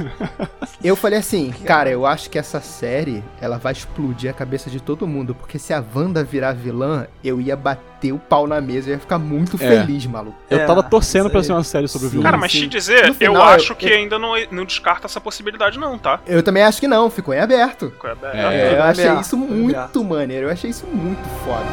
[0.82, 4.80] eu falei assim, cara, eu acho que essa série, ela vai explodir a cabeça de
[4.80, 8.88] todo mundo, porque se a Wanda virar vilã, eu ia bater o pau na mesa,
[8.88, 9.58] eu ia ficar muito é.
[9.58, 10.36] feliz, maluco.
[10.50, 10.66] Eu é.
[10.66, 13.42] tava torcendo pra ser uma série sobre Sim, o Cara, mas te dizer, final, eu
[13.42, 13.96] acho eu, que eu...
[13.96, 16.20] ainda não, não descarta essa possibilidade, não, tá?
[16.26, 17.90] Eu também acho que não, ficou em aberto.
[17.90, 18.36] Ficou em aberto.
[18.36, 21.66] É, eu achei isso muito maneiro, eu achei isso muito foda.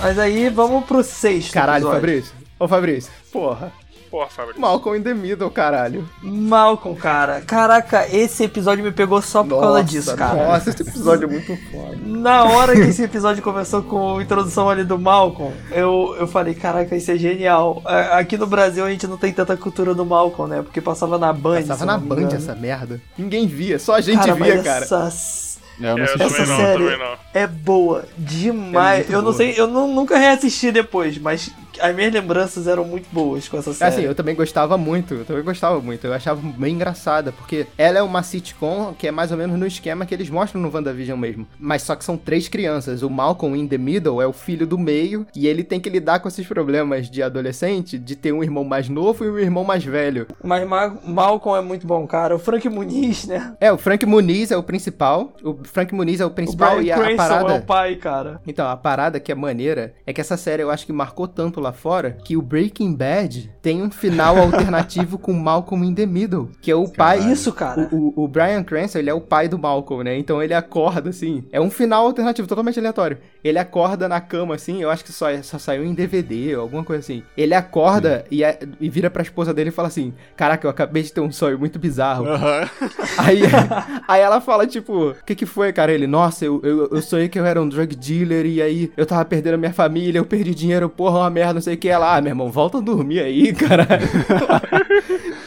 [0.00, 1.54] Mas aí vamos pro sexto.
[1.54, 2.00] Caralho, episódio.
[2.00, 2.34] Fabrício.
[2.58, 3.72] Ô, Fabrício, porra
[4.14, 4.60] porra, Fabrício.
[4.60, 6.08] Malcolm in the Middle, caralho.
[6.22, 7.40] Malcolm, cara.
[7.40, 10.46] Caraca, esse episódio me pegou só por nossa, causa disso, cara.
[10.46, 11.98] Nossa, esse episódio é muito foda.
[12.04, 16.54] Na hora que esse episódio começou com a introdução ali do Malcolm, eu, eu falei,
[16.54, 17.82] caraca, isso é genial.
[18.12, 20.62] Aqui no Brasil a gente não tem tanta cultura do Malcolm, né?
[20.62, 21.62] Porque passava na Band.
[21.62, 23.00] Passava na Band essa merda.
[23.18, 24.84] Ninguém via, só a gente cara, via, cara.
[24.84, 25.44] Essas
[25.80, 29.10] é, eu não Essa série não, é boa demais.
[29.10, 29.22] É eu boa.
[29.22, 31.50] não sei, eu não, nunca reassisti depois, mas
[31.80, 33.94] as minhas lembranças eram muito boas com essa série.
[33.94, 36.06] Assim, eu também gostava muito, eu também gostava muito.
[36.06, 39.66] Eu achava bem engraçada, porque ela é uma sitcom que é mais ou menos no
[39.66, 41.46] esquema que eles mostram no WandaVision mesmo.
[41.58, 43.02] Mas só que são três crianças.
[43.02, 46.20] O Malcolm in the Middle é o filho do meio e ele tem que lidar
[46.20, 49.84] com esses problemas de adolescente, de ter um irmão mais novo e um irmão mais
[49.84, 50.26] velho.
[50.42, 52.34] Mas Ma Malcolm é muito bom, cara.
[52.36, 53.54] O Frank Muniz, né?
[53.60, 55.32] É, o Frank Muniz é o principal.
[55.42, 58.40] O Frank Muniz é o principal o e a, a parada é o pai, cara.
[58.46, 61.60] Então, a parada que é maneira é que essa série eu acho que marcou tanto
[61.64, 66.50] lá fora que o Breaking Bad tem um final alternativo com Malcolm in the Middle,
[66.60, 67.18] que é o pai.
[67.32, 67.88] Isso, cara.
[67.90, 70.18] O, o, o, Brian Cranston, ele é o pai do Malcolm, né?
[70.18, 71.44] Então ele acorda assim.
[71.50, 73.18] É um final alternativo, totalmente aleatório.
[73.42, 76.84] Ele acorda na cama assim, eu acho que só, só saiu em DVD ou alguma
[76.84, 77.22] coisa assim.
[77.36, 81.02] Ele acorda e, é, e vira pra esposa dele e fala assim: Caraca, eu acabei
[81.02, 82.24] de ter um sonho muito bizarro.
[82.24, 82.88] Uhum.
[83.18, 83.42] Aí,
[84.06, 85.92] aí ela fala, tipo, o que que foi, cara?
[85.92, 89.06] Ele, nossa, eu, eu, eu sonhei que eu era um drug dealer e aí eu
[89.06, 91.88] tava perdendo a minha família, eu perdi dinheiro, porra, uma merda, não sei o que.
[91.88, 94.08] Ela, ah, meu irmão, volta a dormir aí, caralho.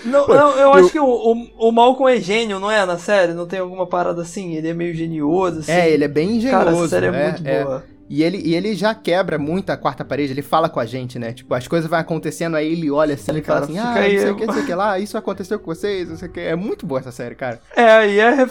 [0.05, 2.85] não, não, eu, acho que o, o, o Malcolm é gênio, não é?
[2.85, 3.33] Na série?
[3.33, 4.55] Não tem alguma parada assim?
[4.55, 5.71] Ele é meio genioso, assim.
[5.71, 6.65] É, ele é bem genioso.
[6.65, 7.63] Cara, essa série é, é muito é.
[7.63, 7.83] boa.
[8.09, 11.19] E ele, e ele já quebra muito a quarta parede, ele fala com a gente,
[11.19, 11.33] né?
[11.33, 14.29] Tipo, as coisas vão acontecendo, aí ele olha assim e fala assim, ah, não sei
[14.29, 16.39] o que, não sei o que lá, isso aconteceu com vocês, não sei o que.
[16.39, 17.59] É muito boa essa série, cara.
[17.75, 18.49] É, e é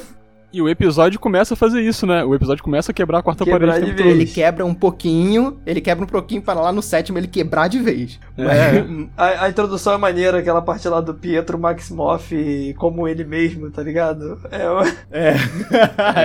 [0.53, 2.25] e o episódio começa a fazer isso, né?
[2.25, 3.95] O episódio começa a quebrar a quarta quebrar parede.
[3.95, 4.15] De vez.
[4.15, 7.79] Ele quebra um pouquinho, ele quebra um pouquinho para lá no sétimo ele quebrar de
[7.79, 8.19] vez.
[8.39, 8.85] É.
[9.17, 13.83] a, a, introdução é maneira, aquela parte lá do Pietro Maximoff como ele mesmo, tá
[13.83, 14.39] ligado?
[14.51, 15.35] É, é.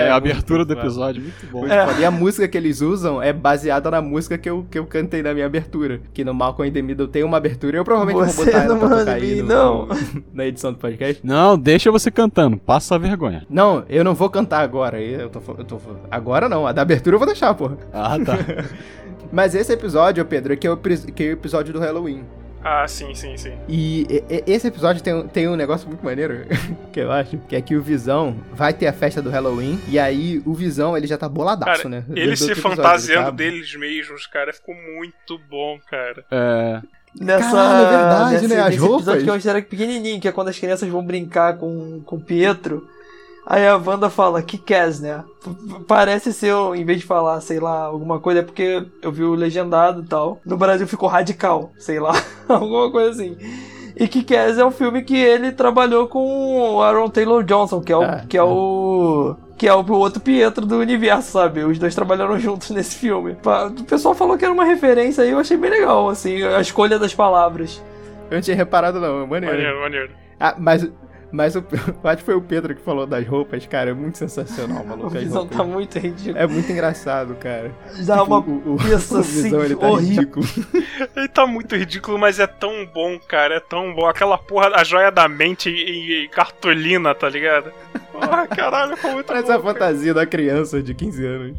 [0.05, 1.65] é a abertura do episódio, muito bom.
[1.67, 1.99] É.
[1.99, 5.21] E a música que eles usam é baseada na música que eu, que eu cantei
[5.21, 6.01] na minha abertura.
[6.13, 8.63] Que no Malcolm in the Middle tem uma abertura e eu provavelmente você vou botar
[8.63, 9.87] ela pra tocar aí no, não.
[10.33, 11.25] na edição do podcast.
[11.25, 13.45] Não, deixa você cantando, passa a vergonha.
[13.49, 15.01] Não, eu não vou cantar agora.
[15.01, 17.77] Eu tô, eu tô, agora não, a da abertura eu vou deixar, porra.
[17.93, 18.37] Ah, tá.
[19.31, 22.25] Mas esse episódio, Pedro, que é o, que é o episódio do Halloween.
[22.63, 23.57] Ah, sim, sim, sim.
[23.67, 26.45] E, e esse episódio tem, tem um negócio muito maneiro,
[26.93, 29.97] que eu acho, que é que o Visão vai ter a festa do Halloween, e
[29.97, 32.05] aí o Visão, ele já tá boladaço, cara, né?
[32.15, 33.31] Ele se fantasiando tá...
[33.31, 36.23] deles mesmos, cara, ficou muito bom, cara.
[36.29, 36.81] É...
[37.19, 38.61] Nessa, Caralho, é verdade, nesse, né?
[38.61, 38.99] As nesse roupas.
[38.99, 42.15] episódio que eu achei era pequenininho, que é quando as crianças vão brincar com, com
[42.15, 42.87] o Pietro.
[43.51, 45.25] Aí a Wanda fala, que queres, né?
[45.85, 49.35] Parece ser, em vez de falar, sei lá, alguma coisa, é porque eu vi o
[49.35, 50.39] legendado e tal.
[50.45, 52.13] No Brasil ficou radical, sei lá,
[52.47, 53.35] alguma coisa assim.
[53.93, 57.91] E que queres é um filme que ele trabalhou com o Aaron Taylor Johnson, que
[57.91, 58.03] é o.
[58.03, 58.43] É, que é, é.
[58.43, 61.65] o que é o outro Pietro do universo, sabe?
[61.65, 63.35] Os dois trabalharam juntos nesse filme.
[63.77, 66.97] O pessoal falou que era uma referência aí, eu achei bem legal, assim, a escolha
[66.97, 67.83] das palavras.
[68.29, 69.53] Eu não tinha reparado, não, maneiro.
[69.53, 70.11] Maneiro, maneiro.
[70.39, 70.89] Ah, mas
[71.31, 71.63] Mas o,
[72.03, 73.91] acho que foi o Pedro que falou das roupas, cara.
[73.91, 75.15] É muito sensacional, maluco.
[75.15, 76.37] A as visão tá muito ridícula.
[76.39, 77.71] É muito engraçado, cara.
[78.05, 80.23] Dá Tipo, uma o, o, peça o assim, visão, ele tá horrível.
[80.23, 80.45] ridículo.
[81.15, 83.55] Ele tá muito ridículo, mas é tão bom, cara.
[83.55, 84.05] É tão bom.
[84.07, 87.71] Aquela porra, a joia da mente e, e cartolina, tá ligado?
[88.19, 89.53] Ah, caralho, foi muito Parece bom.
[89.53, 89.73] a cara.
[89.73, 91.57] fantasia da criança de 15 anos.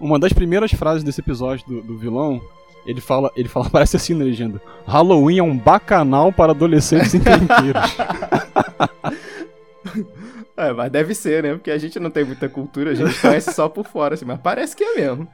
[0.00, 2.40] Uma das primeiras frases desse episódio do, do vilão,
[2.86, 7.96] ele fala, ele fala, parece assim na legenda: Halloween é um bacanal para adolescentes encrenqueiros.
[10.56, 11.54] É, mas deve ser, né?
[11.54, 14.38] Porque a gente não tem muita cultura, a gente conhece só por fora, assim, mas
[14.40, 15.28] parece que é mesmo.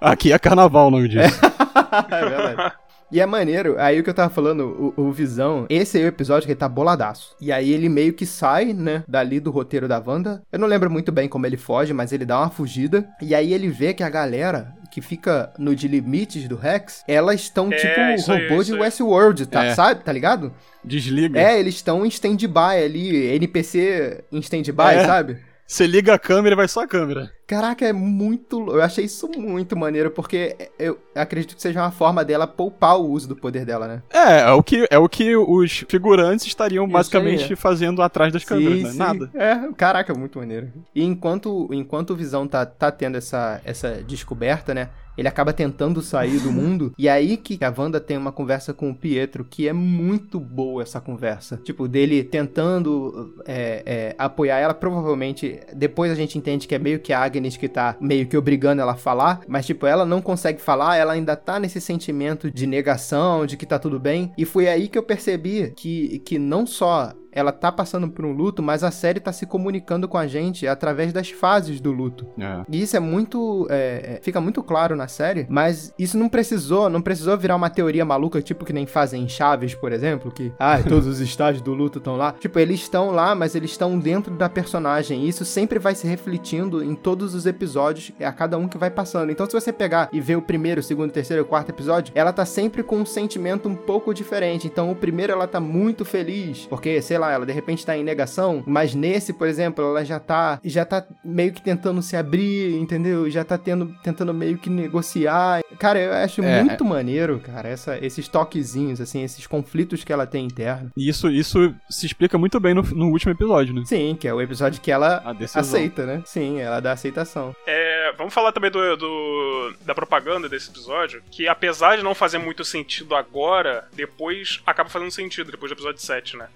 [0.00, 1.38] Aqui é carnaval o nome disso.
[2.10, 2.72] é verdade.
[3.10, 6.06] E é maneiro, aí o que eu tava falando, o, o Visão, esse aí é
[6.06, 7.36] o episódio que ele tá boladaço.
[7.40, 10.42] E aí ele meio que sai, né, dali do roteiro da Wanda.
[10.50, 13.08] Eu não lembro muito bem como ele foge, mas ele dá uma fugida.
[13.22, 17.42] E aí ele vê que a galera que fica no de limites do Rex, elas
[17.42, 18.80] estão É, tipo aí, robô isso de aí.
[18.80, 19.74] Westworld, tá, É.
[19.74, 20.02] sabe?
[20.02, 20.54] Tá ligado?
[20.82, 21.38] Desliga.
[21.38, 25.04] É, eles estão em stand-by ali, NPC em stand-by, É.
[25.04, 25.36] sabe?
[25.66, 27.32] Você liga a câmera e vai só a câmera.
[27.46, 28.70] Caraca, é muito.
[28.70, 33.10] Eu achei isso muito maneiro, porque eu acredito que seja uma forma dela poupar o
[33.10, 34.02] uso do poder dela, né?
[34.12, 37.56] É, é o que, é o que os figurantes estariam Isso basicamente aí.
[37.56, 38.90] fazendo atrás das câmeras, né?
[38.90, 38.98] sim.
[38.98, 39.30] Nada.
[39.34, 40.72] É, caraca, muito maneiro.
[40.94, 44.90] E enquanto, enquanto o Visão tá, tá tendo essa, essa descoberta, né?
[45.16, 46.92] Ele acaba tentando sair do mundo.
[46.98, 50.82] E aí que a Wanda tem uma conversa com o Pietro, que é muito boa
[50.82, 51.60] essa conversa.
[51.64, 54.74] Tipo, dele tentando é, é, apoiar ela.
[54.74, 58.36] Provavelmente, depois a gente entende que é meio que a Agnes que tá meio que
[58.36, 59.40] obrigando ela a falar.
[59.48, 63.66] Mas, tipo, ela não consegue falar, ela ainda tá nesse sentimento de negação, de que
[63.66, 64.32] tá tudo bem.
[64.36, 68.32] E foi aí que eu percebi que, que não só ela tá passando por um
[68.32, 72.26] luto, mas a série tá se comunicando com a gente através das fases do luto.
[72.40, 72.62] É.
[72.70, 73.66] E isso é muito.
[73.70, 77.68] é, é, fica muito claro na série, mas isso não precisou, não precisou virar uma
[77.68, 81.62] teoria maluca, tipo que nem fazem em Chaves, por exemplo, que ah, todos os estágios
[81.62, 82.32] do luto estão lá.
[82.32, 85.24] Tipo, eles estão lá, mas eles estão dentro da personagem.
[85.24, 88.90] E isso sempre vai se refletindo em todos os episódios, a cada um que vai
[88.90, 89.30] passando.
[89.30, 91.70] Então, se você pegar e ver o primeiro, o segundo, o terceiro e o quarto
[91.70, 94.66] episódio, ela tá sempre com um sentimento um pouco diferente.
[94.66, 98.04] Então, o primeiro ela tá muito feliz, porque, sei lá, ela de repente tá em
[98.04, 102.74] negação, mas nesse, por exemplo, ela já tá já tá meio que tentando se abrir,
[102.76, 103.28] entendeu?
[103.30, 105.62] Já tá tendo tentando meio que negociar.
[105.78, 110.26] Cara, eu acho É, muito maneiro, cara, essa, esses toquezinhos assim, esses conflitos que ela
[110.26, 110.90] tem interno.
[110.96, 113.82] E isso, isso se explica muito bem no, no último episódio, né?
[113.84, 115.22] Sim, que é o episódio que ela
[115.54, 116.22] aceita, né?
[116.24, 117.54] Sim, ela dá aceitação.
[117.66, 122.38] É, vamos falar também do, do- da propaganda desse episódio, que apesar de não fazer
[122.38, 126.46] muito sentido agora, depois acaba fazendo sentido, depois do episódio 7, né?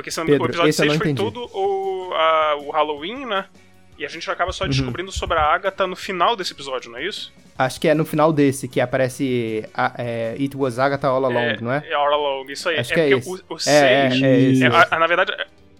[0.00, 1.30] Porque sendo, Pedro, o episódio esse eu 6 não foi entendi.
[1.32, 3.44] todo o, a- o Halloween, né?
[3.98, 4.52] E a gente acaba Uhum.
[4.54, 7.30] só descobrindo sobre a Agatha no final desse episódio, não é isso?
[7.58, 11.58] Acho que é no final desse que aparece a- é, It Was Agatha All Along,
[11.60, 11.84] não é?
[11.86, 12.78] É All Along, isso aí.
[12.78, 13.28] Acho que é porque esse.
[13.28, 14.62] o, o É, é, 6.
[14.62, 15.32] é é, a- a- na verdade,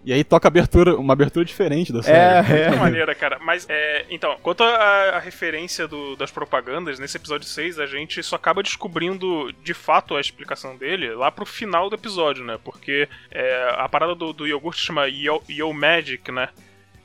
[0.05, 2.17] E aí toca abertura, uma abertura diferente da série.
[2.19, 2.79] É, Que é.
[2.79, 3.39] maneira, cara.
[3.39, 8.37] Mas, é, então, quanto à referência do- das propagandas, nesse episódio 6, a gente só
[8.37, 12.59] acaba descobrindo de fato a explicação dele lá pro final do episódio, né?
[12.65, 16.49] Porque é, a parada do, do iogurte chama Yo, Yo Magic, né?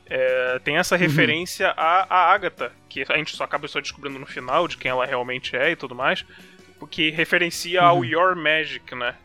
[0.08, 4.26] É, tem essa referência à, à Agatha, que a gente só acaba só descobrindo no
[4.26, 6.24] final de quem ela realmente é e tudo mais,
[6.92, 9.16] que referencia ao Your Magic, né?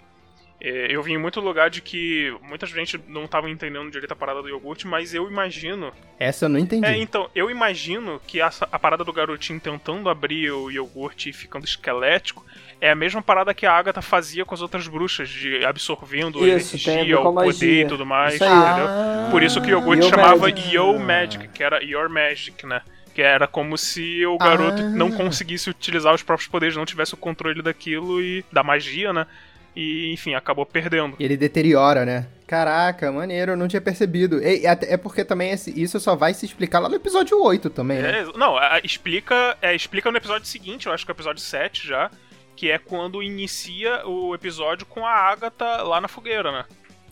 [0.62, 4.16] É, eu vi em muito lugar de que muita gente não tava entendendo direito a
[4.16, 5.90] parada do iogurte, mas eu imagino.
[6.18, 6.86] Essa eu não entendi.
[6.86, 11.32] É, então, eu imagino que essa- a parada do garotinho tentando abrir o iogurte e
[11.32, 12.44] ficando esquelético
[12.78, 16.76] é a mesma parada que a Agatha fazia com as outras bruxas, de absorvendo Isso,
[16.76, 18.50] a energia, o poder e tudo mais, Isso aí.
[18.50, 18.86] entendeu?
[18.86, 20.74] Ah, Por isso que o iogurte chamava Magic.
[20.74, 22.82] Yo Magic, que era Your Magic, né?
[23.14, 24.88] Que era como se o garoto Ah.
[24.90, 29.26] não conseguisse utilizar os próprios poderes, não tivesse o controle daquilo e da magia, né?
[29.74, 31.16] E, enfim, acabou perdendo.
[31.20, 32.26] Ele deteriora, né?
[32.46, 34.42] Caraca, maneiro, eu não tinha percebido.
[34.42, 38.02] E, é porque também esse- isso só vai se explicar lá no episódio 8 também,
[38.02, 38.20] né?
[38.20, 41.40] É, não, a- explica, é, explica no episódio seguinte, eu acho que é o episódio
[41.40, 42.10] 7 já,
[42.56, 46.64] que é quando inicia o episódio com a Agatha lá na fogueira, né?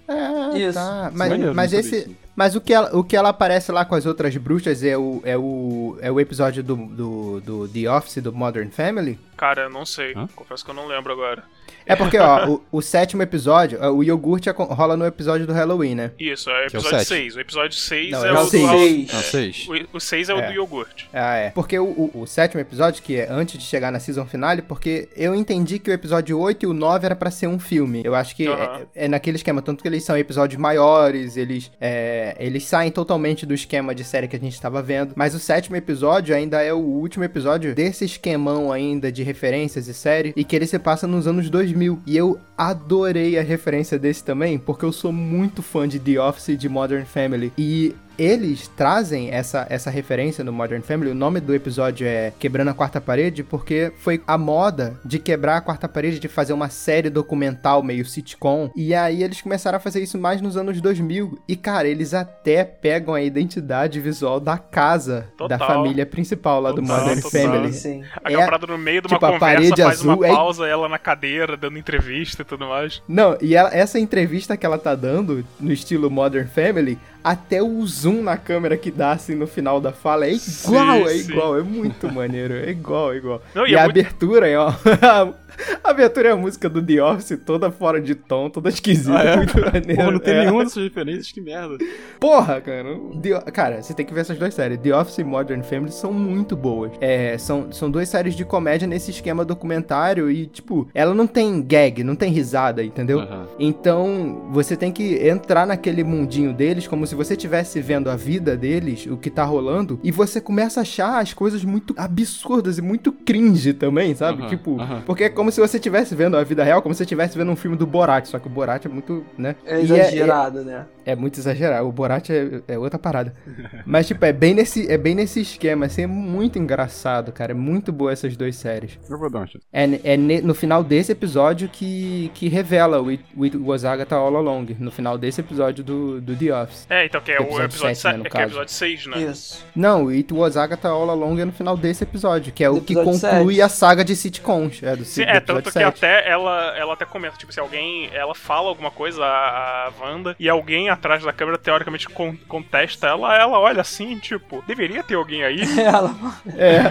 [0.09, 0.74] Ah, Isso.
[0.78, 1.10] tá.
[1.14, 2.16] Mas, Maneiro, mas esse.
[2.35, 5.20] Mas o que, ela, o que ela aparece lá com as outras bruxas é o,
[5.24, 9.18] é o, é o episódio do, do, do The Office do Modern Family?
[9.36, 10.26] Cara, eu não sei, Hã?
[10.35, 11.43] confesso que eu não lembro agora.
[11.86, 16.11] É porque, ó, o, o sétimo episódio, o iogurte rola no episódio do Halloween, né?
[16.19, 17.09] Isso, é o é episódio sete.
[17.09, 17.36] 6.
[17.36, 19.11] O episódio 6 Não, é, é o o do seis.
[19.11, 19.69] Seis.
[19.69, 20.47] O, o 6 é o É.
[20.49, 21.09] do iogurte.
[21.12, 21.51] Ah, é.
[21.51, 25.09] Porque o, o, o sétimo episódio, que é antes de chegar na season finale, porque
[25.16, 28.03] eu entendi que o episódio 8 e o 9 era pra ser um filme.
[28.05, 32.35] Eu acho que é, é naquele esquema, tanto que eles são episódios maiores, eles é,
[32.39, 35.12] é, eles saem totalmente do esquema de série que a gente estava vendo.
[35.16, 39.95] Mas o sétimo episódio ainda é o último episódio desse esquemão ainda de referências e
[39.95, 40.32] série.
[40.36, 41.57] E que ele se passa nos anos 2000.
[42.06, 46.48] E eu adorei a referência desse também, porque eu sou muito fã de The Office
[46.48, 47.52] e de Modern Family.
[47.56, 51.11] E eles trazem essa, essa referência no Modern Family.
[51.11, 55.59] O nome do episódio é Quebrando a Quarta Parede, porque foi a moda de quebrar
[55.59, 58.70] a quarta parede, de fazer uma série documental meio sitcom.
[58.74, 61.39] E aí eles começaram a fazer isso mais nos anos 2000.
[61.47, 65.57] E, cara, eles até pegam a identidade visual da casa Total.
[65.59, 67.40] da família principal lá do Total, Modern total.
[67.43, 67.73] Family.
[67.73, 68.03] Sim.
[68.16, 70.28] Aquela É, parada no meio de uma tipo, a conversa, parede faz uma azul é-
[70.28, 73.01] pausa, ela na cadeira, dando entrevista e tudo mais.
[73.07, 76.99] Não, e ela- essa entrevista que ela tá dando, no estilo Modern Family,
[77.30, 81.14] até o zoom na câmera que dá assim no final da fala é igual, é
[81.14, 81.30] sim.
[81.32, 83.42] igual, é muito maneiro, é igual, é igual.
[83.55, 84.72] Não, e e é a muito- abertura, ó,
[85.82, 89.22] a abertura é a música do The Office, toda fora de tom, toda esquisita, Ah,
[89.24, 89.36] é?
[89.36, 89.94] muito maneiro.
[89.97, 90.40] Porra, não tem é.
[90.44, 91.76] nenhuma dessas referências, que merda.
[92.20, 92.97] Porra, cara.
[93.22, 94.78] The- cara, você tem que ver essas duas séries.
[94.78, 96.93] The Office e Modern Family são muito boas.
[97.01, 101.62] É, são, são duas séries de comédia nesse esquema documentário e, tipo, ela não tem
[101.62, 103.20] gag, não tem risada, entendeu?
[103.20, 103.47] Aham.
[103.59, 108.56] Então, você tem que entrar naquele mundinho deles como se você estivesse vendo a vida
[108.56, 112.82] deles, o que tá rolando, e você começa a achar as coisas muito absurdas e
[112.82, 114.40] muito cringe também, sabe?
[114.43, 115.02] Aham, tipo, aham.
[115.06, 117.50] porque é como se você estivesse vendo a vida real, como se você estivesse vendo
[117.50, 119.56] um filme do Borat, só que o Borat é muito, né?
[119.64, 120.86] É é- exagerado, né?
[121.08, 121.88] é muito exagerado.
[121.88, 123.32] O Borat é, é outra parada.
[123.86, 125.86] Mas, tipo, é bem, nesse, é bem nesse esquema.
[125.86, 127.52] Assim, é muito engraçado, cara.
[127.52, 128.98] É muito boa essas duas séries.
[129.08, 129.64] Eu vou dar uma chance.
[129.72, 133.86] É, é ne- no final desse episódio que, que revela o It, o It Was
[133.86, 134.76] Agatha All Along.
[134.78, 136.86] No final desse episódio do, do The Office.
[136.90, 138.42] É, então, que é o Episódio episódio sete, né, 7, no é que é o
[138.42, 138.50] caso.
[138.50, 139.30] episódio 6, né?
[139.30, 139.64] Isso.
[139.74, 142.52] Não, o It Was Agatha All Along é no final desse episódio.
[142.52, 143.62] Que é o que conclui sete.
[143.62, 144.82] a saga de sitcoms.
[144.82, 147.60] É, do, Sim, do é, episódio tanto que até ela, ela até comenta, tipo, se
[147.60, 152.36] alguém, ela fala alguma coisa, a, a Wanda, e alguém atrás da câmera, teoricamente, con-
[152.48, 155.60] contesta ela, ela olha assim, tipo, deveria ter alguém aí.
[155.78, 156.15] Ela...
[156.56, 156.82] É.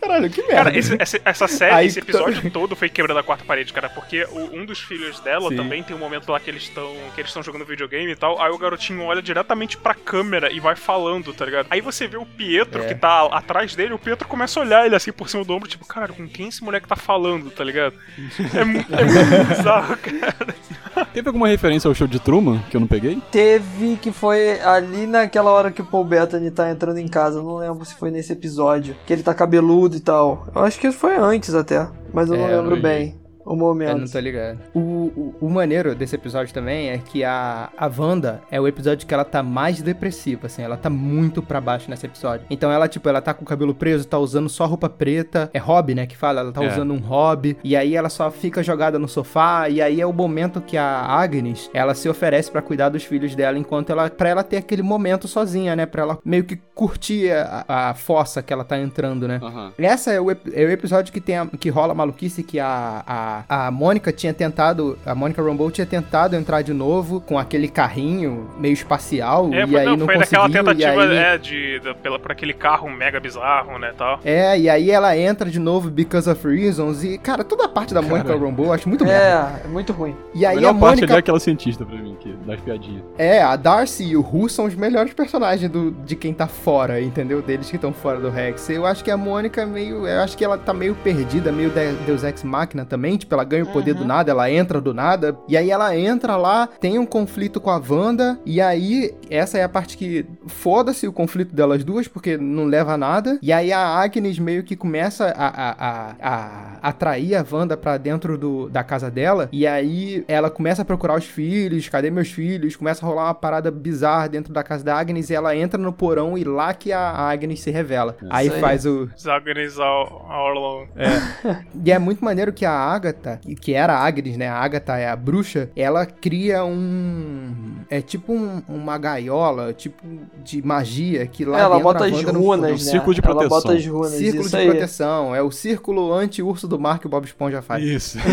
[0.00, 0.56] Caralho, que merda.
[0.64, 3.88] Cara, esse- esse- essa série, Aí esse episódio todo foi quebrando a quarta parede, cara,
[3.88, 5.56] porque o- um dos filhos dela Sim.
[5.56, 8.40] também tem um momento lá que eles estão que eles estão jogando videogame e tal,
[8.40, 11.66] aí o garotinho olha diretamente pra câmera e vai falando, tá ligado?
[11.70, 12.86] Aí você vê o Pietro É.
[12.88, 15.68] que tá atrás dele, o Pietro começa a olhar ele assim por cima do ombro,
[15.68, 17.75] tipo, cara, com quem esse moleque tá falando, tá ligado?
[17.80, 21.06] É, mu- é muito bizarro, cara.
[21.12, 23.20] Teve alguma referência ao show de Truman que eu não peguei?
[23.30, 27.38] Teve que foi ali naquela hora que o Paul Bettany tá entrando em casa.
[27.38, 28.96] Eu não lembro se foi nesse episódio.
[29.06, 30.46] Que ele tá cabeludo e tal.
[30.54, 31.86] Eu acho que foi antes até.
[32.12, 33.14] Mas eu não É, eu lembro não bem
[33.46, 33.98] o Eu momento.
[33.98, 34.58] não tô ligado.
[34.74, 39.06] O, o, o maneiro desse episódio também é que a, a Wanda é o episódio
[39.06, 40.62] que ela tá mais depressiva, assim.
[40.62, 42.46] Ela tá muito pra baixo nesse episódio.
[42.50, 45.48] Então ela, tipo, ela tá com o cabelo preso, tá usando só roupa preta.
[45.54, 46.40] É hobby, né, que fala.
[46.40, 46.68] Ela tá É.
[46.68, 47.56] usando um hobby.
[47.62, 49.68] E aí ela só fica jogada no sofá.
[49.68, 53.34] E aí é o momento que a Agnes, ela se oferece pra cuidar dos filhos
[53.34, 54.10] dela, enquanto ela...
[54.10, 55.86] Pra ela ter aquele momento sozinha, né?
[55.86, 59.38] Pra ela meio que curtir a, a fossa que ela tá entrando, né?
[59.42, 59.72] Aham.
[59.78, 63.02] Essa é o, é o episódio que, tem a- que rola a maluquice que a,
[63.06, 64.98] a, a Mônica tinha tentado.
[65.04, 69.50] A Mônica Rambeau tinha tentado entrar de novo com aquele carrinho meio espacial.
[69.52, 70.42] É, e foi, aí não, não, foi conseguiu.
[70.42, 74.20] daquela tentativa, e aí, é, de, da- pela, por aquele carro mega bizarro, né, tal.
[74.24, 77.02] É, e aí ela entra de novo because of reasons.
[77.04, 79.60] E, cara, toda a parte da Mônica Rambeau eu acho muito merda.
[79.62, 80.14] É, é muito ruim.
[80.34, 81.18] E A aí a melhor parte ali é Mônica.
[81.18, 83.02] aquela cientista pra mim, que das piadinhas.
[83.18, 87.00] É, a Darcy e o Ru são os melhores personagens do, de quem tá fora,
[87.00, 87.42] entendeu?
[87.42, 88.68] Deles que estão fora do Rex.
[88.70, 90.06] Eu acho que a Mônica é meio.
[90.06, 93.16] Eu acho que ela tá meio perdida, meio de- Deus Ex Machina também.
[93.26, 95.36] Tipo, ela ganha o poder do nada, ela entra do nada.
[95.48, 98.38] E aí ela entra lá, tem um conflito com a Wanda.
[98.46, 100.24] E aí, essa é a parte que.
[100.46, 103.38] Foda-se o conflito delas duas, porque não leva a nada.
[103.42, 107.96] E aí a Agnes meio que começa a, a, a, a atrair a Wanda pra
[107.96, 109.48] dentro do, da casa dela.
[109.52, 111.88] E aí ela começa a procurar os filhos.
[111.88, 112.76] Cadê meus filhos?
[112.76, 115.28] Começa a rolar uma parada bizarra dentro da casa da Agnes.
[115.30, 118.16] E ela entra no porão e lá que a Agnes se revela.
[118.30, 118.60] Aí aí.
[118.60, 119.08] faz o.
[119.18, 120.88] Zagnes all, all alone.
[121.84, 123.15] E é muito maneiro que a Agatha,
[123.60, 124.48] que era a Agnes, né?
[124.48, 127.76] A Agatha é a bruxa, ela cria um.
[127.90, 130.02] É tipo um- uma gaiola, tipo
[130.44, 132.90] de magia, que lá ela dentro bota a as Wanda runas, um né?
[132.90, 133.48] círculo de Ela proteção.
[133.62, 134.12] bota as runas.
[134.12, 134.66] Círculo isso de aí.
[134.70, 135.34] proteção.
[135.34, 137.82] É o círculo anti-urso do mar que o Bob Esponja faz.
[137.84, 138.18] Isso.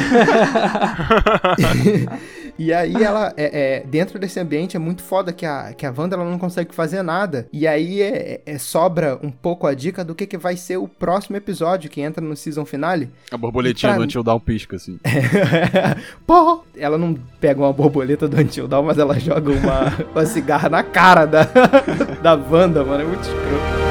[2.57, 5.93] E aí ela, é, é, dentro desse ambiente, é muito foda que a, que a
[5.95, 7.47] Wanda ela não consegue fazer nada.
[7.51, 10.87] E aí é, é- sobra um pouco a dica do que, que vai ser o
[10.87, 13.09] próximo episódio que entra no season finale.
[13.31, 14.99] A borboletinha Pra- do Until Down pisca, assim.
[16.25, 16.63] Pô!
[16.77, 20.83] Ela não pega uma borboleta do Until Dawn, mas ela joga uma, uma cigarra na
[20.83, 21.43] cara da,
[22.21, 23.03] da Wanda, mano.
[23.03, 23.82] É muito escroto.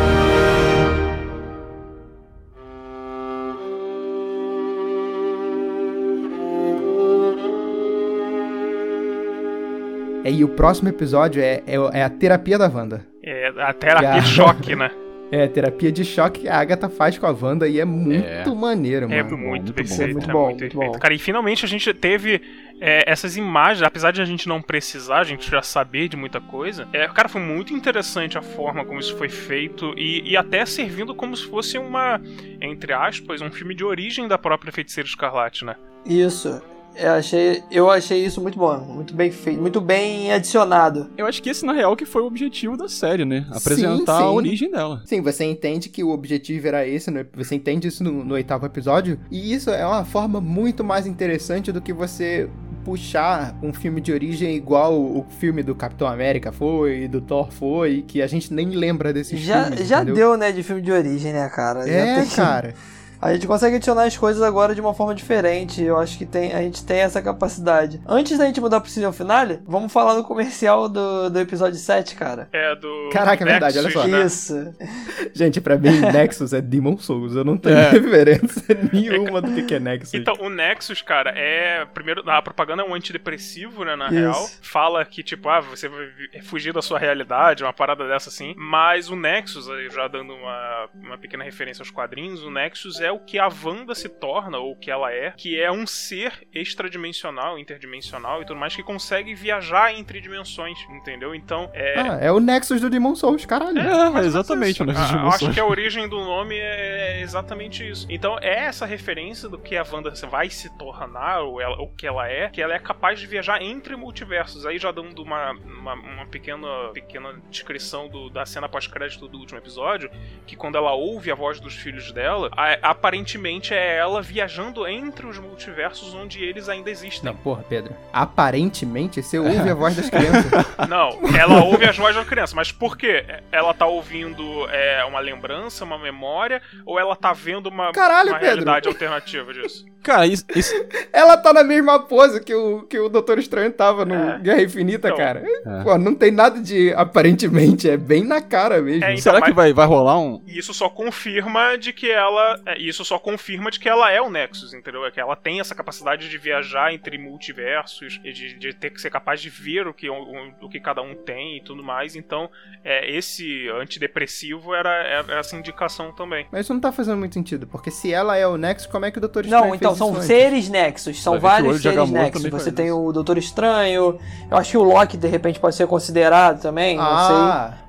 [10.31, 13.05] E o próximo episódio é, é, é a terapia da Wanda.
[13.23, 14.91] É a terapia de choque, né?
[15.35, 18.55] É, terapia de choque que a Agatha faz com a Wanda e é muito É.
[18.55, 19.19] maneiro, mano.
[19.19, 19.97] É Muito muito, muito bem bom.
[19.97, 20.93] feito, Muito é bom, muito muito bom.
[20.99, 22.43] Cara, e finalmente a gente teve
[22.79, 26.39] é, essas imagens, apesar de a gente não precisar, a gente já saber de muita
[26.39, 26.87] coisa.
[26.93, 31.15] É, cara, foi muito interessante a forma como isso foi feito e, e até servindo
[31.15, 32.21] como se fosse uma,
[32.61, 35.77] entre aspas, um filme de origem da própria Feiticeira Escarlate, né?
[36.05, 36.61] Isso.
[36.95, 41.11] Eu achei, eu achei isso muito bom, muito bem feito, muito bem adicionado.
[41.17, 43.47] Eu acho que esse, na real, que foi o objetivo da série, né?
[43.51, 44.25] Apresentar sim.
[44.25, 45.03] a origem dela.
[45.07, 47.25] Sim, você entende que o objetivo era esse, né?
[47.35, 51.73] você entende isso no, no oitavo episódio, e isso é uma forma muito mais interessante
[51.73, 52.49] do que você
[52.85, 58.03] puxar um filme de origem igual o filme do Capitão América foi, do Thor foi,
[58.07, 60.15] que a gente nem lembra desses Já, filmes, já entendeu?
[60.15, 61.87] deu, né, de filme de origem, né, cara?
[61.87, 62.75] Já É, tem- cara.
[63.23, 65.81] A gente consegue adicionar as coisas agora de uma forma diferente.
[65.81, 68.01] Eu acho que tem, a gente tem essa capacidade.
[68.05, 72.17] Antes da gente mudar pro season finale, vamos falar do comercial do, do episódio 7,
[72.17, 72.49] cara.
[72.53, 73.11] É do.
[73.13, 74.09] Caraca, é verdade, olha só.
[74.09, 74.25] né?
[74.25, 74.75] Isso.
[75.33, 77.37] Gente, pra mim, Nexus é Demon Souls.
[77.37, 77.91] Eu não tenho É.
[77.95, 80.15] referência nenhuma do que é Nexus.
[80.15, 81.85] Então, o Nexus, cara, é.
[81.95, 84.15] Primeiro, a propaganda é um antidepressivo, né, na Isso.
[84.17, 84.51] real.
[84.61, 86.09] Fala que, tipo, ah, você vai
[86.43, 88.53] fugir da sua realidade, uma parada dessa assim.
[88.57, 93.21] Mas o Nexus, já dando uma, uma pequena referência aos quadrinhos, o Nexus é o
[93.21, 97.59] que a Wanda se torna, ou o que ela é, que é um ser extradimensional,
[97.59, 101.35] interdimensional e tudo mais, que consegue viajar entre dimensões, entendeu?
[101.35, 102.01] Então, é.
[102.01, 103.79] Ah, é o Nexus do Demon Souls, caralho.
[103.79, 105.55] É, menos exatamente, o Nexus de Ah, Eu acho emoções.
[105.55, 108.07] que a origem do nome é exatamente isso.
[108.11, 112.07] Então é essa referência do que a Wanda vai se tornar, ou ela- o que
[112.07, 114.67] ela é, que ela é capaz de viajar entre multiversos.
[114.67, 119.59] Aí já dando uma, uma, uma pequena, pequena descrição do- da cena pós-crédito do último
[119.59, 120.11] episódio,
[120.47, 125.27] que quando ela ouve a voz dos filhos dela, a- aparentemente é ela viajando entre
[125.27, 127.25] os multiversos onde eles ainda existem.
[127.25, 127.93] Não, porra, Pedro.
[128.13, 130.51] Aparentemente, você ouve a voz das crianças.
[130.89, 133.25] Não, ela ouve as vozes da criança, mas por quê?
[133.51, 138.39] Ela tá ouvindo é, uma lembrança, uma memória, ou ela tá vendo uma, Caralho, uma
[138.39, 138.47] Pedro.
[138.55, 139.85] realidade alternativa disso?
[140.03, 140.75] Cara, isso, isso-
[141.13, 144.39] Ela tá na mesma pose que o, que o Doutor Estranho tava no É.
[144.41, 145.17] Guerra Infinita, Então.
[145.17, 145.45] cara.
[145.47, 145.83] É.
[145.85, 149.05] Pô, não tem nada de aparentemente, é bem na cara mesmo.
[149.05, 150.43] É, então, será que vai, vai rolar um.
[150.45, 152.61] E isso só confirma de que ela.
[152.93, 155.05] É, isso só confirma de que ela é o Nexus, entendeu?
[155.07, 159.01] É que ela tem essa capacidade de viajar entre multiversos, e de, de ter que
[159.01, 162.15] ser capaz de ver o que, o, o que cada um tem e tudo mais.
[162.15, 162.51] Então,
[162.85, 166.47] é, esse antidepressivo era, era essa indicação também.
[166.51, 169.11] Mas isso não tá fazendo muito sentido, porque se ela é o Nexus, como é
[169.11, 170.27] que o Doutor Estranho Não, então fez são isso antes?
[170.27, 172.51] seres Nexus, são vários seres Nexus.
[172.51, 172.99] Você tem isso.
[172.99, 174.19] o Doutor Estranho,
[174.51, 177.27] eu acho que o Loki de repente pode ser considerado também, não
[177.71, 177.82] sei.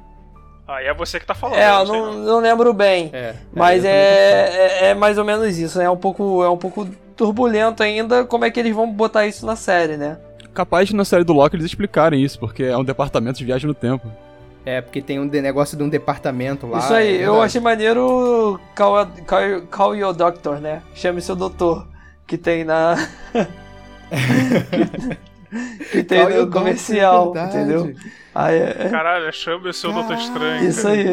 [0.68, 1.58] Ah, Aí é você que tá falando.
[1.58, 3.10] É, eu sei não, não lembro bem.
[3.14, 3.36] é.
[3.54, 5.86] Mas é, também tô é, é mais ou menos isso, né?
[5.86, 9.46] É um pouco, é um pouco turbulento ainda como é que eles vão botar isso
[9.46, 10.18] na série, né?
[10.54, 13.68] Capaz de na série do Loki eles explicarem isso, porque é um departamento de viagem
[13.68, 14.10] no tempo.
[14.66, 16.80] É, porque tem um negócio de um departamento lá.
[16.80, 20.82] isso aí, é eu achei maneiro Call, call, call Your Doctor, né?
[20.94, 21.86] Chame seu doutor.
[22.26, 22.96] Que tem na.
[25.92, 27.58] que, tem Call no Doctor, comercial, verdade.
[27.58, 27.94] entendeu?
[28.36, 30.68] Aí, é- Caralho, chama o seu Doutor Estranho.
[30.68, 30.94] isso cara.
[30.94, 31.06] aí.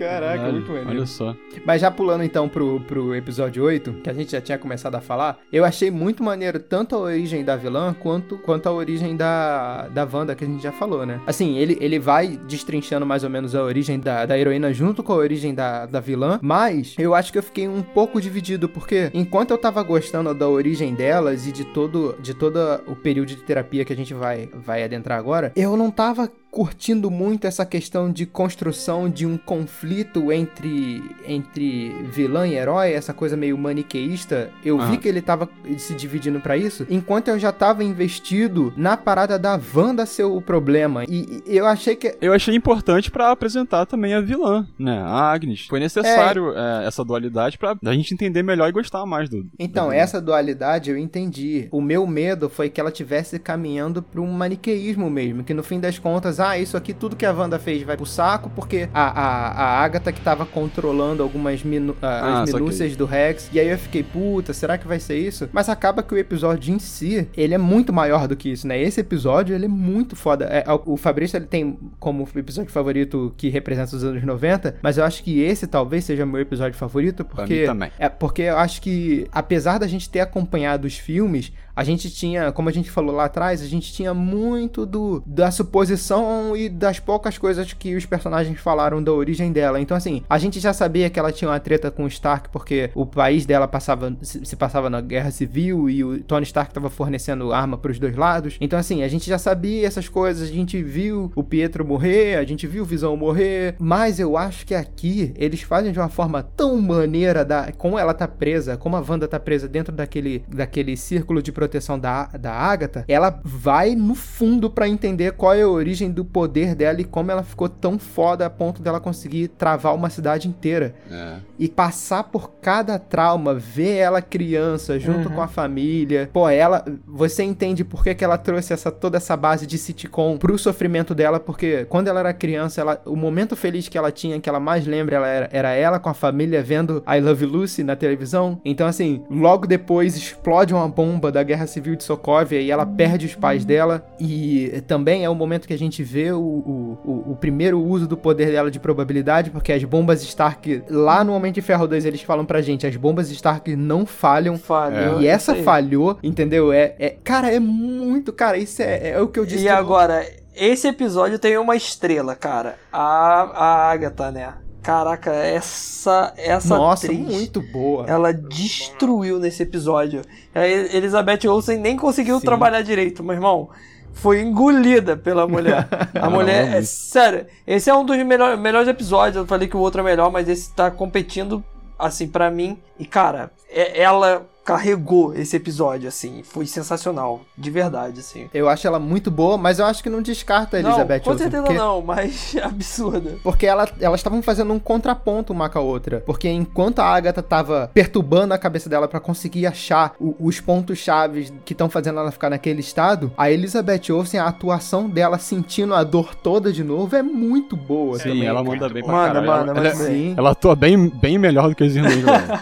[0.00, 0.90] Caraca, Caralho, muito maneiro.
[0.90, 1.36] Olha só.
[1.64, 5.00] Mas já pulando então pro, pro episódio 8, que a gente já tinha começado a
[5.00, 9.88] falar, eu achei muito maneiro tanto a origem da vilã quanto, quanto a origem da,
[9.88, 11.20] da Wanda, que a gente já falou, né?
[11.26, 15.12] Assim, ele, ele vai destrinchando mais ou menos a origem da, da heroína junto com
[15.12, 19.10] a origem da, da vilã, mas eu acho que eu fiquei um pouco dividido, porque
[19.12, 23.36] enquanto eu tava gostando da origem delas e de todo, de todo o período de
[23.36, 28.10] terapia que a gente vai, vai adentrar agora, eu não tava curtindo muito essa questão
[28.10, 34.50] de construção de um conflito entre, entre vilã e herói, essa coisa meio maniqueísta.
[34.64, 34.96] Eu vi Aham.
[34.96, 35.48] que ele tava
[35.78, 40.40] se dividindo pra isso, enquanto eu já tava investido na parada da Wanda ser o
[40.40, 41.04] problema.
[41.04, 42.16] E, e eu achei que.
[42.20, 44.98] Eu achei importante pra apresentar também a vilã, né?
[44.98, 45.66] A Agnes.
[45.66, 49.46] Foi necessário é, essa dualidade pra a gente entender melhor e gostar mais do.
[49.58, 50.00] Então, vilã.
[50.00, 51.68] essa dualidade eu entendi.
[51.70, 55.44] O meu medo foi que ela tivesse caminhando pra um maniqueísmo mesmo.
[55.44, 58.06] Que no fim das contas, ah, isso aqui, tudo que a Wanda fez vai pro
[58.06, 63.04] saco, porque a, a, a Agatha que tava controlando algumas minu ah, as minúcias do
[63.04, 63.50] Rex.
[63.52, 65.48] E aí eu fiquei, puta, será que vai ser isso?
[65.52, 68.80] Mas acaba que o episódio em si, ele é muito maior do que isso, né?
[68.80, 70.46] Esse episódio, ele é muito foda.
[70.46, 75.04] É, o Fabrício, ele tem como episódio favorito que representa os anos 90, mas eu
[75.04, 77.66] acho que esse talvez seja meu episódio favorito, porque...
[77.98, 82.52] É, porque eu acho que, apesar da gente ter acompanhado os filmes, a gente tinha,
[82.52, 87.00] como a gente falou lá atrás, a gente tinha muito do da suposição e das
[87.00, 89.80] poucas coisas que os personagens falaram da origem dela.
[89.80, 92.90] Então, assim, a gente já sabia que ela tinha uma treta com o Stark porque
[92.94, 96.90] o país dela passava se, se passava na guerra civil e o Tony Stark estava
[96.90, 98.58] fornecendo arma para os dois lados.
[98.60, 102.44] Então, assim, a gente já sabia essas coisas, a gente viu o Pietro morrer, a
[102.44, 106.42] gente viu o Visão morrer, mas eu acho que aqui eles fazem de uma forma
[106.42, 110.94] tão maneira da como ela tá presa, como a Wanda tá presa dentro daquele, daquele
[110.94, 115.68] círculo de proteção da, da Agatha, ela vai no fundo para entender qual é a
[115.68, 119.94] origem do poder dela e como ela ficou tão foda a ponto dela conseguir travar
[119.94, 120.94] uma cidade inteira.
[121.10, 121.36] É.
[121.58, 125.34] E passar por cada trauma, ver ela criança junto uhum.
[125.34, 126.28] com a família.
[126.32, 130.36] Pô, ela, você entende por que, que ela trouxe essa toda essa base de sitcom
[130.36, 134.40] pro sofrimento dela, porque quando ela era criança, ela, o momento feliz que ela tinha,
[134.40, 137.82] que ela mais lembra, ela era, era ela com a família vendo I Love Lucy
[137.82, 138.60] na televisão.
[138.64, 143.26] Então, assim, logo depois explode uma bomba da Guerra Civil de Sokovia e ela perde
[143.26, 144.06] os pais dela.
[144.20, 148.16] E também é o momento que a gente vê o, o, o, primeiro uso do
[148.16, 152.22] poder dela de probabilidade, porque as bombas Stark, lá no Homem de Ferro 2, eles
[152.22, 154.56] falam pra gente, as bombas Stark não falham.
[154.56, 155.20] Falhou.
[155.20, 156.72] E essa falhou, entendeu?
[156.72, 159.64] É, é, cara, é muito, cara, isso é, é o que eu disse.
[159.64, 160.24] E agora,
[160.54, 162.76] esse episódio tem uma estrela, cara.
[162.92, 164.54] A, a Agatha, né?
[164.82, 168.06] Caraca, essa essa Nossa, atriz, muito boa.
[168.08, 170.22] Ela destruiu nesse episódio.
[170.54, 172.46] A Elizabeth Olsen nem conseguiu Sim.
[172.46, 173.68] trabalhar direito, meu irmão.
[174.12, 175.86] Foi engolida pela mulher.
[176.20, 179.36] A mulher, é, sério, esse é um dos melhor, melhores episódios.
[179.36, 181.62] Eu falei que o outro é melhor, mas esse tá competindo
[181.98, 182.78] assim para mim.
[182.98, 186.42] E cara, é, ela carregou esse episódio, assim.
[186.44, 188.48] Foi sensacional, de verdade, assim.
[188.54, 191.30] Eu acho ela muito boa, mas eu acho que não descarta a Elizabeth não, com
[191.30, 191.46] Olsen.
[191.46, 191.78] Com certeza porque...
[191.78, 193.36] não, mas absurda.
[193.42, 196.20] Porque ela, elas estavam fazendo um contraponto uma com a outra.
[196.20, 200.98] Porque enquanto a Agatha tava perturbando a cabeça dela para conseguir achar o, os pontos
[200.98, 205.96] chaves que estão fazendo ela ficar naquele estado, a Elizabeth Olsen, a atuação dela sentindo
[205.96, 208.18] a dor toda de novo é muito boa.
[208.18, 208.46] Sim, também.
[208.46, 209.46] ela manda bem pra manda, caralho.
[209.66, 212.14] Manda, ela, ela, ela, ela atua bem, bem melhor do que os irmãos.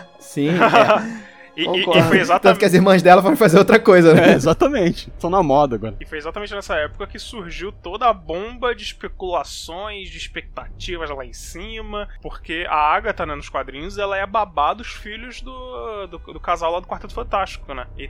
[0.18, 1.18] Sim, é.
[1.59, 2.43] E, e, e, foi exatamente.
[2.43, 4.30] Tanto que as irmãs dela foram fazer outra coisa, né?
[4.30, 5.09] É, exatamente.
[5.09, 5.97] Estão na moda agora.
[5.98, 11.26] E foi exatamente nessa época que surgiu toda a bomba de especulações, de expectativas lá
[11.26, 12.09] em cima.
[12.22, 16.70] Porque a Agatha, né, nos quadrinhos, ela é babá dos filhos do, do, do casal
[16.70, 17.89] lá do Quarteto Fantástico, né?
[17.98, 18.09] E,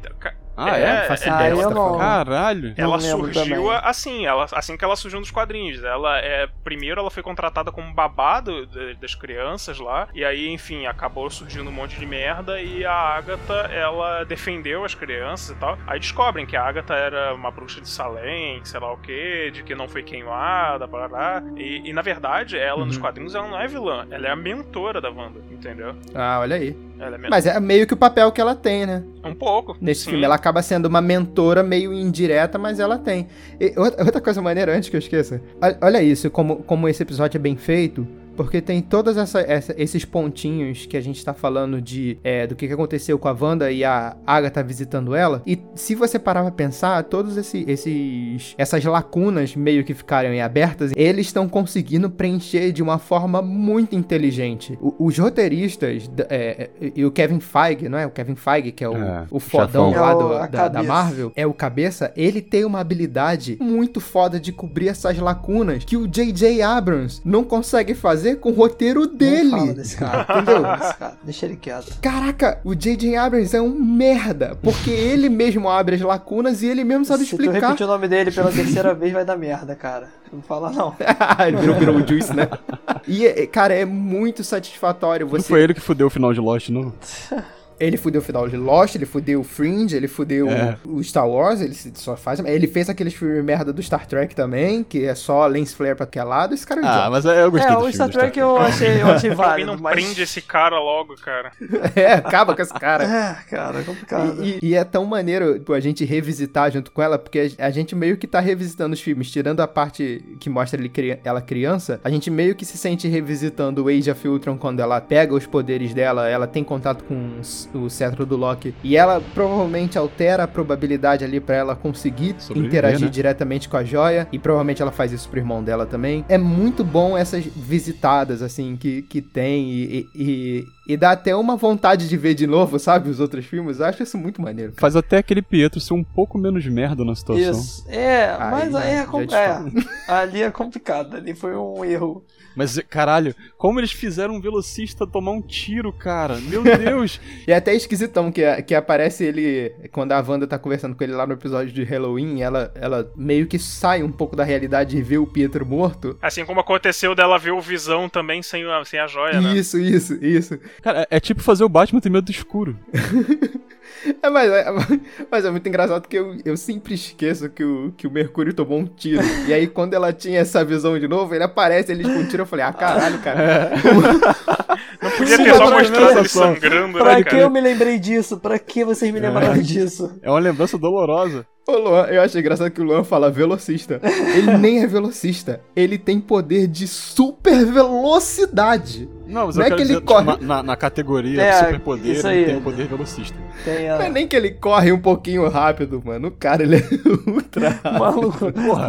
[0.59, 0.83] ah, é?
[0.83, 1.03] é?
[1.05, 1.67] Faço ideia.
[1.67, 1.99] Ah, não...
[1.99, 2.75] Caralho.
[2.77, 5.83] Ela surgiu assim, ela, assim que ela surgiu nos quadrinhos.
[5.83, 6.49] Ela é.
[6.65, 8.67] Primeiro ela foi contratada como babá do,
[8.97, 10.09] das crianças lá.
[10.15, 12.61] E aí, enfim, acabou surgindo um monte de merda.
[12.61, 15.79] E a Agatha, ela defendeu as crianças e tal.
[15.87, 19.63] Aí descobrem que a Agatha era uma bruxa de Salem, sei lá o que, de
[19.63, 21.43] que não foi queimada, lá.
[21.57, 22.87] E, e na verdade, ela uhum.
[22.87, 25.95] nos quadrinhos ela não é vilã, ela é a mentora da Wanda, entendeu?
[26.15, 26.88] Ah, olha aí.
[27.01, 29.03] É Mas é meio que o papel que ela tem, né?
[29.25, 29.77] Um pouco.
[29.81, 30.11] Nesse sim.
[30.11, 33.29] filme, ela acaba sendo uma mentora meio indireta, mas ela tem.
[33.61, 35.41] E outra coisa maneira, antes que eu esqueça.
[35.81, 38.07] Olha isso, como, como esse episódio é bem feito.
[38.39, 42.55] Porque tem todos essa, essa, esses pontinhos que a gente tá falando de é, do
[42.55, 45.43] que, que aconteceu com a Wanda e a Agatha visitando ela.
[45.45, 50.41] E se você parar pra pensar, todos esse, esses essas lacunas meio que ficaram em
[50.41, 54.79] abertas, eles estão conseguindo preencher de uma forma muito inteligente.
[54.81, 58.07] O, os roteiristas é, é, e o Kevin Feige, não é?
[58.07, 61.33] O Kevin Feige, que é o, é, o fodão lá do, é da, da, Marvel,
[61.35, 66.07] é o cabeça, ele tem uma habilidade muito foda de cobrir essas lacunas que o
[66.07, 66.63] J.J.
[66.63, 69.51] Abrams não consegue fazer fazer com o roteiro dele.
[69.51, 70.63] Não fala desse cara, entendeu?
[70.63, 71.99] Cara, deixa ele quieto.
[72.01, 73.17] Caraca, o J.J.
[73.17, 77.31] Abrams é um merda, porque ele mesmo abre as lacunas e ele mesmo sabe Se
[77.31, 77.55] explicar.
[77.55, 80.09] Se tu repetir o nome dele pela terceira vez, vai dar merda, cara.
[80.33, 80.95] Não fala não.
[81.47, 82.49] ele virou, virou o Juice, né?
[83.07, 85.39] E, cara, é muito satisfatório você...
[85.39, 86.93] Não foi ele que fudeu o final de Lost, não?
[87.81, 90.77] Ele fudeu o final de Lost, ele fudeu o Fringe, ele fudeu é.
[90.85, 92.41] o Star Wars, ele só faz.
[92.41, 96.07] Ele fez aqueles filmes merda do Star Trek também, que é só lens flare pra
[96.07, 96.55] que lado.
[96.55, 99.03] Esse cara é Ah, mas eu gostei é, do o Star Trek Star eu achei,
[99.03, 99.73] eu achei válido.
[99.73, 99.95] não mas...
[99.95, 101.53] prende esse cara logo, cara.
[101.95, 103.05] é, acaba com esse cara.
[103.05, 104.45] É, cara, é complicado.
[104.45, 107.67] E, e, e, é tão maneiro pô, a gente revisitar junto com ela, porque a,
[107.67, 111.41] a, gente meio que tá revisitando os filmes, tirando a parte que mostra ele, ela
[111.41, 115.35] criança, a gente meio que se sente revisitando o Age of Ultron quando ela pega
[115.35, 117.39] os poderes dela, ela tem contato com
[117.75, 118.75] o cetro do Loki.
[118.83, 123.11] E ela provavelmente altera a probabilidade ali para ela conseguir Sobreviver, interagir né?
[123.11, 124.29] diretamente com a joia.
[124.33, 126.25] E provavelmente ela faz isso pro irmão dela também.
[126.29, 129.71] É muito bom essas visitadas, assim, que, que tem.
[129.71, 133.11] E, e, e dá até uma vontade de ver de novo, sabe?
[133.11, 133.81] Os outros filmes.
[133.81, 134.73] Eu acho isso muito maneiro.
[134.77, 137.51] Faz até aquele Pietro ser um pouco menos merda na situação.
[137.51, 137.85] Isso.
[137.89, 139.63] É, mas aí, é, é,
[140.13, 141.17] ali é complicado.
[141.17, 142.25] Ali foi um erro
[142.59, 146.39] Mas, caralho, como eles fizeram um velocista tomar um tiro, cara?
[146.41, 147.21] Meu Deus!
[147.47, 151.13] E é até esquisitão que, que aparece ele, quando a Wanda tá conversando com ele
[151.13, 155.03] lá no episódio de Halloween, ela, ela meio que sai um pouco da realidade e
[155.03, 156.19] vê o Pietro morto.
[156.21, 159.57] Assim como aconteceu dela ver o Visão também sem a, sem a joia, né?
[159.57, 160.59] Isso, isso, isso.
[160.83, 162.77] Cara, é, é tipo fazer o Batman ter medo do escuro.
[164.23, 164.67] É, mas, é,
[165.31, 168.79] mas é muito engraçado porque eu, eu sempre esqueço que o, que o Mercúrio tomou
[168.79, 169.23] um tiro.
[169.47, 172.43] E aí, quando ela tinha essa visão de novo, ele aparece, ele com um tiro,
[172.43, 173.71] eu falei, ah, caralho, cara.
[175.03, 177.43] Não podia Sim, ter só pra mostrado ele sangrando, Pra né, que cara?
[177.43, 178.39] eu me lembrei disso?
[178.39, 180.19] Pra que vocês me lembraram disso?
[180.23, 181.47] É uma lembrança dolorosa.
[181.67, 184.01] Ô, Luan, eu achei engraçado que o Luan fala velocista.
[184.35, 185.61] Ele nem é velocista.
[185.77, 189.09] Ele tem poder de super velocidade.
[189.29, 192.27] Não, mas Não eu é que ele dizer, corre- na, na, na categoria É, superpoder,
[192.27, 193.37] ele tem o poder velocista.
[193.65, 196.29] Tem Não é nem que ele corre um pouquinho rápido, mano.
[196.29, 196.83] O cara, ele é
[197.31, 197.93] ultra rápido.
[197.99, 198.45] Maluco,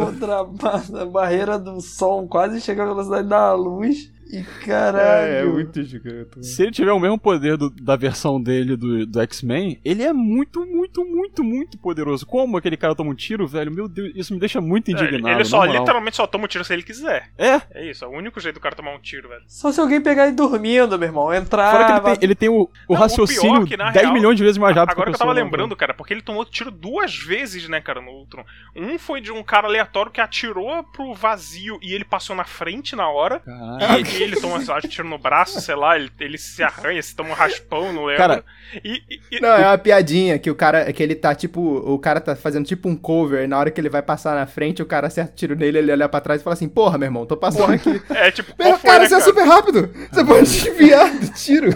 [0.05, 4.11] ultrapassa a barreira do som, quase chega à velocidade da luz.
[4.31, 5.27] E caralho.
[5.33, 6.45] É, é muito gigante.
[6.45, 10.13] Se ele tiver o mesmo poder do- da versão dele do, do X-Men, ele é
[10.13, 12.25] muito, muito, muito, muito poderoso.
[12.25, 13.71] Como aquele cara toma um tiro, velho?
[13.71, 15.29] Meu Deus, isso me deixa muito É, indignado.
[15.29, 17.29] ele na só, literalmente só toma um tiro se ele quiser.
[17.37, 19.41] É, É isso, é o único jeito do cara tomar um tiro, velho.
[19.47, 21.33] Só se alguém pegar ele dormindo, meu irmão.
[21.33, 21.71] Entrar.
[21.71, 24.03] fora que ele tem, ele tem o, o Não, o raciocínio pior que, na 10
[24.03, 25.41] real, milhões de vezes mais rápido Agora que a eu tava né?
[25.43, 28.43] lembrando, cara, porque ele tomou tiro duas vezes, né, cara, no Ultron.
[28.75, 32.95] Um foi de um cara aleatório que atirou pro vazio e ele passou na frente
[32.95, 33.39] na hora.
[33.39, 34.05] Caralho.
[34.05, 37.29] E, ele toma, lá, tiro no braço, sei lá, ele, ele se arranha, se toma
[37.31, 38.17] um raspão, não lembro.
[38.21, 38.43] Cara,
[38.83, 39.01] e,
[39.31, 42.35] e- Não, é uma piadinha que o cara, que ele tá tipo, o cara tá
[42.35, 45.07] fazendo tipo um cover, e na hora que ele vai passar na frente, o cara
[45.07, 47.37] acerta o tiro nele, ele olha pra trás e fala assim, porra, meu irmão, tô
[47.37, 48.01] passando aqui.
[48.09, 49.89] é tipo, Meu, foi, cara, né, você é super rápido!
[50.11, 51.71] Você pode desviar do tiro.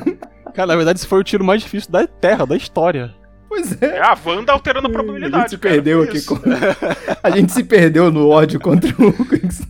[0.54, 3.14] Cara, na verdade, esse foi o tiro mais difícil da Terra, da história.
[3.50, 3.98] Pois é.
[3.98, 5.44] É a Wanda alterando a A probabilidade.
[5.44, 6.22] gente se cara, perdeu aqui.
[6.26, 6.36] Com...
[7.22, 9.14] A gente se perdeu no ódio contra o.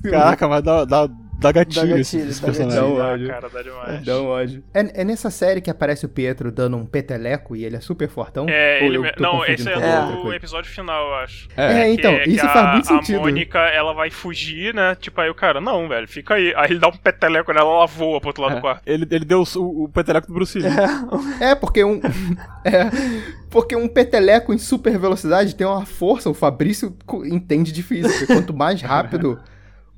[0.09, 1.09] Caraca, mas dá, dá,
[1.43, 2.79] dá gatilho, Dá gatilho, esse dá personagem.
[2.79, 3.27] Dá, ódio.
[3.27, 4.05] cara, dá demais.
[4.05, 4.63] Dá um ódio.
[4.73, 8.07] É, é nessa série que aparece o Pietro dando um peteleco e ele é super
[8.09, 8.45] fortão?
[8.49, 8.97] É, ele.
[9.19, 10.15] Não, esse é É.
[10.21, 10.35] coisa?
[10.37, 11.47] episódio final, eu acho.
[11.55, 13.17] É, Que- então, que isso a- faz muito sentido.
[13.19, 14.95] A Mônica, ela vai fugir, né?
[14.95, 16.53] Tipo, aí o cara, não, velho, fica aí.
[16.55, 18.81] Aí ele dá um peteleco nela, ela voa pro outro lado do É, quarto.
[18.85, 20.69] ele, ele deu o, o peteleco do Bruce Lee.
[21.39, 21.99] É, porque um.
[22.63, 22.89] é,
[23.49, 26.29] porque um peteleco em super velocidade tem uma força.
[26.29, 26.95] O Fabrício
[27.25, 28.25] entende de física.
[28.27, 29.39] Quanto mais rápido,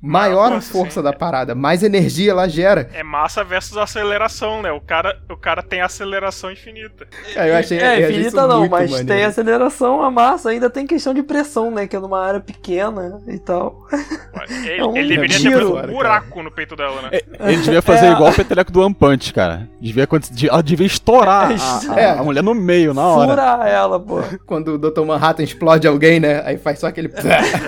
[0.00, 1.02] maior a força, sim.
[1.02, 2.88] da parada, mais energia ela gera.
[2.92, 4.70] É massa versus aceleração, né?
[4.70, 7.06] O cara, o cara tem aceleração infinita.
[7.34, 9.06] É, eu achei, É, eu infinita não, mas maneiro.
[9.06, 11.86] tem aceleração, a massa ainda tem questão de pressão, né?
[11.86, 13.86] Que é numa área pequena e tal.
[14.48, 15.72] Ele, É um ele deveria tiro.
[15.80, 17.18] ter um buraco no peito dela, né?
[17.40, 18.12] Ele devia fazer É.
[18.12, 19.68] igual o peteleco do One Punch, cara.
[19.80, 20.06] Devia,
[20.48, 22.10] ela devia estourar a, a- É.
[22.10, 23.30] a mulher no meio, na hora.
[23.30, 24.20] Fura ela, pô.
[24.46, 25.00] Quando o Dr.
[25.04, 26.42] Manhattan explode alguém, né?
[26.44, 27.08] Aí faz só aquele.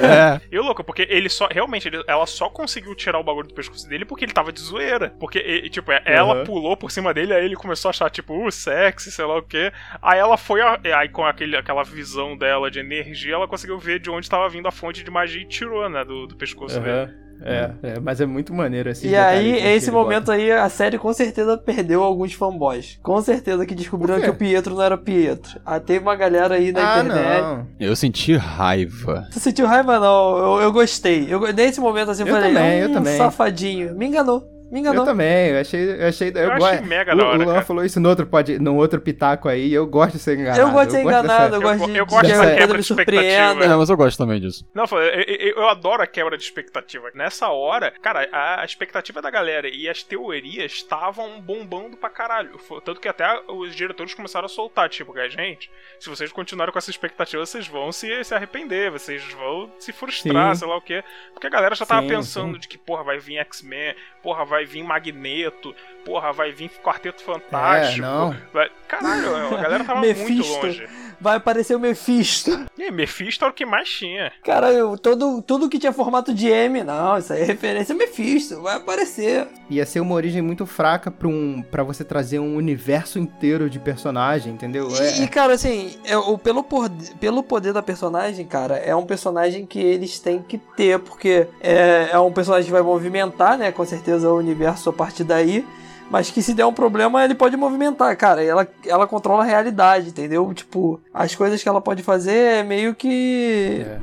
[0.00, 0.40] É.
[0.52, 1.48] E o louco, porque ele só.
[1.50, 4.60] Realmente, ele- ela só conseguiu tirar o bagulho do pescoço dele porque ele tava de
[4.60, 5.10] zoeira.
[5.18, 6.44] Porque, e- tipo, é, ela Uhum.
[6.44, 9.42] pulou por cima dele, aí ele começou a achar, tipo, uh, sexy, sei lá o
[9.42, 9.72] quê.
[10.00, 10.60] Aí ela foi.
[10.60, 14.48] a- aí com aquele, aquela visão dela de energia, ela conseguiu ver de onde tava
[14.48, 16.04] vindo a fonte de magia e tirou, né?
[16.04, 17.12] Do, do pescoço dele.
[17.40, 17.74] Aham.
[17.82, 19.08] É, é, mas é muito maneiro assim.
[19.08, 22.98] E aí, esse momento aí, a série com certeza perdeu alguns fanboys.
[23.02, 25.60] Com certeza que descobriram que o Pietro não era Pietro.
[25.64, 27.40] Ah, teve uma galera aí na Ah, internet.
[27.42, 27.66] não.
[27.78, 29.26] Eu senti raiva.
[29.30, 30.36] Você sentiu raiva, não?
[30.38, 31.26] Eu, eu gostei.
[31.28, 33.16] Eu, nesse momento, assim, eu, Eu falei, também, eu hum, também.
[33.16, 33.94] safadinho.
[33.94, 34.42] Me enganou.
[34.70, 35.02] Me enganou.
[35.02, 35.90] Eu também, eu achei.
[36.02, 38.26] Eu achei, eu Eu achei mega o, da hora, o Luan falou isso no outro,
[38.26, 40.60] pode, no outro pitaco aí, eu gosto de ser enganado.
[40.60, 43.22] Eu gosto de ser enganado, eu gosto de, eu gosto dessa quebra de expectativa.
[43.22, 43.64] surpreenda.
[43.64, 44.68] É, mas eu gosto também disso.
[44.74, 47.10] Não, eu, eu- eu adoro a quebra de expectativa.
[47.14, 52.58] Nessa hora, cara, a, a expectativa da galera e as teorias estavam bombando pra caralho.
[52.84, 56.78] Tanto que até os diretores começaram a soltar, tipo, que, gente, se vocês continuarem com
[56.78, 60.58] essa expectativa, vocês vão se, se arrepender, vocês vão se frustrar, Sim.
[60.60, 61.02] sei lá o quê.
[61.32, 62.60] Porque a galera já tava Sim, pensando sim.
[62.60, 63.94] de que, porra, vai vir X-Men,
[64.28, 65.74] porra, vai vir Magneto,
[66.04, 68.04] porra, vai vir Quarteto Fantástico.
[68.04, 68.36] É, não.
[68.52, 70.86] vai- Caralho, a galera tava muito longe.
[71.20, 72.66] Vai aparecer o Mephisto.
[72.78, 74.30] E Mephisto era o que mais tinha.
[74.44, 77.98] Cara, eu, todo, tudo que tinha formato de M, não, isso aí é referência ao
[77.98, 78.62] Mephisto.
[78.62, 79.48] Vai aparecer.
[79.68, 83.78] Ia ser uma origem muito fraca pra, um, pra você trazer um universo inteiro de
[83.78, 84.88] personagem, entendeu?
[84.90, 86.88] E, É, e, cara, assim, é, o, pelo, por-
[87.18, 92.10] pelo poder da personagem, cara, é um personagem que eles têm que ter, porque é,
[92.12, 95.66] é um personagem que vai movimentar, né, com certeza, o universo a partir daí.
[96.10, 98.42] Mas que se der um problema, ele pode movimentar, cara.
[98.42, 100.52] Ela, ela controla a realidade, entendeu?
[100.54, 103.84] Tipo, as coisas que ela pode fazer é meio que.
[103.86, 103.98] É.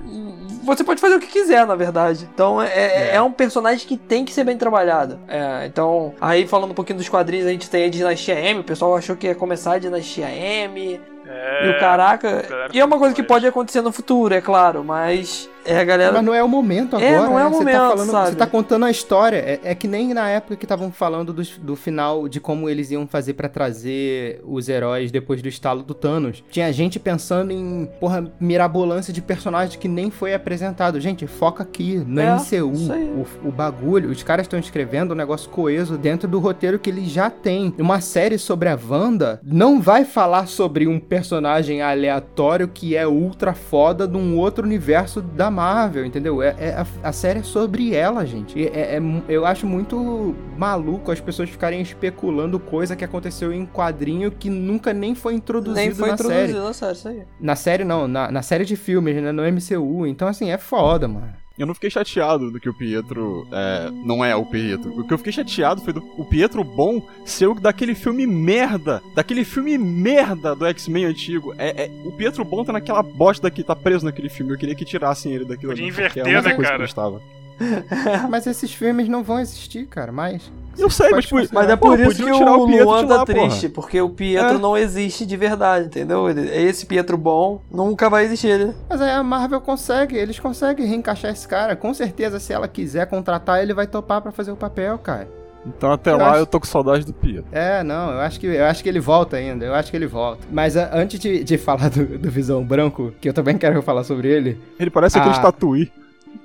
[0.63, 2.27] Você pode fazer o que quiser, na verdade.
[2.33, 3.15] Então é, é.
[3.15, 3.21] É.
[3.21, 5.19] um personagem que tem que ser bem trabalhado.
[5.27, 8.59] É, então, aí falando um pouquinho dos quadrinhos, a gente tem a Dinastia M.
[8.59, 10.99] O pessoal achou que ia começar a Dinastia M.
[11.27, 12.45] É, E o caraca.
[12.73, 15.49] E é uma coisa que pode acontecer no futuro, é claro, mas.
[15.65, 16.13] É galera.
[16.13, 17.11] Mas não é o momento agora.
[17.11, 17.47] É, não é né?
[17.47, 18.29] o Você momento, tá falando, sabe?
[18.29, 19.37] Você tá contando a história.
[19.37, 22.91] É, é que nem na época que estavam falando do, do final, de como eles
[22.91, 26.43] iam fazer pra trazer os heróis depois do estalo do Thanos.
[26.49, 30.99] Tinha gente pensando em, porra, mirabolância de personagem que nem foi apresentado.
[30.99, 32.71] Gente, foca aqui, no É, MCU.
[32.73, 33.03] isso aí.
[33.43, 37.09] O, o bagulho, os caras estão escrevendo um negócio coeso dentro do roteiro que eles
[37.09, 37.73] já têm.
[37.79, 43.53] Uma série sobre a Wanda não vai falar sobre um personagem aleatório que é ultra
[43.53, 46.41] foda de um outro universo da Marvel, entendeu?
[46.43, 48.59] É, é- a, a série é sobre ela, gente.
[48.59, 53.65] E é- é eu acho muito maluco as pessoas ficarem especulando coisa que aconteceu em
[53.65, 56.59] quadrinho que nunca nem foi introduzido Nem foi na introduzido série.
[56.67, 57.23] na série, isso aí.
[57.39, 59.31] Na série não, na, na série de filmes, né?
[59.31, 60.05] No MCU.
[60.05, 61.44] Então, assim, é foda, mano.
[61.57, 64.99] Eu não fiquei chateado do que o Pietro é, não é o Pietro.
[64.99, 69.01] O que eu fiquei chateado foi do o Pietro bom ser o daquele filme merda.
[69.13, 71.53] Daquele filme merda do X-Men antigo.
[71.57, 74.51] É, é- o Pietro bom tá naquela bosta que tá preso naquele filme.
[74.51, 76.77] Eu queria que tirassem ele daquilo Podia inverter, é uma né, cara?
[76.77, 77.21] Que eu.
[78.29, 80.51] Mas esses filmes não vão existir, cara, mais.
[80.77, 83.23] Eu sei, mas, tipo, Mas é pô, por isso que tirar o Pietro Luan tá
[83.25, 84.59] triste, porque o Pietro É.
[84.59, 86.27] não existe de verdade, entendeu?
[86.29, 88.47] Esse Pietro bom nunca vai existir.
[88.49, 88.73] Ele.
[88.89, 91.77] Mas aí a Marvel consegue, eles conseguem reencaixar esse cara.
[91.77, 95.29] Com certeza, se ela quiser contratar, ele vai topar pra fazer o papel, cara.
[95.65, 97.45] Então até Eu lá acho- eu tô com saudade do Pietro.
[97.53, 100.05] É, não, eu acho que, eu acho que ele volta ainda, eu acho que ele
[100.07, 100.41] volta.
[100.51, 104.03] Mas a- antes de, de falar do, do Visão Branco, que eu também quero falar
[104.03, 105.39] sobre ele, Ele parece aquele Ah.
[105.39, 105.89] tatuí.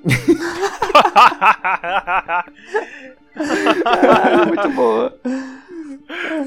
[4.47, 5.13] Muito boa.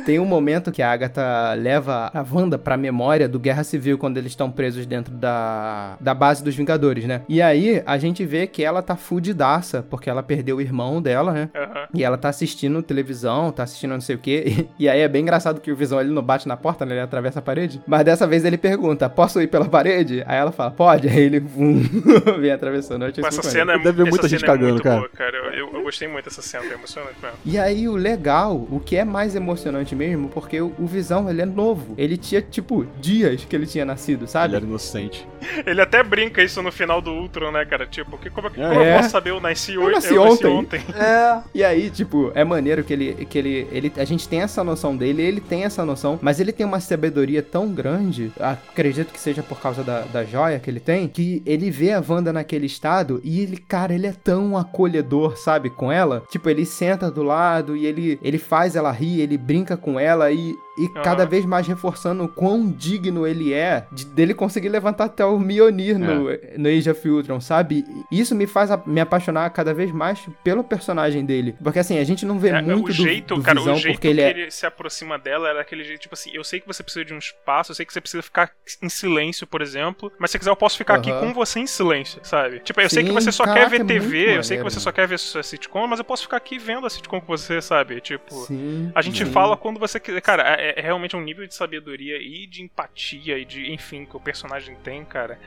[0.05, 4.17] Tem um momento que a Agatha leva a Wanda pra memória do Guerra Civil, quando
[4.19, 7.23] eles estão presos dentro da, da base dos Vingadores, né?
[7.29, 11.33] E aí a gente vê que ela tá fudidaça, porque ela perdeu o irmão dela,
[11.33, 11.49] né?
[11.55, 11.87] Aham.
[11.95, 14.67] E ela tá assistindo televisão, tá assistindo não sei o quê.
[14.79, 16.95] E, aí é bem engraçado que o Visão ele não bate na porta, né?
[16.95, 17.81] Ele atravessa a parede.
[17.87, 20.23] Mas dessa vez ele pergunta: Posso ir pela parede?
[20.27, 21.09] Aí ela fala: Pode.
[21.15, 21.81] Aí ele vum,
[22.41, 23.05] vem atravessando.
[23.05, 24.97] Essa cena, é, Deve muita gente cena é cagando, muito cara.
[24.97, 25.37] boa, cara.
[25.37, 27.37] Eu, eu- eu gostei muito dessa cena, foi emocionante mesmo.
[27.45, 29.54] E aí o legal, o que é mais emocionante
[29.95, 31.95] mesmo, porque o, o Visão ele é novo.
[31.97, 34.49] Ele tinha, tipo, dias que ele tinha nascido, sabe?
[34.51, 35.27] Ele era inocente.
[35.67, 37.87] Ele até brinca isso no final do Ultron, né, cara?
[37.87, 38.69] Tipo, que, como, é que- É.
[38.69, 39.31] como eu posso saber?
[39.31, 39.95] Eu nasci hoje.
[39.95, 40.81] nasci eu nasci ontem.
[40.81, 40.95] ontem.
[40.95, 41.43] É.
[41.55, 43.93] E aí, tipo, é maneiro que ele, que ele, ele.
[43.97, 47.43] A gente tem essa noção dele, ele tem essa noção, mas ele tem uma sabedoria
[47.43, 51.71] tão grande, acredito que seja por causa da, da joia que ele tem, que ele
[51.71, 56.23] vê a Wanda naquele estado e ele, cara, ele é tão acolhedor, sabe, com ela.
[56.31, 60.33] Tipo, ele senta do lado e ele, ele faz ela rir, ele brinca com ela
[60.33, 60.59] e.
[60.77, 65.25] E cada vez mais reforçando o quão digno ele é de, dele conseguir levantar até
[65.25, 66.25] o Mjolnir no,
[66.59, 67.85] no Age of Ultron, sabe?
[68.11, 71.55] Isso me faz a- me apaixonar cada vez mais pelo personagem dele.
[71.63, 73.79] Porque assim, a gente não vê É, muito o jeito, do, do cara, Visão o
[73.79, 74.51] jeito porque que ele ele, é...
[74.51, 77.19] se aproxima dela era aquele jeito, tipo assim, eu sei que você precisa de um
[77.19, 78.51] espaço, eu sei que você precisa ficar
[78.83, 82.21] em silêncio, por exemplo, mas se quiser eu posso ficar aqui com você em silêncio,
[82.25, 82.59] sabe?
[82.61, 84.63] Tipo, eu sei que Sim, você só caraca, quer ver é TV, eu sei que
[84.65, 87.27] você só quer ver sua sitcom, mas eu posso ficar aqui vendo a sitcom com
[87.27, 88.01] você, sabe?
[88.01, 89.31] Tipo, Sim, a gente sim.
[89.31, 90.21] fala quando você quiser.
[90.21, 94.17] Cara, é, é realmente um nível de sabedoria e de empatia e de, enfim, que
[94.17, 95.39] o personagem tem, cara.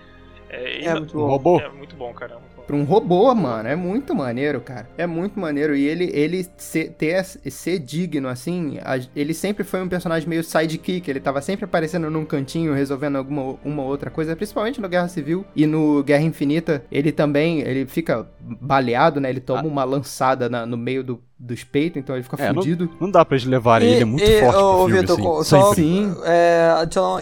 [0.49, 1.27] É, É muito bom.
[1.27, 1.59] robô.
[1.59, 2.35] é muito bom, cara.
[2.35, 2.56] é muito.
[2.67, 4.89] Pra um robô, mano, é muito maneiro, cara.
[4.97, 5.73] É muito maneiro.
[5.73, 10.43] E ele, ele ser, ter, ser digno, assim, a- ele sempre foi um personagem meio
[10.43, 11.09] sidekick.
[11.09, 15.45] Ele tava sempre aparecendo num cantinho, resolvendo alguma uma outra coisa, principalmente no Guerra Civil
[15.55, 16.83] e no Guerra Infinita.
[16.91, 19.29] Ele também, ele fica baleado, né?
[19.29, 22.89] Ele toma uma lançada na- no meio do, dos peitos, então ele fica É, fudido.
[22.99, 25.49] Não dá pra eles levarem ele, é muito e, forte ô, filme, Vitor, assim.
[25.49, 25.73] só.
[25.73, 26.15] Sim.
[26.25, 26.73] é,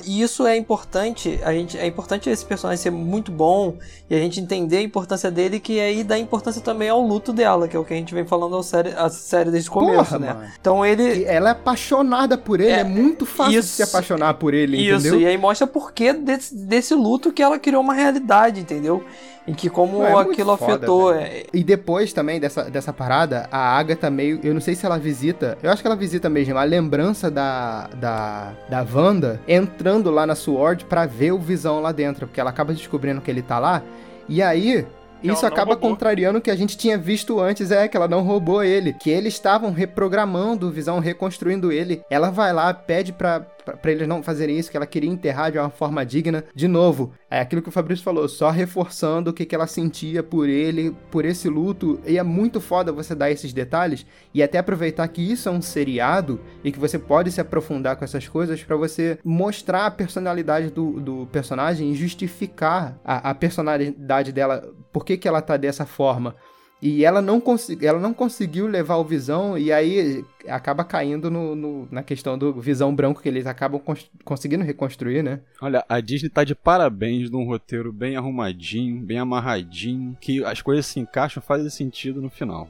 [0.06, 3.78] e isso é importante, a gente, é importante esse personagem ser muito bom
[4.10, 7.68] e a gente entender a importância dele, que aí dá importância também ao luto dela,
[7.68, 10.06] que é o que a gente vem falando a série, a série desde o começo,
[10.14, 10.34] Porra, né?
[10.34, 10.48] mano.
[10.60, 14.34] Então ele, E ela é apaixonada por ele, é, É, muito fácil isso- se apaixonar
[14.36, 15.20] por ele, Isso, entendeu?
[15.22, 19.04] e aí mostra por que desse, desse luto que ela criou uma realidade, entendeu?
[19.48, 21.14] Em que como é aquilo afetou.
[21.14, 21.24] velho.
[21.24, 24.40] é- E depois também dessa, dessa parada, a Agatha meio.
[24.44, 25.56] Eu não sei se ela visita.
[25.62, 27.88] Eu acho que ela visita mesmo a lembrança da.
[27.96, 28.54] da.
[28.68, 32.26] da Wanda entrando lá na Sword pra ver o visão lá dentro.
[32.26, 33.84] Porque ela acaba descobrindo que ele tá lá.
[34.28, 34.84] E aí.
[35.24, 38.22] Isso não acaba contrariando o que a gente tinha visto antes, é que ela não
[38.22, 38.94] roubou ele.
[38.94, 42.02] Que eles estavam reprogramando o Visão, reconstruindo ele.
[42.10, 45.58] Ela vai lá, pede pra, pra eles não fazerem isso, que ela queria enterrar de
[45.58, 46.44] uma forma digna.
[46.54, 50.22] De novo, é aquilo que o Fabrício falou, só reforçando o que, que ela sentia
[50.22, 52.00] por ele, por esse luto.
[52.06, 55.62] E é muito foda você dar esses detalhes e até aproveitar que isso é um
[55.62, 60.70] seriado e que você pode se aprofundar com essas coisas pra você mostrar a personalidade
[60.70, 65.86] do, do personagem e justificar a, a personalidade dela, por que, que ela tá dessa
[65.86, 66.34] forma.
[66.82, 67.44] E ela não,
[67.82, 72.54] ela não conseguiu levar o Visão, e aí acaba caindo no, no, na questão do
[72.62, 73.82] Visão Branco, que eles acabam
[74.24, 75.42] conseguindo reconstruir, né?
[75.62, 80.86] Olha, a Disney tá de parabéns num roteiro bem arrumadinho, bem amarradinho, que as coisas
[80.86, 82.70] se encaixam, fazem sentido no final.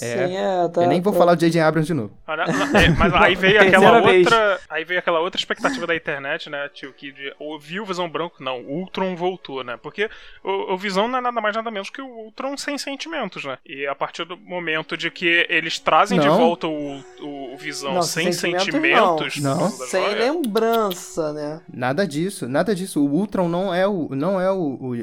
[0.00, 1.18] É, Sim, é, tá, eu nem vou tá.
[1.18, 1.60] falar do J.J.
[1.60, 2.12] Abrams de novo.
[2.26, 6.92] É, mas aí veio aquela outra, aí veio aquela outra expectativa da internet, né, tio,
[6.92, 9.78] que de, ouviu o Visão Branco, não, o Ultron voltou, né?
[9.80, 10.10] Porque
[10.42, 13.58] o, o, Visão não é nada mais nada menos que o Ultron sem sentimentos, né?
[13.64, 16.24] E a partir do momento de que eles trazem não.
[16.24, 19.60] de volta o, o, o Visão não, sem sentimentos, não.
[19.60, 19.70] não.
[19.70, 20.32] sem joia.
[20.32, 21.60] lembrança, né?
[21.72, 23.04] Nada disso, nada disso.
[23.04, 24.56] O Ultron não é o não é o,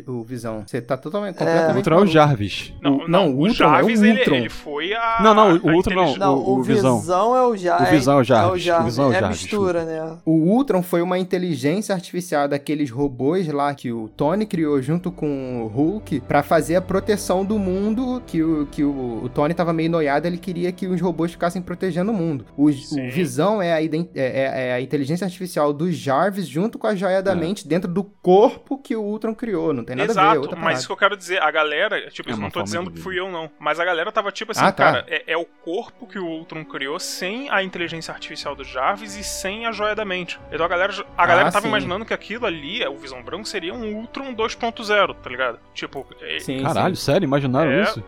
[0.07, 0.63] o, o Visão.
[0.65, 1.39] Você tá totalmente é.
[1.39, 2.73] completamente O Ultron é o Jarvis.
[2.81, 4.35] Não, não, não o, Ultron Jarvis, é o Ultron.
[4.35, 5.19] Ele, ele foi foi a.
[5.21, 6.15] Não, não, o Ultron não.
[6.17, 6.99] Não, o, o Visão.
[6.99, 7.87] Visão é o Jarvis.
[7.87, 8.49] O Visão é o Jarvis.
[8.49, 8.81] É, o Jarvis.
[8.81, 10.17] O Visão é, é mistura, né?
[10.25, 15.63] O Ultron foi uma inteligência artificial daqueles robôs lá que o Tony criou junto com
[15.63, 18.21] o Hulk para fazer a proteção do mundo.
[18.25, 21.61] Que o, que o, o Tony tava meio noiado, ele queria que os robôs ficassem
[21.61, 22.45] protegendo o mundo.
[22.57, 26.87] O, o Visão é a, é, é, é a inteligência artificial do Jarvis junto com
[26.87, 27.35] a joia da é.
[27.35, 29.73] mente dentro do corpo que o Ultron criou.
[29.73, 30.39] Não tem nada Exato, a ver.
[30.39, 32.89] Exato, mas isso que eu quero dizer, a galera, tipo, é isso não tô dizendo
[32.89, 33.49] que fui eu, não.
[33.59, 34.83] Mas a galera tava tipo assim, ah, tá.
[34.83, 39.15] cara, é, é o corpo que o Ultron criou sem a inteligência artificial do Jarvis
[39.15, 40.39] e sem a joia da mente.
[40.51, 41.69] Então a galera, a galera ah, tava sim.
[41.69, 45.59] imaginando que aquilo ali, o Visão Branco, seria um Ultron 2.0, tá ligado?
[45.73, 46.05] Tipo.
[46.21, 47.03] É, sim, Caralho, sim.
[47.03, 47.25] sério?
[47.25, 48.03] Imaginaram é, isso?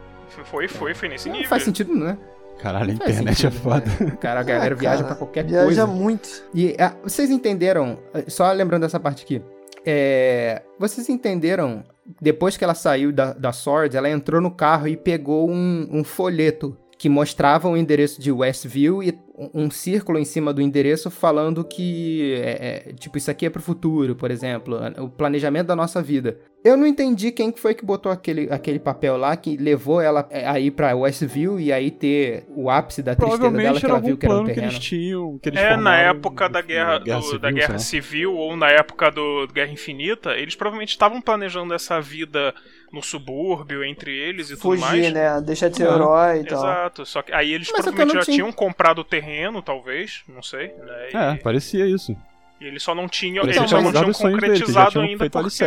[0.45, 1.49] Foi, foi, foi nesse não, nível.
[1.49, 2.17] Faz sentido, né?
[2.59, 3.85] Caralho, a internet é sentido, é foda.
[3.99, 4.17] Né?
[4.19, 5.85] Cara, a galera ah, viaja pra qualquer viaja coisa.
[5.85, 6.43] Viaja muito.
[6.53, 9.41] E ah, vocês entenderam, só lembrando dessa parte aqui,
[9.85, 11.83] é, vocês entenderam,
[12.21, 16.03] depois que ela saiu da, da Sword, ela entrou no carro e pegou um, um
[16.03, 19.13] folheto que mostrava o endereço de Westview e
[19.53, 23.61] um círculo em cima do endereço falando que, é, é, tipo, isso aqui é pro
[23.61, 26.39] futuro, por exemplo, o planejamento da nossa vida.
[26.63, 30.47] Eu não entendi quem foi que botou aquele, aquele papel lá que levou ela é,
[30.47, 34.25] aí pra Westview e aí ter o ápice da tristeza dela que ela viu que
[34.25, 34.69] era um terreno.
[34.69, 37.79] Que eles tinham, que eles é, na época da guerra, guerra do, civil, da guerra
[37.79, 42.55] civil ou na época do Guerra Infinita, eles provavelmente estavam planejando essa vida
[42.93, 44.99] no subúrbio entre eles e Fugir, tudo mais.
[44.99, 45.41] Fugir, né?
[45.41, 46.59] Deixar de ser herói e tal.
[46.59, 47.05] Exato.
[47.07, 48.35] Só que aí eles Mas provavelmente já tinha...
[48.37, 50.67] tinham comprado o terreno, talvez, não sei.
[50.67, 51.09] Né?
[51.11, 51.17] E...
[51.17, 52.15] É, parecia isso.
[52.61, 55.63] E eles só não tinham, eles só não tinham concretizado dele, ainda porque.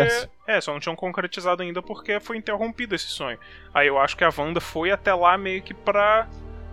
[0.46, 3.38] É, só não tinham concretizado ainda porque foi interrompido esse sonho.
[3.74, 6.28] Aí eu acho que a Wanda foi até lá meio que pra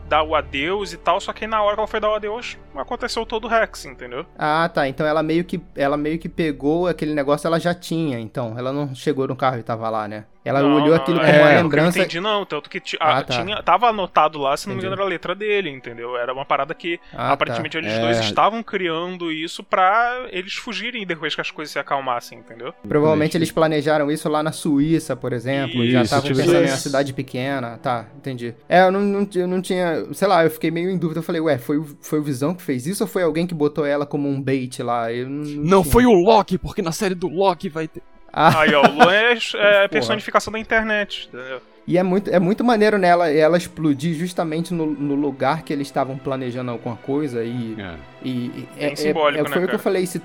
[0.08, 2.58] dar o adeus e tal, só que na hora que ela foi dar o adeus,
[2.76, 4.26] aconteceu todo o Rex, entendeu?
[4.38, 4.88] Ah, tá.
[4.88, 8.56] Então ela meio que ela meio que pegou aquele negócio, ela já tinha, então.
[8.58, 10.26] Ela não chegou no carro e tava lá, né?
[10.46, 11.98] Ela não, olhou aquilo como é, uma lembrança.
[11.98, 12.46] Eu não entendi, não.
[12.46, 13.42] Tanto que ah, ah, tá.
[13.42, 14.88] tinha, tava anotado lá, se não entendi.
[14.88, 16.18] me engano, era a letra dele, entendeu?
[16.18, 17.32] Era uma parada que ah, tá.
[17.32, 17.80] aparentemente tá.
[17.80, 18.02] eles é.
[18.02, 22.74] dois estavam criando isso pra eles fugirem depois que as coisas se acalmassem, entendeu?
[22.88, 25.84] Provavelmente eles planejaram isso lá na Suíça, por exemplo.
[25.84, 27.78] Isso, já estavam tipo pensando em uma cidade pequena.
[27.78, 28.54] Tá, entendi.
[28.68, 30.06] É, eu não, não, eu não tinha.
[30.14, 31.20] Sei lá, eu fiquei meio em dúvida.
[31.20, 33.86] Eu falei, ué, foi, foi o Visão que fez isso ou foi alguém que botou
[33.86, 35.12] ela como um bait lá?
[35.12, 38.02] Eu não, não foi o Loki, porque na série do Loki vai ter.
[38.34, 38.62] Ah.
[38.62, 39.38] Aí, ó, o Luan é,
[39.84, 41.62] é personificação da internet, entendeu?
[41.86, 45.88] E é muito, é muito maneiro nela ela explodir justamente no, no lugar que eles
[45.88, 47.76] estavam planejando alguma coisa e.
[47.78, 47.96] É.
[48.24, 50.22] E, e é, é, simbólico, é, foi né, o que eu falei, se,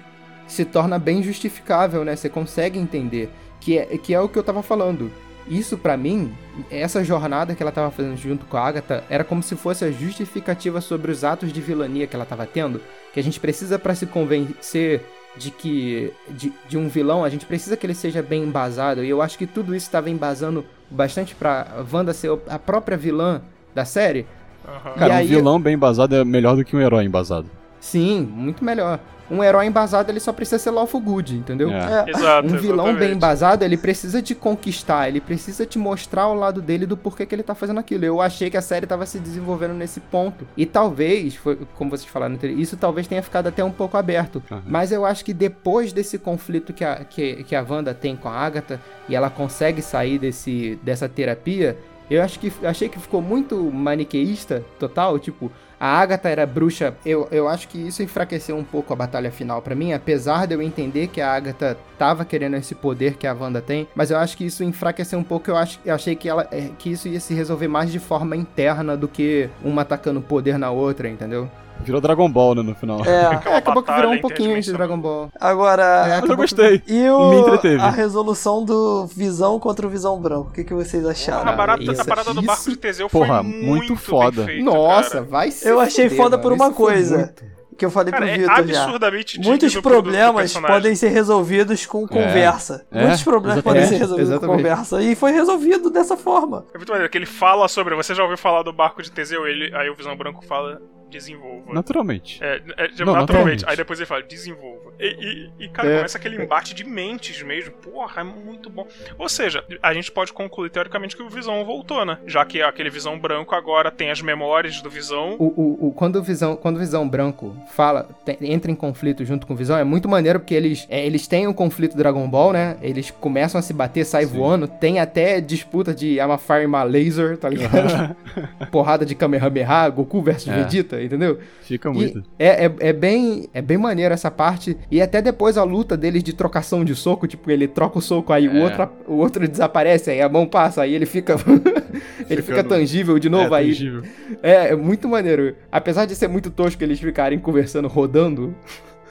[0.46, 2.16] se torna bem justificável, né?
[2.16, 3.28] Você consegue entender.
[3.60, 5.10] Que é, que é o que eu tava falando.
[5.48, 6.32] Isso para mim,
[6.70, 9.90] essa jornada que ela tava fazendo junto com a Agatha, era como se fosse a
[9.90, 12.80] justificativa sobre os atos de vilania que ela tava tendo,
[13.12, 15.02] que a gente precisa para se convencer
[15.38, 19.04] de que de, de, um vilão, a gente precisa que ele seja bem embasado.
[19.04, 23.40] E eu acho que tudo isso estava embasando bastante pra Wanda ser a própria vilã
[23.74, 24.26] da série.
[24.66, 24.94] Uhum.
[24.94, 25.26] Cara, aí...
[25.26, 27.48] um vilão bem embasado é melhor do que um herói embasado.
[27.80, 28.98] Sim, muito melhor
[29.30, 31.70] um herói embasado ele só precisa ser lawful good, entendeu?
[31.70, 32.04] É.
[32.06, 32.10] É.
[32.10, 32.98] Exato, um vilão exatamente.
[32.98, 37.26] bem embasado, ele precisa te conquistar, ele precisa te mostrar o lado dele do porquê
[37.26, 38.04] que ele tá fazendo aquilo.
[38.04, 40.46] Eu achei que a série tava se desenvolvendo nesse ponto.
[40.56, 44.42] E talvez, foi, como vocês falaram, isso talvez tenha ficado até um pouco aberto.
[44.50, 44.62] Uhum.
[44.66, 48.28] Mas eu acho que depois desse conflito que a, que, que a Wanda tem com
[48.28, 51.76] a Agatha, e ela consegue sair desse, dessa terapia,
[52.10, 56.94] eu acho que achei que ficou muito maniqueísta, total, tipo, a Agatha era bruxa.
[57.04, 60.54] Eu, eu acho que isso enfraqueceu um pouco a batalha final para mim, apesar de
[60.54, 64.18] eu entender que a Agatha tava querendo esse poder que a Wanda tem, mas eu
[64.18, 65.50] acho que isso enfraqueceu um pouco.
[65.50, 68.36] Eu, acho, eu achei que, ela, é, que isso ia se resolver mais de forma
[68.36, 71.48] interna do que uma atacando poder na outra, entendeu?
[71.80, 73.04] Virou Dragon Ball, né, no final.
[73.04, 75.30] É, é acabou que virou um pouquinho de Dragon Ball.
[75.40, 76.20] Agora.
[76.22, 76.78] É, eu gostei.
[76.80, 76.98] Que...
[76.98, 77.30] E o...
[77.30, 77.80] Me entreteve.
[77.80, 80.50] a resolução do Visão contra o Visão Branco.
[80.50, 81.48] O que, que vocês acharam?
[81.48, 84.44] a, barata, isso, a parada do barco de Teseu Porra, foi muito, muito foda.
[84.44, 85.24] Feito, Nossa, cara.
[85.24, 85.70] vai ser.
[85.70, 87.32] Eu achei foda por uma coisa.
[87.78, 88.82] Que eu falei Cara, pro é Vitor já.
[88.82, 92.84] absurdamente digno Muitos problemas podem ser resolvidos com conversa.
[92.90, 94.00] É, Muitos problemas podem ser exatamente.
[94.00, 94.62] resolvidos com Exatamente.
[94.64, 95.02] conversa.
[95.02, 96.66] E foi resolvido dessa forma.
[96.74, 97.94] É muito maneiro que ele fala sobre.
[97.94, 99.46] Você já ouviu falar do barco de Teseu?
[99.46, 100.82] Ele, aí o Visão Branco fala.
[101.10, 101.72] Desenvolva.
[101.72, 102.42] Naturalmente.
[102.42, 103.18] É, é, Não, naturalmente.
[103.18, 103.64] naturalmente.
[103.66, 104.92] Aí depois ele fala, desenvolva.
[105.00, 105.96] E, e- e, cara, É.
[105.96, 107.72] começa aquele embate de mentes mesmo.
[107.72, 108.86] Porra, é muito bom.
[109.18, 112.18] Ou seja, a gente pode concluir teoricamente que o Visão voltou, né?
[112.26, 115.36] Já que aquele Visão Branco agora tem as memórias do Visão.
[115.38, 119.24] O, o, o- quando, o visão, quando o Visão Branco fala, te- entra em conflito
[119.24, 122.28] junto com o Visão, é muito maneiro porque eles, é, eles têm um conflito Dragon
[122.28, 122.76] Ball, né?
[122.82, 124.36] Eles começam a se bater, sai Sim.
[124.36, 124.68] voando.
[124.68, 128.16] Tem até disputa de I'm a Fire My Laser, tá ligado?
[128.70, 130.60] Porrada de Kamehameha, Goku versus É.
[131.02, 131.38] Entendeu?
[131.62, 132.22] Fica muito.
[132.38, 134.76] é, é, é bem é bem maneiro essa parte.
[134.90, 138.32] E até depois a luta deles de trocação de soco, tipo, ele troca o soco,
[138.32, 138.62] aí o, É.
[138.64, 141.36] outro, o outro desaparece, aí a mão passa, aí ele fica.
[142.28, 143.68] ele fica no- tangível de novo, é, aí.
[143.68, 144.02] tangível.
[144.42, 145.54] É, é muito maneiro.
[145.70, 148.54] Apesar de ser muito tosco eles ficarem conversando, rodando.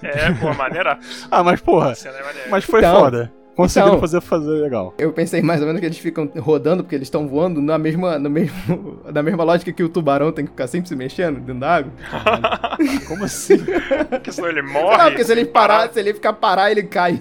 [0.04, 1.00] É, pô, maneira.
[1.32, 1.94] Ah, mas porra.
[1.94, 2.50] É.
[2.50, 3.32] Mas foi Então, foda.
[3.58, 4.02] Conseguiram então.
[4.02, 4.94] fazer, fazer legal.
[5.00, 8.20] Eu pensei mais ou menos que eles ficam rodando porque eles estão voando na mesma,
[8.20, 11.62] no mesmo, na mesma lógica que o tubarão tem que ficar sempre se mexendo dentro
[11.62, 11.92] da água.
[13.08, 13.58] Como assim?
[14.12, 14.98] Porque senão ele morre.
[14.98, 17.20] Não, porque se ele parar, se ele ficar parar, ele cai.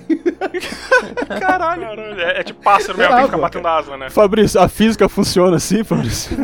[1.41, 1.87] Caralho.
[1.87, 2.21] Caralho.
[2.21, 4.11] É, é tipo pássaro mesmo, tem que ficar batendo asa, né?
[4.11, 6.37] Fabrício, a física funciona assim, Fabrício?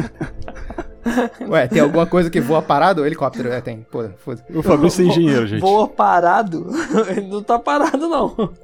[1.51, 3.03] Ué, tem alguma coisa que voa parado?
[3.03, 3.87] O helicóptero, é, tem.
[3.91, 5.61] Pô, foda O Fabrício é engenheiro, gente.
[5.61, 6.71] Voa parado?
[7.11, 8.55] Ele não tá parado, não.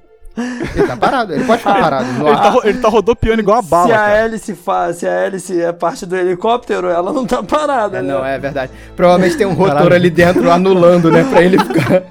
[0.75, 3.63] Ele tá parado, ele pode ficar parado no Ele tá, ele tá rodopiando igual a
[3.63, 4.17] bala, se a cara.
[4.19, 4.93] hélice fa...
[4.93, 8.13] se a hélice é parte do helicóptero, ela não tá parada, É, né?
[8.15, 8.73] não, é verdade.
[8.97, 9.95] Provavelmente tem um rotor Caralho.
[9.97, 11.25] ali dentro anulando, né?
[11.29, 12.03] Pra ele ficar.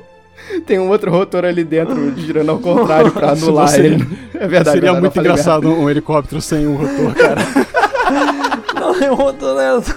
[0.66, 4.08] Tem um outro rotor ali dentro girando ao contrário pra anular seria- ele.
[4.34, 4.78] É verdade.
[4.78, 7.42] Seria verdade, muito engraçado um helicóptero sem um rotor, cara.
[8.80, 9.96] Não, tem um outro nessa.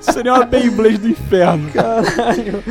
[0.00, 1.68] Seria uma Beyblade do inferno.
[1.72, 2.62] Caralho.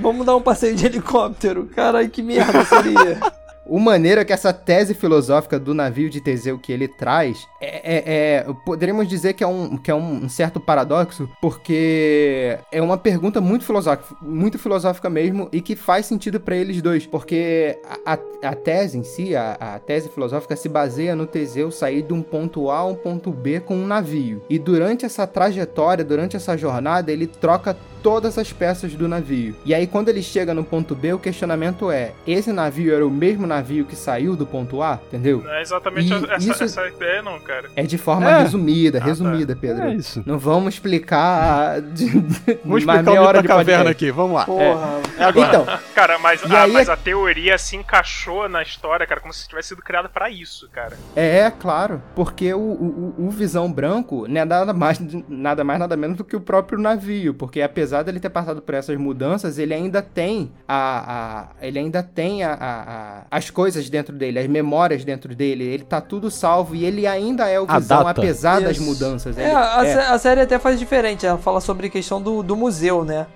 [0.00, 1.68] Vamos dar um passeio de helicóptero.
[1.74, 3.18] Caralho, que merda seria.
[3.66, 7.66] O maneiro é que essa tese filosófica do navio de Teseu que ele traz é,
[7.96, 8.02] é-
[8.46, 13.40] é- poderíamos dizer que é, um, que é um certo paradoxo, porque é uma pergunta
[13.40, 18.48] muito filosófica, muito filosófica mesmo, e que faz sentido pra eles dois, porque a, a-
[18.50, 22.20] a tese em si, a, a tese filosófica se baseia no Teseu sair de um
[22.20, 24.42] ponto A a um ponto B com um navio.
[24.50, 29.54] E durante essa trajetória, durante essa jornada, ele troca todas as peças do navio.
[29.64, 33.10] E aí, quando ele chega no ponto B, o questionamento é: esse navio era o
[33.10, 34.98] mesmo navio que saiu do ponto A?
[35.08, 35.42] Entendeu?
[35.42, 37.68] Não é exatamente E essa, isso- essa ideia, não, cara.
[37.76, 38.38] É de forma É.
[38.42, 39.04] resumida, tá.
[39.06, 39.84] resumida, Pedro.
[39.84, 40.22] É isso.
[40.26, 44.04] Não vamos explicar de, de Vamos explicar meia o hora de da caverna podcast.
[44.04, 44.44] aqui, vamos lá.
[44.44, 45.00] Porra.
[45.18, 45.48] É agora.
[45.48, 49.32] Então, Cara, mas, a, aí mas é- a teoria se encaixou na história, cara, como
[49.32, 50.96] se tivesse sido criada pra isso, cara.
[51.14, 54.98] é claro, porque o, o, o Visão Branco não é nada mais,
[55.28, 58.74] nada mais, nada menos do que o próprio navio, porque apesar dele ter passado por
[58.74, 63.90] essas mudanças, ele ainda tem a, a ele ainda tem a, a- a- as coisas
[63.90, 67.66] dentro dele, as memórias dentro dele, ele tá tudo salvo e ele ainda é o
[67.66, 68.86] Visão, apesar das Isso.
[68.86, 69.36] mudanças.
[69.36, 70.06] É, Ele- a, é.
[70.08, 71.26] a série até faz diferente.
[71.26, 73.26] Ela fala sobre a questão do, do museu, né?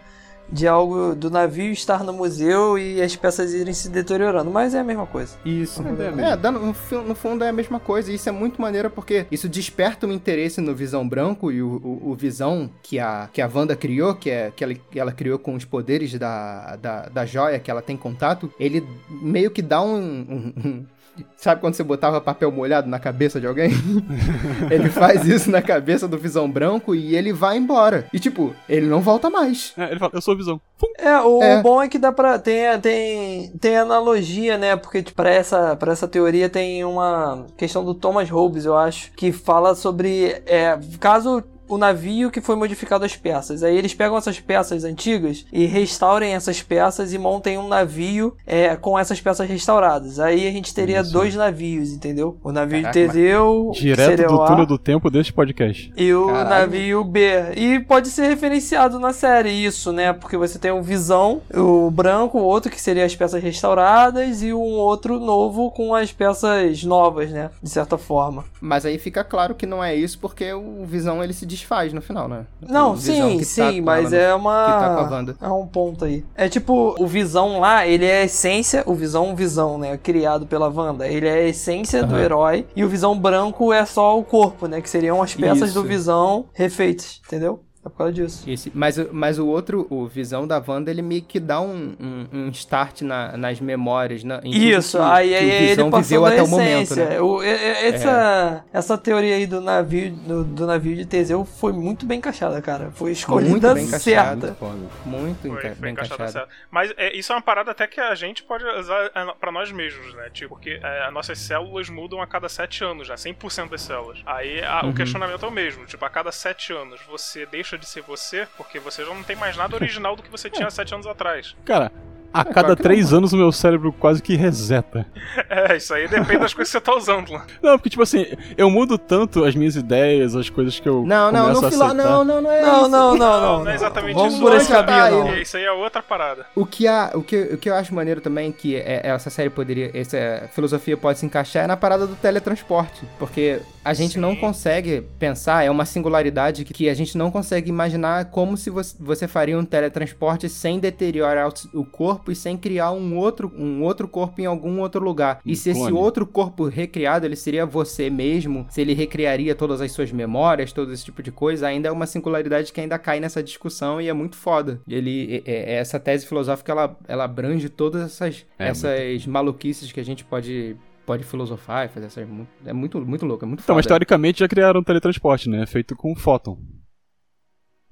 [0.50, 4.50] De algo do navio estar no museu e as peças irem se deteriorando.
[4.50, 5.36] Mas é a mesma coisa.
[5.44, 5.82] Isso.
[6.18, 8.10] É, É, dá no, no fu- no fundo é a mesma coisa.
[8.10, 11.68] E isso é muito maneiro porque isso desperta um interesse no Visão Branco e o,
[11.68, 15.12] o, o Visão que a, que a Wanda criou, que, é, que, ela, que ela
[15.12, 19.60] criou com os poderes da, da, da joia que ela tem contato, ele meio que
[19.62, 19.96] dá um.
[19.98, 20.86] um- um-
[21.36, 23.70] Sabe quando você botava papel molhado na cabeça de alguém?
[24.70, 28.06] ele faz isso na cabeça do Visão Branco e ele vai embora.
[28.12, 29.72] E tipo, ele não volta mais.
[29.76, 30.60] É, ele fala, eu sou visão.
[30.98, 31.62] É, o É.
[31.62, 32.38] bom é que dá pra.
[32.38, 34.76] Tem, tem, tem analogia, né?
[34.76, 39.12] Porque tipo, pra, essa, pra essa teoria tem uma questão do Thomas Hobbes, eu acho,
[39.12, 40.42] que fala sobre.
[40.46, 43.62] É, caso o navio que foi modificado as peças.
[43.62, 48.74] Aí eles pegam essas peças antigas e restaurem essas peças e montem um navio é,
[48.76, 50.18] com essas peças restauradas.
[50.18, 51.12] Aí a gente teria Isso.
[51.12, 52.36] dois navios, entendeu?
[52.42, 55.32] O navio Caraca, de Teseu, que Direto seria do o A, túnel do tempo deste
[55.32, 55.92] podcast.
[55.96, 56.48] e o Caralho.
[56.48, 57.52] navio B.
[57.56, 60.12] E pode ser referenciado na série isso, né?
[60.12, 64.52] Porque você tem o Visão, o branco, o outro que seria as peças restauradas e
[64.52, 67.50] um outro novo com as peças novas, né?
[67.62, 68.44] De certa forma.
[68.60, 72.00] Mas aí fica claro que não é isso porque o Visão ele se desfaz no
[72.00, 72.46] final, né?
[72.60, 74.64] Não, O sim, tá sim, com mas é uma.
[74.64, 75.36] que tá com a Wanda.
[75.40, 76.24] É um ponto aí.
[76.34, 79.96] É tipo, o Visão lá, ele é a essência, o Visão Visão, né?
[79.96, 81.06] Criado pela Wanda.
[81.06, 82.22] Ele é a essência do Aham.
[82.24, 82.66] herói.
[82.74, 84.80] E o Visão branco é só o corpo, né?
[84.80, 85.80] Que seriam as peças Isso.
[85.82, 87.60] do Visão refeitas, entendeu?
[87.84, 88.50] É por causa disso.
[88.50, 91.94] Esse, mas, o- mas o outro, o Visão da Wanda, ele meio que dá um,
[92.00, 94.24] um, um start na- nas memórias.
[94.24, 96.44] Na, em tudo Isso, que, aí, que aí o ele Visão passou viveu até o
[96.44, 96.56] essência.
[96.96, 97.20] momento, né?
[97.20, 97.46] O- e-
[97.88, 102.60] essa, essa teoria aí do navio, do, do navio de Teseu foi muito bem encaixada,
[102.60, 102.90] cara.
[102.90, 104.54] Foi escolhida Muito bem certa.
[104.54, 104.78] Foda.
[105.06, 106.48] Muito Foi, bem certo.
[106.70, 109.70] Mas é, isso é uma parada até que a gente pode usar é, pra nós
[109.70, 110.28] mesmos, né?
[110.32, 113.14] Tipo, porque é, as nossas células mudam a cada 7 anos, né?
[113.16, 114.18] 100% das células.
[114.26, 114.90] Aí a- Uhum.
[114.90, 115.84] o questionamento é o mesmo.
[115.86, 119.36] Tipo, a cada 7 anos você deixa de ser você, porque você já não tem
[119.36, 121.56] mais nada original do que você tinha há 7 anos atrás.
[121.64, 121.92] Cara,
[122.32, 125.06] a claro cada três anos o meu cérebro quase que reseta.
[125.50, 127.44] É, isso aí depende das coisas que você tá usando lá.
[127.62, 128.26] Não, porque, tipo assim,
[128.56, 131.70] eu mudo tanto as minhas ideias, as coisas que eu Não, não, começo não, a
[131.70, 131.94] filo...
[131.94, 132.88] não, não, não é Não, isso.
[132.90, 133.64] não, não, Não, não.
[133.64, 134.42] não é exatamente Vamos isso.
[134.42, 135.38] por esse tá caminho, aí, não.
[135.42, 136.46] Isso aí é outra parada.
[136.54, 139.48] O que, há, o, que, o que eu acho maneiro também, que é- essa série
[139.50, 139.90] poderia.
[139.94, 143.06] Essa filosofia pode se encaixar, é na parada do teletransporte.
[143.18, 144.40] Porque a gente não Sim.
[144.40, 149.26] consegue pensar, é uma singularidade que, a gente não consegue imaginar como se você, você
[149.26, 154.40] faria um teletransporte sem deteriorar o corpo e sem criar um outro, um outro corpo
[154.40, 155.40] em algum outro lugar.
[155.44, 159.92] E se esse outro corpo recriado, ele seria você mesmo, se ele recriaria todas as
[159.92, 163.42] suas memórias, todo esse tipo de coisa, ainda é uma singularidade que ainda cai nessa
[163.42, 164.80] discussão e é muito foda.
[164.88, 170.00] Ele, é- é- essa tese filosófica, ela, ela abrange todas essas, É, essas maluquices que
[170.00, 170.76] a gente pode,
[171.06, 172.28] pode filosofar e fazer essas...
[172.66, 173.76] É muito, muito louco, é muito Então, foda.
[173.76, 175.66] mas teoricamente já criaram um teletransporte, né?
[175.66, 176.58] Feito com fóton.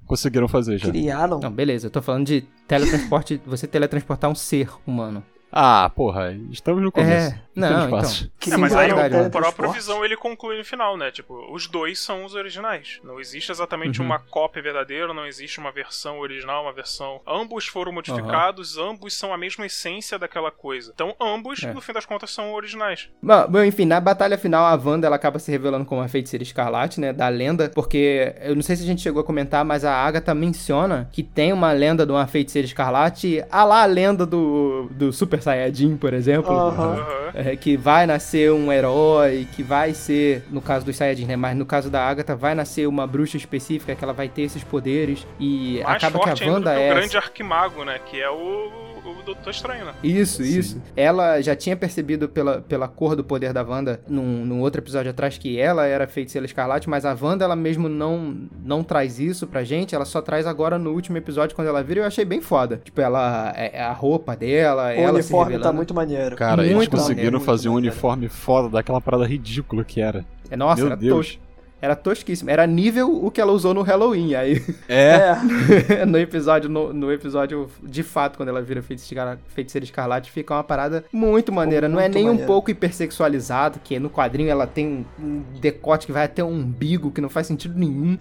[0.06, 0.88] Conseguiram fazer já.
[0.88, 1.40] Criaram.
[1.40, 5.22] Não, beleza, eu tô falando de teletransporte, você teletransportar um ser humano.
[5.50, 7.34] Ah, porra, estamos no começo.
[7.34, 7.98] É, não, temos então.
[7.98, 8.30] passos.
[8.38, 9.26] Que É, mas aí o né?
[9.26, 9.72] o próprio?
[9.72, 11.10] Visão ele conclui no final, né?
[11.10, 13.00] Tipo, os dois são os originais.
[13.02, 14.06] Não existe exatamente Uhum.
[14.06, 17.20] uma cópia verdadeira, não existe uma versão original, uma versão.
[17.26, 20.92] Ambos foram modificados, ambos são a mesma essência daquela coisa.
[20.94, 21.72] Então, ambos, É.
[21.72, 23.08] no fim das contas, são originais.
[23.22, 27.00] Bom, enfim, na batalha final, a Wanda ela acaba se revelando como a feiticeira escarlate,
[27.00, 27.12] né?
[27.12, 30.34] Da lenda, porque eu não sei se a gente chegou a comentar, mas a Agatha
[30.34, 35.12] menciona que tem uma lenda de uma feiticeira escarlate, a lá a lenda do, do
[35.12, 36.52] Super Saiyajin, por exemplo.
[36.52, 36.92] Aham.
[37.00, 37.30] Aham.
[37.34, 41.36] É, que vai nascer um herói, que vai ser, no caso dos Saiyajins, né?
[41.36, 44.64] Mas no caso da Agatha, vai nascer uma bruxa específica que ela vai ter esses
[44.64, 45.26] poderes.
[45.38, 46.90] E Mais acaba forte que a Wanda é.
[46.90, 48.00] o grande arquimago, né?
[48.06, 49.92] Que é o, o Doutor Estranho, né?
[50.02, 50.58] Isso, Sim.
[50.58, 50.82] isso.
[50.96, 55.10] Ela já tinha percebido pela, pela cor do poder da Wanda num, num outro episódio
[55.10, 59.46] atrás que ela era feiticeira escarlate, mas a Wanda, ela mesmo não, não traz isso
[59.46, 62.24] pra gente, ela só traz agora no último episódio quando ela vira e eu achei
[62.24, 62.80] bem foda.
[62.84, 66.36] Tipo, ela, é- é a roupa dela, O ela se uniforme tá muito maneiro.
[66.36, 67.92] Cara, eles Muito conseguiram maneiro, fazer um maneiro.
[67.94, 70.24] uniforme foda daquela parada ridícula que era.
[70.50, 71.16] É, Nossa, Meu era Deus.
[71.28, 71.45] tosco.
[71.80, 72.50] Era tosquíssimo.
[72.50, 74.34] Era nível o que ela usou no Halloween.
[74.34, 75.36] Aí, É.
[76.00, 76.04] É.
[76.06, 80.64] no episódio, no, no episódio, de fato, quando ela vira feiticeira, feiticeira escarlate, fica uma
[80.64, 81.88] parada muito maneira.
[81.88, 82.46] não é muito nem um maneiro.
[82.46, 87.10] pouco hipersexualizado, que no quadrinho ela tem um, um decote que vai até um umbigo,
[87.10, 88.16] que não faz sentido nenhum.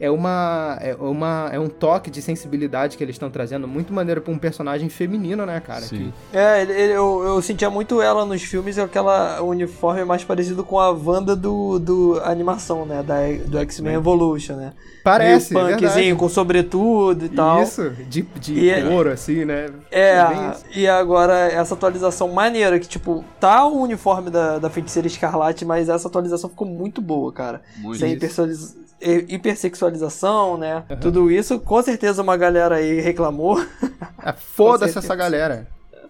[0.00, 0.78] é uma.
[0.80, 1.48] É uma.
[1.52, 3.68] É um toque de sensibilidade que eles estão trazendo.
[3.68, 5.82] Muito maneiro pra um personagem feminino, né, cara?
[5.82, 6.12] Sim.
[6.32, 10.78] É, ele- ele- eu, eu sentia muito ela nos filmes, aquela uniforme mais parecido com
[10.80, 12.93] a Wanda do, do animação, né?
[13.02, 13.16] Da,
[13.46, 14.72] do X-Men Evolution, né?
[15.02, 16.14] Parece, Meio é punkzinho, verdade.
[16.16, 17.62] com sobretudo e tal.
[17.62, 19.66] Isso, de, de E é- ouro, assim, né?
[19.90, 20.16] É,
[20.74, 25.88] e agora essa atualização maneira, que tipo, tá o uniforme da, da feiticeira escarlate, mas
[25.88, 27.60] essa atualização ficou muito boa, cara.
[27.76, 27.98] Muito.
[27.98, 28.16] Sem
[29.00, 30.82] eh, hipersexualização, né?
[31.00, 33.62] Tudo isso, com certeza uma galera aí reclamou,
[34.18, 35.18] Ah, Foda-se essa certeza.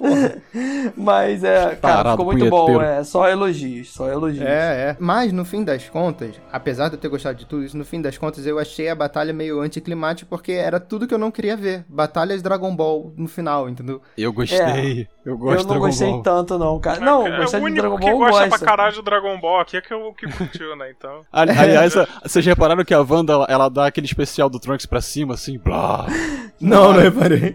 [0.08, 0.42] Galera.
[0.96, 4.44] mas é, cara, ficou muito bom, é só elogios, só elogios.
[4.44, 4.96] É, é.
[4.98, 8.00] Mas no fim das contas, apesar de eu ter gostado de tudo isso, no fim
[8.00, 11.56] das contas eu achei a batalha meio anticlimática porque era tudo que eu não queria
[11.56, 11.84] ver.
[11.88, 14.00] Batalhas Dragon Ball no final, entendeu?
[14.16, 15.08] Eu gostei.
[15.24, 16.22] Eu gosto eu de não Dragon gostei Ball.
[16.22, 17.00] tanto não, cara.
[17.00, 18.58] Não, é, gostar o de único Dragon que Ball gosta gosta.
[18.58, 20.92] pra caralho do Dragon Ball aqui é que, eu, que curtiu, né?
[20.96, 21.20] Então.
[21.32, 25.00] Ali- Aliás, vocês repararam que a Wanda, ela, ela dá aquele especial do Trunks pra
[25.00, 26.06] cima, assim, blá.
[26.60, 27.52] Não, não reparei.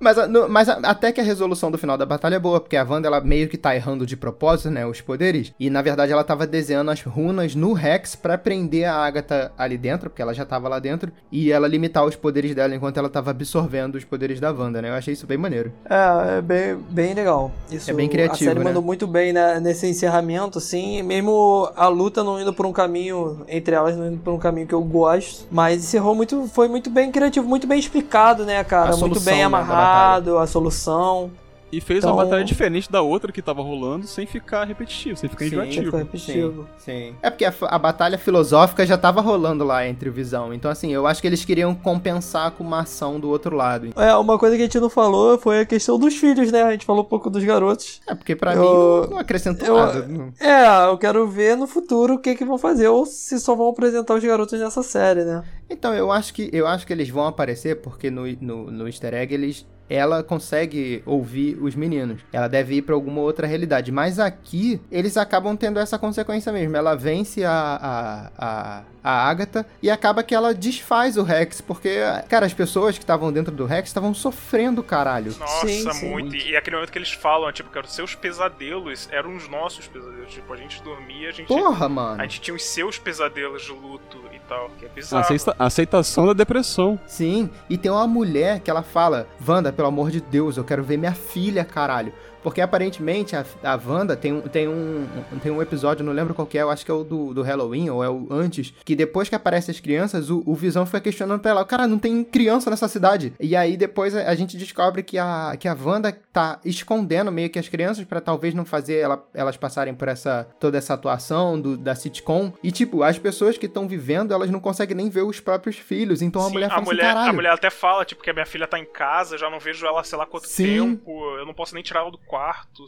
[0.00, 2.84] mas no- mas até que a resolução do final da batalha é boa, porque a
[2.84, 6.24] Wanda ela meio que tá errando de propósito, né, os poderes, e na verdade ela
[6.24, 10.44] tava desenhando as runas no Rex pra prender a Agatha ali dentro, porque ela já
[10.44, 14.40] tava lá dentro, e ela limitar os poderes dela enquanto ela tava absorvendo os poderes
[14.40, 14.90] da Wanda, né?
[14.90, 15.72] Eu achei isso bem maneiro.
[15.88, 17.50] É, é bem, bem legal.
[17.70, 18.64] Isso, É bem criativo, A série né?
[18.64, 23.44] mandou muito bem né, nesse encerramento, assim, mesmo a luta não indo por um caminho,
[23.48, 26.90] entre elas não indo por um caminho que eu gosto, mas encerrou muito, foi muito
[26.90, 28.94] bem criativo, muito bem explicado, né, cara?
[28.94, 31.30] A Muito solução, bem né, amarrado, a solução.
[31.72, 35.28] E fez Então- uma batalha diferente da outra que tava rolando, sem ficar repetitivo, sem
[35.28, 35.50] ficar Sim.
[35.50, 35.96] enjoativo.
[35.96, 36.68] Repetitivo.
[36.78, 37.14] Sim.
[37.20, 40.54] É porque a, a batalha filosófica já tava rolando lá entre o Visão.
[40.54, 43.88] Então, assim, eu acho que eles queriam compensar com uma ação do outro lado.
[43.96, 46.62] É, uma coisa que a gente não falou foi a questão dos filhos, né?
[46.62, 48.00] A gente falou um pouco dos garotos.
[48.06, 50.06] É, porque pra Eu- mim não, não acrescentou eu- nada.
[50.06, 53.54] Não- É, eu quero ver no futuro o que que vão fazer, ou se só
[53.56, 55.42] vão apresentar os garotos nessa série, né?
[55.68, 59.12] Então, eu acho que eu acho que eles vão aparecer porque no, no, no easter
[59.14, 59.66] egg eles.
[59.88, 62.20] Ela consegue ouvir os meninos.
[62.32, 63.92] Ela deve ir pra alguma outra realidade.
[63.92, 66.76] Mas aqui, eles acabam tendo essa consequência mesmo.
[66.76, 71.60] Ela vence a, a, a, a Agatha e acaba que ela desfaz o Rex.
[71.60, 75.34] Porque, cara, as pessoas que estavam dentro do Rex estavam sofrendo, caralho.
[75.38, 76.08] Nossa, Sim, sim.
[76.10, 76.34] muito.
[76.34, 79.86] E, e aquele momento que eles falam, tipo, que os seus pesadelos eram os nossos
[79.86, 80.32] pesadelos.
[80.32, 81.46] Tipo, a gente dormia, a gente.
[81.46, 82.22] Porra, A mano.
[82.22, 84.70] gente tinha os seus pesadelos de luto e tal.
[84.78, 85.22] Que é bizarro.
[85.22, 86.98] Aceita- aceitação da depressão.
[87.06, 90.82] Sim, e tem uma mulher que ela fala: Wanda, pelo amor de Deus, eu quero
[90.82, 92.12] ver minha filha, caralho.
[92.46, 95.04] Porque aparentemente a, a Wanda tem, um- tem, um,
[95.42, 97.42] tem um episódio, não lembro qual que é, eu acho que é o do, do
[97.42, 101.00] Halloween, ou é o antes, que depois que aparecem as crianças, o, o Visão foi
[101.00, 103.32] questionando pra ela: Cara, não tem criança nessa cidade.
[103.40, 107.50] E aí depois a, a gente descobre que a, que a Wanda tá escondendo meio
[107.50, 111.60] que as crianças pra talvez não fazer ela- elas passarem por essa toda essa atuação
[111.60, 112.52] do, da sitcom.
[112.62, 116.22] E tipo, as pessoas que estão vivendo, elas não conseguem nem ver os próprios filhos.
[116.22, 117.30] Então a Sim, mulher a fala mulher, assim: Caralho.
[117.30, 119.84] a mulher até fala, tipo, que a minha filha tá em casa, já não vejo
[119.84, 120.64] ela, sei lá quanto Sim.
[120.96, 122.35] tempo, eu não posso nem tirar ela do quarto.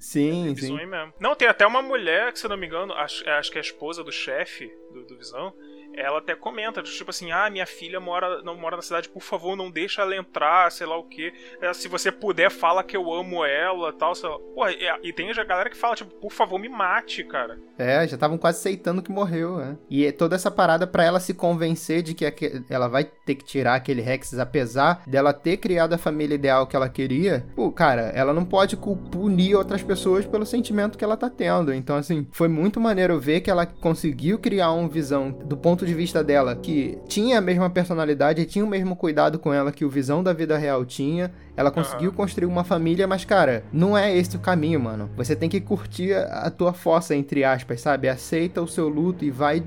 [0.00, 0.54] Sim, É sim.
[0.54, 1.12] Visão aí mesmo.
[1.20, 3.58] Não, tem até uma mulher, que se eu não me engano, acho, é, acho que
[3.58, 5.52] é a esposa do chefe do, do Visão.
[5.94, 9.56] Ela até comenta, tipo assim, ah, minha filha mora, não mora na cidade, por favor,
[9.56, 11.32] não deixa ela entrar, sei lá o que.
[11.74, 14.38] Se você puder, fala que eu amo ela tal, sei lá.
[14.38, 17.58] Porra, e, tem a galera que fala, tipo, por favor, me mate, cara.
[17.76, 19.76] É, já estavam quase aceitando que morreu, né?
[19.90, 22.32] E é toda essa parada pra ela se convencer de que
[22.68, 26.76] ela vai ter que tirar aquele Rex, apesar dela ter criado a família ideal que
[26.76, 27.46] ela queria.
[27.54, 31.72] Pô, cara, ela não pode punir outras pessoas pelo sentimento que ela tá tendo.
[31.72, 35.94] Então, assim, foi muito maneiro ver que ela conseguiu criar uma visão do ponto de
[35.94, 39.84] vista dela que tinha a mesma personalidade e tinha o mesmo cuidado com ela que
[39.84, 41.32] o Visão da vida real tinha.
[41.58, 45.10] Ela conseguiu construir uma família, mas, cara, não é esse o caminho, mano.
[45.16, 48.08] Você tem que curtir a tua fossa, entre aspas, sabe?
[48.08, 49.60] Aceita o seu luto e vai,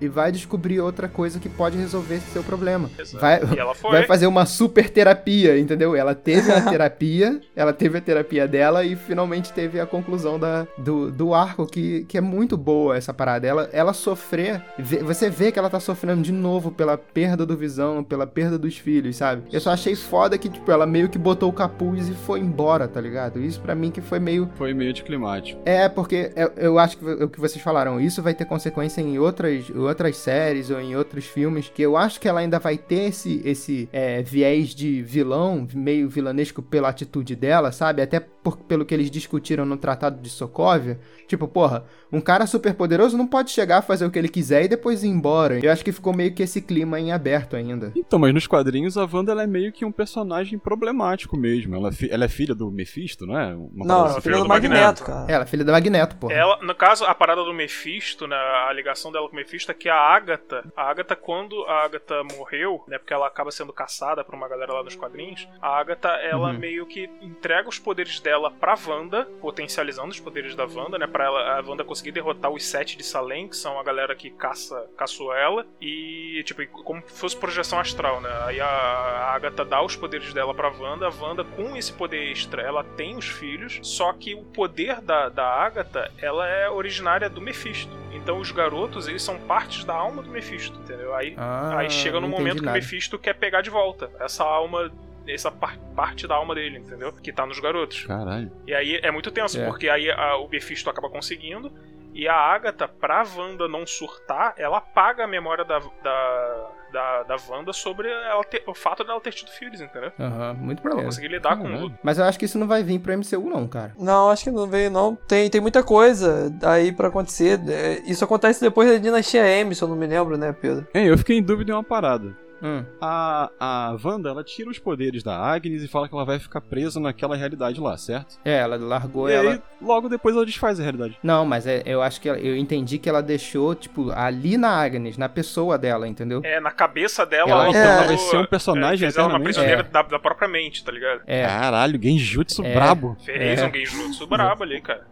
[0.00, 2.90] e vai descobrir outra coisa que pode resolver esse seu problema.
[3.20, 3.40] Vai,
[3.82, 5.94] vai fazer uma super terapia, entendeu?
[5.94, 10.66] Ela teve a terapia, ela teve a terapia dela e finalmente teve a conclusão da,
[10.78, 13.46] do, do arco, que, que é muito boa essa parada.
[13.46, 14.62] Ela, ela sofrer,
[15.02, 18.78] você vê que ela tá sofrendo de novo pela perda do visão, pela perda dos
[18.78, 19.42] filhos, sabe?
[19.52, 22.86] Eu só achei foda que, tipo, ela meio que botou o capuz e foi embora,
[22.88, 23.40] tá ligado?
[23.40, 25.60] Isso pra mim que foi meio Foi meio anticlimático.
[25.64, 29.18] é, porque eu, eu acho que o que vocês falaram, isso vai ter consequência em
[29.18, 33.08] outras, outras séries ou em outros filmes, que eu acho que ela ainda vai ter
[33.08, 38.02] esse, esse é, viés de vilão, meio vilanesco pela atitude dela, sabe?
[38.02, 41.00] Até por- pelo que eles discutiram no Tratado de Sokovia.
[41.26, 44.62] Tipo, porra, um cara super poderoso não pode chegar a fazer o que ele quiser
[44.64, 45.58] e depois ir embora.
[45.58, 47.90] Eu acho que ficou meio que esse clima em aberto ainda.
[47.96, 51.74] Então, mas nos quadrinhos a Wanda ela é meio que um personagem problemático mesmo.
[51.74, 53.54] Ela, é fi- ela é filha do Mephisto, não é?
[53.54, 54.20] Uma Não, parada é assim.
[54.20, 55.04] filho do do Magneto, Magneto.
[55.04, 55.32] cara.
[55.32, 56.34] Ela, filha da Magneto, porra.
[56.34, 59.74] Ela, no caso, a parada do Mephisto, né, a ligação dela com o Mephisto é
[59.74, 64.22] que a Agatha, a Agatha, quando a Agatha morreu, né, porque ela acaba sendo caçada
[64.22, 66.58] por uma galera lá nos quadrinhos, a Agatha, ela Uhum.
[66.58, 71.24] meio que entrega os poderes dela pra Wanda, potencializando os poderes da Wanda, né, pra
[71.24, 74.88] ela, a Wanda conseguir derrotar os sete de Salem, que são a galera que caça,
[74.96, 79.82] caçou ela, e, tipo, como se fosse projeção astral, né, aí a, a Agatha dá
[79.82, 83.78] os poderes dela pra Wanda, a Wanda, com esse poder extra, ela tem os filhos,
[83.82, 87.92] só que o poder da, da Agatha, ela é originária do Mephisto.
[88.12, 91.14] Então os garotos, eles são partes da alma do Mephisto, entendeu?
[91.14, 92.72] Aí, Ah, aí chega no momento que o.
[92.72, 94.90] Mephisto quer pegar de volta essa alma,
[95.26, 97.12] essa par- parte da alma dele, entendeu?
[97.12, 98.04] Que tá nos garotos.
[98.06, 98.50] Caralho.
[98.66, 99.64] E aí é muito tenso, É.
[99.66, 101.72] porque aí a- o Mephisto acaba conseguindo,
[102.12, 107.36] e a Agatha, pra Wanda não surtar, ela apaga a memória da, da, da, da
[107.48, 110.12] Wanda sobre ela ter- o fato dela ter tido filhos, entendeu?
[110.20, 111.82] Aham, muito Pra ela conseguir lidar com o Caralho.
[111.82, 111.98] luto.
[112.04, 113.92] Mas eu acho que isso não vai vir pro MCU, não, cara.
[113.98, 115.16] Não, acho que não veio, não.
[115.16, 117.58] Tem, tem muita coisa aí pra acontecer.
[117.68, 120.86] É, Isso acontece depois da dinastia M, se eu não me lembro, né, Pedro?
[120.94, 122.36] Hein, eu fiquei em dúvida em uma parada.
[122.64, 122.82] Hum.
[123.00, 126.62] A, a Wanda, ela tira os poderes da Agnes e fala que ela vai ficar
[126.62, 128.38] presa naquela realidade lá, certo?
[128.44, 129.50] É, ela largou e ela.
[129.52, 131.18] aí, logo depois ela desfaz a realidade.
[131.22, 134.70] Não, mas é- eu acho que ela- eu entendi que ela deixou, tipo, ali na
[134.70, 136.40] Agnes, na pessoa dela, entendeu?
[136.42, 139.28] É, na cabeça dela, Ela- ela, então ela vai ser um personagem é, fez ela
[139.28, 139.84] uma prisioneira É.
[139.84, 141.20] da, da própria mente, tá ligado?
[141.26, 142.72] É, Caralho, Genjutsu É.
[142.72, 143.16] brabo.
[143.22, 143.66] Fez É.
[143.66, 145.06] um genjutsu brabo ali, cara.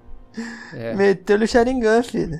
[0.73, 0.95] é.
[0.95, 2.39] Meteu-lhe o Sharingan, filho.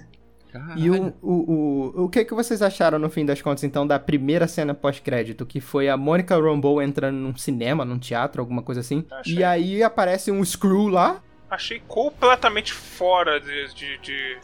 [0.77, 3.99] E o, o, o, o que, que vocês acharam no fim das contas, então, da
[3.99, 5.47] primeira cena pós-crédito?
[5.47, 9.05] Que foi a Monica Rambeau entrando num cinema, num teatro, alguma coisa assim.
[9.11, 9.37] Achei.
[9.37, 11.21] E aí aparece um Screw lá.
[11.51, 13.75] Achei completamente fora de.
[13.75, 14.39] de, de-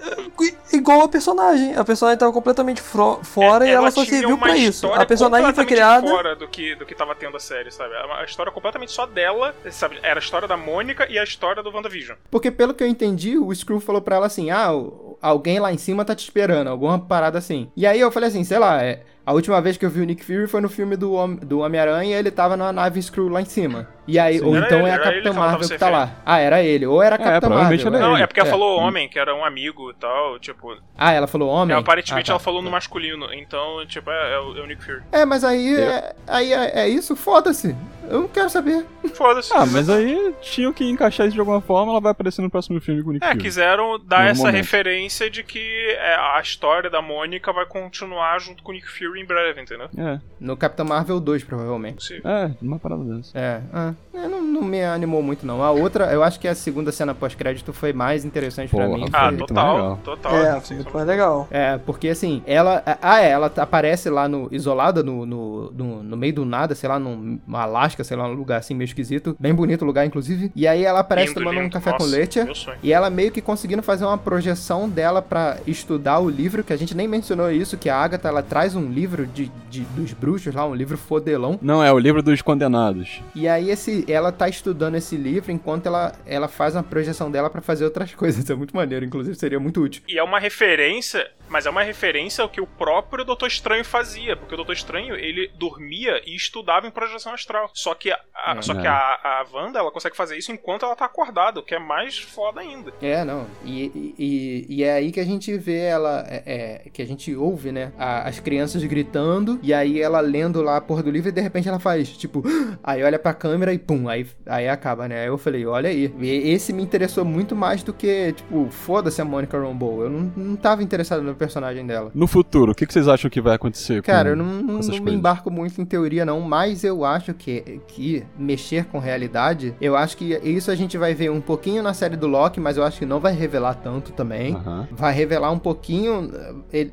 [0.75, 1.75] Igual a personagem.
[1.75, 4.87] A personagem tava completamente fro- fora É, e ela, só tinha serviu pra isso.
[4.93, 6.07] A personagem foi criada.
[6.07, 7.95] fora do que, do que tava tendo a série, sabe?
[7.95, 9.99] A história completamente só dela, sabe?
[10.03, 12.19] Era a história da Mônica e a história do WandaVision.
[12.31, 15.73] Porque pelo que eu entendi, o Screw falou pra ela assim: ah, o- alguém lá
[15.73, 17.69] em cima tá te esperando, alguma parada assim.
[17.77, 20.05] E aí eu falei assim, sei lá, é, a última vez que eu vi o
[20.05, 23.41] Nick Fury foi no filme do, Hom- do Homem-Aranha ele tava na nave Screw lá
[23.43, 23.89] em cima.
[24.09, 24.45] E aí, Sim.
[24.47, 26.11] ou então ele, é a Capitã Marvel que tá lá.
[26.25, 26.87] Ah, era ele.
[26.87, 27.99] Ou era a É, Capitã provavelmente Marvel.
[28.01, 28.23] era Não, ele.
[28.25, 28.51] é porque ela É.
[28.51, 30.77] falou homem, que era um amigo e tal, tipo.
[30.97, 31.77] Ah, ela falou homem?
[31.77, 32.33] é, aparentemente Ah, tá.
[32.33, 35.03] ela falou no masculino, então, tipo, é, é o, é o Nick Fury.
[35.13, 37.15] É, mas aí, é, aí é, é isso?
[37.15, 37.77] Foda-se.
[38.11, 38.87] Eu não quero saber.
[39.13, 39.53] Foda-se.
[39.53, 42.81] Ah, mas aí tinham que encaixar isso de alguma forma, ela vai aparecer no próximo
[42.81, 43.43] filme com o Nick É, Fury.
[43.43, 44.57] quiseram dar essa momento.
[44.57, 45.61] referência de que
[45.99, 49.89] é, a história da Mônica vai continuar junto com o Nick Fury em breve, entendeu?
[49.99, 51.97] É, No Capitã Marvel 2, provavelmente.
[51.97, 52.31] Possível.
[52.31, 53.39] é, uma parada dessa.
[53.39, 55.63] É, ah, é, não, não me animou muito, não.
[55.63, 59.07] A outra, eu acho que a segunda cena pós-crédito foi mais interessante pra mim.
[59.13, 60.01] Ah, total, legal.
[60.03, 60.35] total.
[60.37, 61.47] É, Sim, foi muito mais legal.
[61.51, 62.83] É, porque assim, ela.
[63.01, 64.49] Ah, é, ela aparece lá no.
[64.51, 68.35] isolada no, no, no, no meio do nada, sei lá, num Alasca, sei lá, num
[68.35, 69.37] lugar assim meio esquisito.
[69.39, 70.51] Bem bonito o lugar, inclusive.
[70.57, 71.73] E aí ela aparece Lindo, tomando um lindo.
[71.75, 72.43] café com Nossa, leite.
[72.43, 72.79] Meu sonho.
[72.83, 76.77] E ela meio que conseguindo fazer uma projeção dela pra estudar o livro, que a
[76.77, 80.53] gente nem mencionou isso, que a Agatha ela traz um livro de, de- dos bruxos
[80.55, 81.57] lá, um livro fodelão.
[81.63, 83.23] Não, é o livro dos condenados.
[83.35, 87.51] E aí esse, ela tá estudando esse livro enquanto ela, ela faz uma projeção dela
[87.51, 88.43] pra fazer outras coisas.
[88.43, 90.03] Isso é muito maneiro, inclusive seria muito útil.
[90.09, 94.37] E é uma referência, mas é uma referência ao que o próprio Doutor Estranho fazia,
[94.37, 97.71] porque o Doutor Estranho, ele dormia e estudava em projeção astral.
[97.75, 98.63] Só que a, a- É.
[98.63, 101.75] só que a, a Wanda, ela consegue fazer isso enquanto ela tá acordada, o que
[101.75, 102.93] é mais foda ainda.
[103.01, 103.47] É, não.
[103.65, 106.43] E, e, e- e é aí que a gente vê ela, é,
[106.85, 107.93] é, que a gente ouve, né?
[107.99, 111.41] a- as crianças gritando, e aí ela lendo lá a porra do livro, e de
[111.41, 112.43] repente ela faz, tipo,
[112.83, 115.23] aí olha pra câmera e pum, aí, aí acaba, né?
[115.23, 116.13] Aí eu falei, olha aí.
[116.21, 120.03] E esse me interessou muito mais do que, tipo, foda-se a Monica Rambeau.
[120.03, 122.11] Eu não, não tava interessado no personagem dela.
[122.15, 125.01] No futuro, o que que vocês acham que vai acontecer Cara, eu não, não- não
[125.01, 129.97] me embarco muito em teoria, não, mas eu acho que, que mexer com realidade, eu
[129.97, 132.85] acho que isso a gente vai ver um pouquinho na série do Loki, mas eu
[132.85, 134.57] acho que não vai revelar tanto também.
[134.91, 136.31] Vai revelar um pouquinho.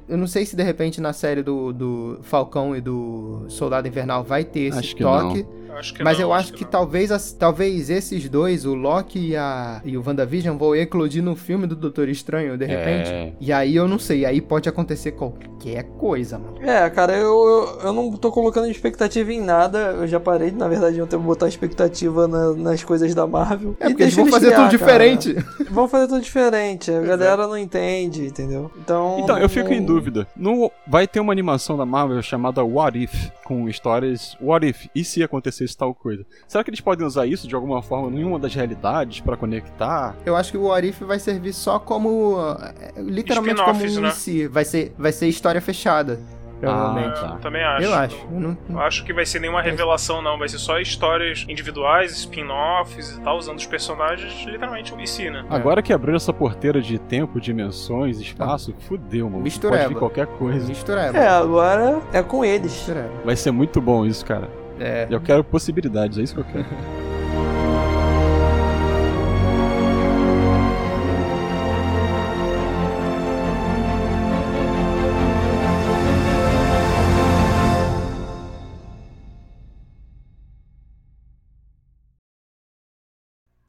[0.07, 4.23] Eu não sei se de repente na série do, do Falcão e do Soldado Invernal
[4.23, 5.45] vai ter esse Acho que toque.
[5.75, 6.71] Acho que Mas não, eu acho que, não.
[6.71, 11.35] talvez, as- talvez esses dois, o Loki e, a, e o WandaVision, vão eclodir no
[11.35, 13.09] filme do Doutor Estranho, de repente.
[13.09, 13.33] É.
[13.39, 16.57] E aí eu não sei, aí pode acontecer qualquer coisa, mano.
[16.61, 19.77] É, cara, eu, eu, eu não tô colocando expectativa em nada.
[19.99, 23.75] Eu já parei, na verdade, de não ter botar expectativa na- nas coisas da Marvel.
[23.79, 24.93] É E porque eles vão fazer criar, tudo cara.
[25.07, 25.35] diferente.
[25.75, 26.89] Vão fazer tudo diferente.
[26.89, 28.71] A galera não entende, entendeu?
[28.77, 29.17] Então.
[29.19, 30.25] Então, eu fico em não- dúvida.
[30.35, 35.03] No, vai ter uma animação da Marvel chamada What If, com histórias What If, e
[35.03, 35.21] se
[35.65, 36.25] acontecesse tal coisa?
[36.47, 40.15] Será que eles podem usar isso de alguma forma em uma das realidades pra conectar?
[40.25, 42.37] Eu acho que o What If vai servir só como.
[42.59, 44.11] é, Literalmente como um né?
[44.11, 44.47] si.
[44.47, 46.19] Vai ser, vai ser história fechada.
[46.57, 47.19] Provavelmente.
[47.21, 47.83] Ah, Eu também acho.
[47.83, 48.27] Eu acho.
[48.31, 50.39] Eu não- Eu acho que vai ser nenhuma revelação, não.
[50.39, 55.45] Vai ser só histórias individuais, spin-offs e tal, usando os personagens literalmente o si, né?
[55.49, 59.43] Agora que abriu essa porteira de tempo, dimensões, espaço, fudeu, mano.
[59.43, 59.81] Mistureba.
[59.83, 60.65] Pode vir qualquer coisa.
[60.65, 61.17] Mistureba.
[61.17, 62.71] É, agora é com eles.
[62.71, 63.11] Mistureba.
[63.25, 64.49] Vai ser muito bom isso, cara.
[64.79, 65.07] É.
[65.09, 66.65] Eu quero possibilidades, é isso que eu quero.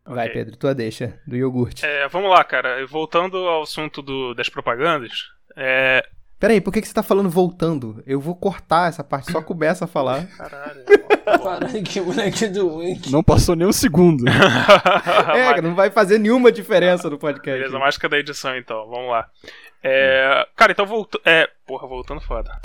[0.05, 0.29] Vai.
[0.31, 1.85] Pedro, tua deixa, do iogurte.
[1.85, 2.87] É, vamos lá, cara.
[2.87, 5.11] Voltando ao assunto do- das propagandas.
[5.57, 6.07] É.
[6.39, 8.03] Peraí, por que, que você tá falando voltando?
[8.07, 10.27] Eu vou cortar essa parte, só começa a falar.
[10.37, 10.85] Caralho.
[11.25, 13.11] Caralho, que moleque doente.
[13.11, 14.25] Não passou nem um segundo.
[15.35, 17.59] é, não vai fazer nenhuma diferença no podcast.
[17.59, 19.27] Beleza, mágica da edição então, vamos lá.
[19.83, 21.23] É, cara, então voltando.
[21.25, 22.51] É, porra, voltando foda.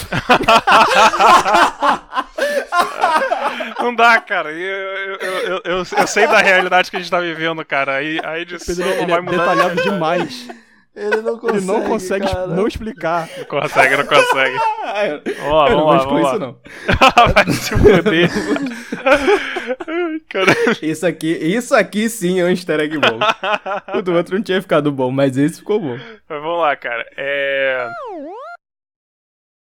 [3.79, 4.51] Não dá, cara.
[4.51, 7.95] Eu, eu, eu, eu, eu sei da realidade que a gente tá vivendo, cara.
[7.95, 9.37] Aí a edição Pedro, não ele vai é mudar.
[9.37, 10.47] detalhado demais.
[10.93, 11.57] Ele não consegue.
[11.57, 12.47] Ele não consegue cara.
[12.47, 13.29] não explicar.
[13.37, 14.57] Não consegue, não consegue.
[15.01, 16.57] Eu, Vamos lá, eu não vamos lá, vamos isso, não.
[17.33, 18.25] Vai.
[19.87, 20.51] Ai, cara.
[20.81, 23.19] Isso aqui, isso aqui sim é um easter egg bom.
[23.97, 25.97] O do outro não tinha ficado bom, mas esse ficou bom.
[26.27, 27.05] Mas vamos lá, cara.
[27.15, 27.89] É...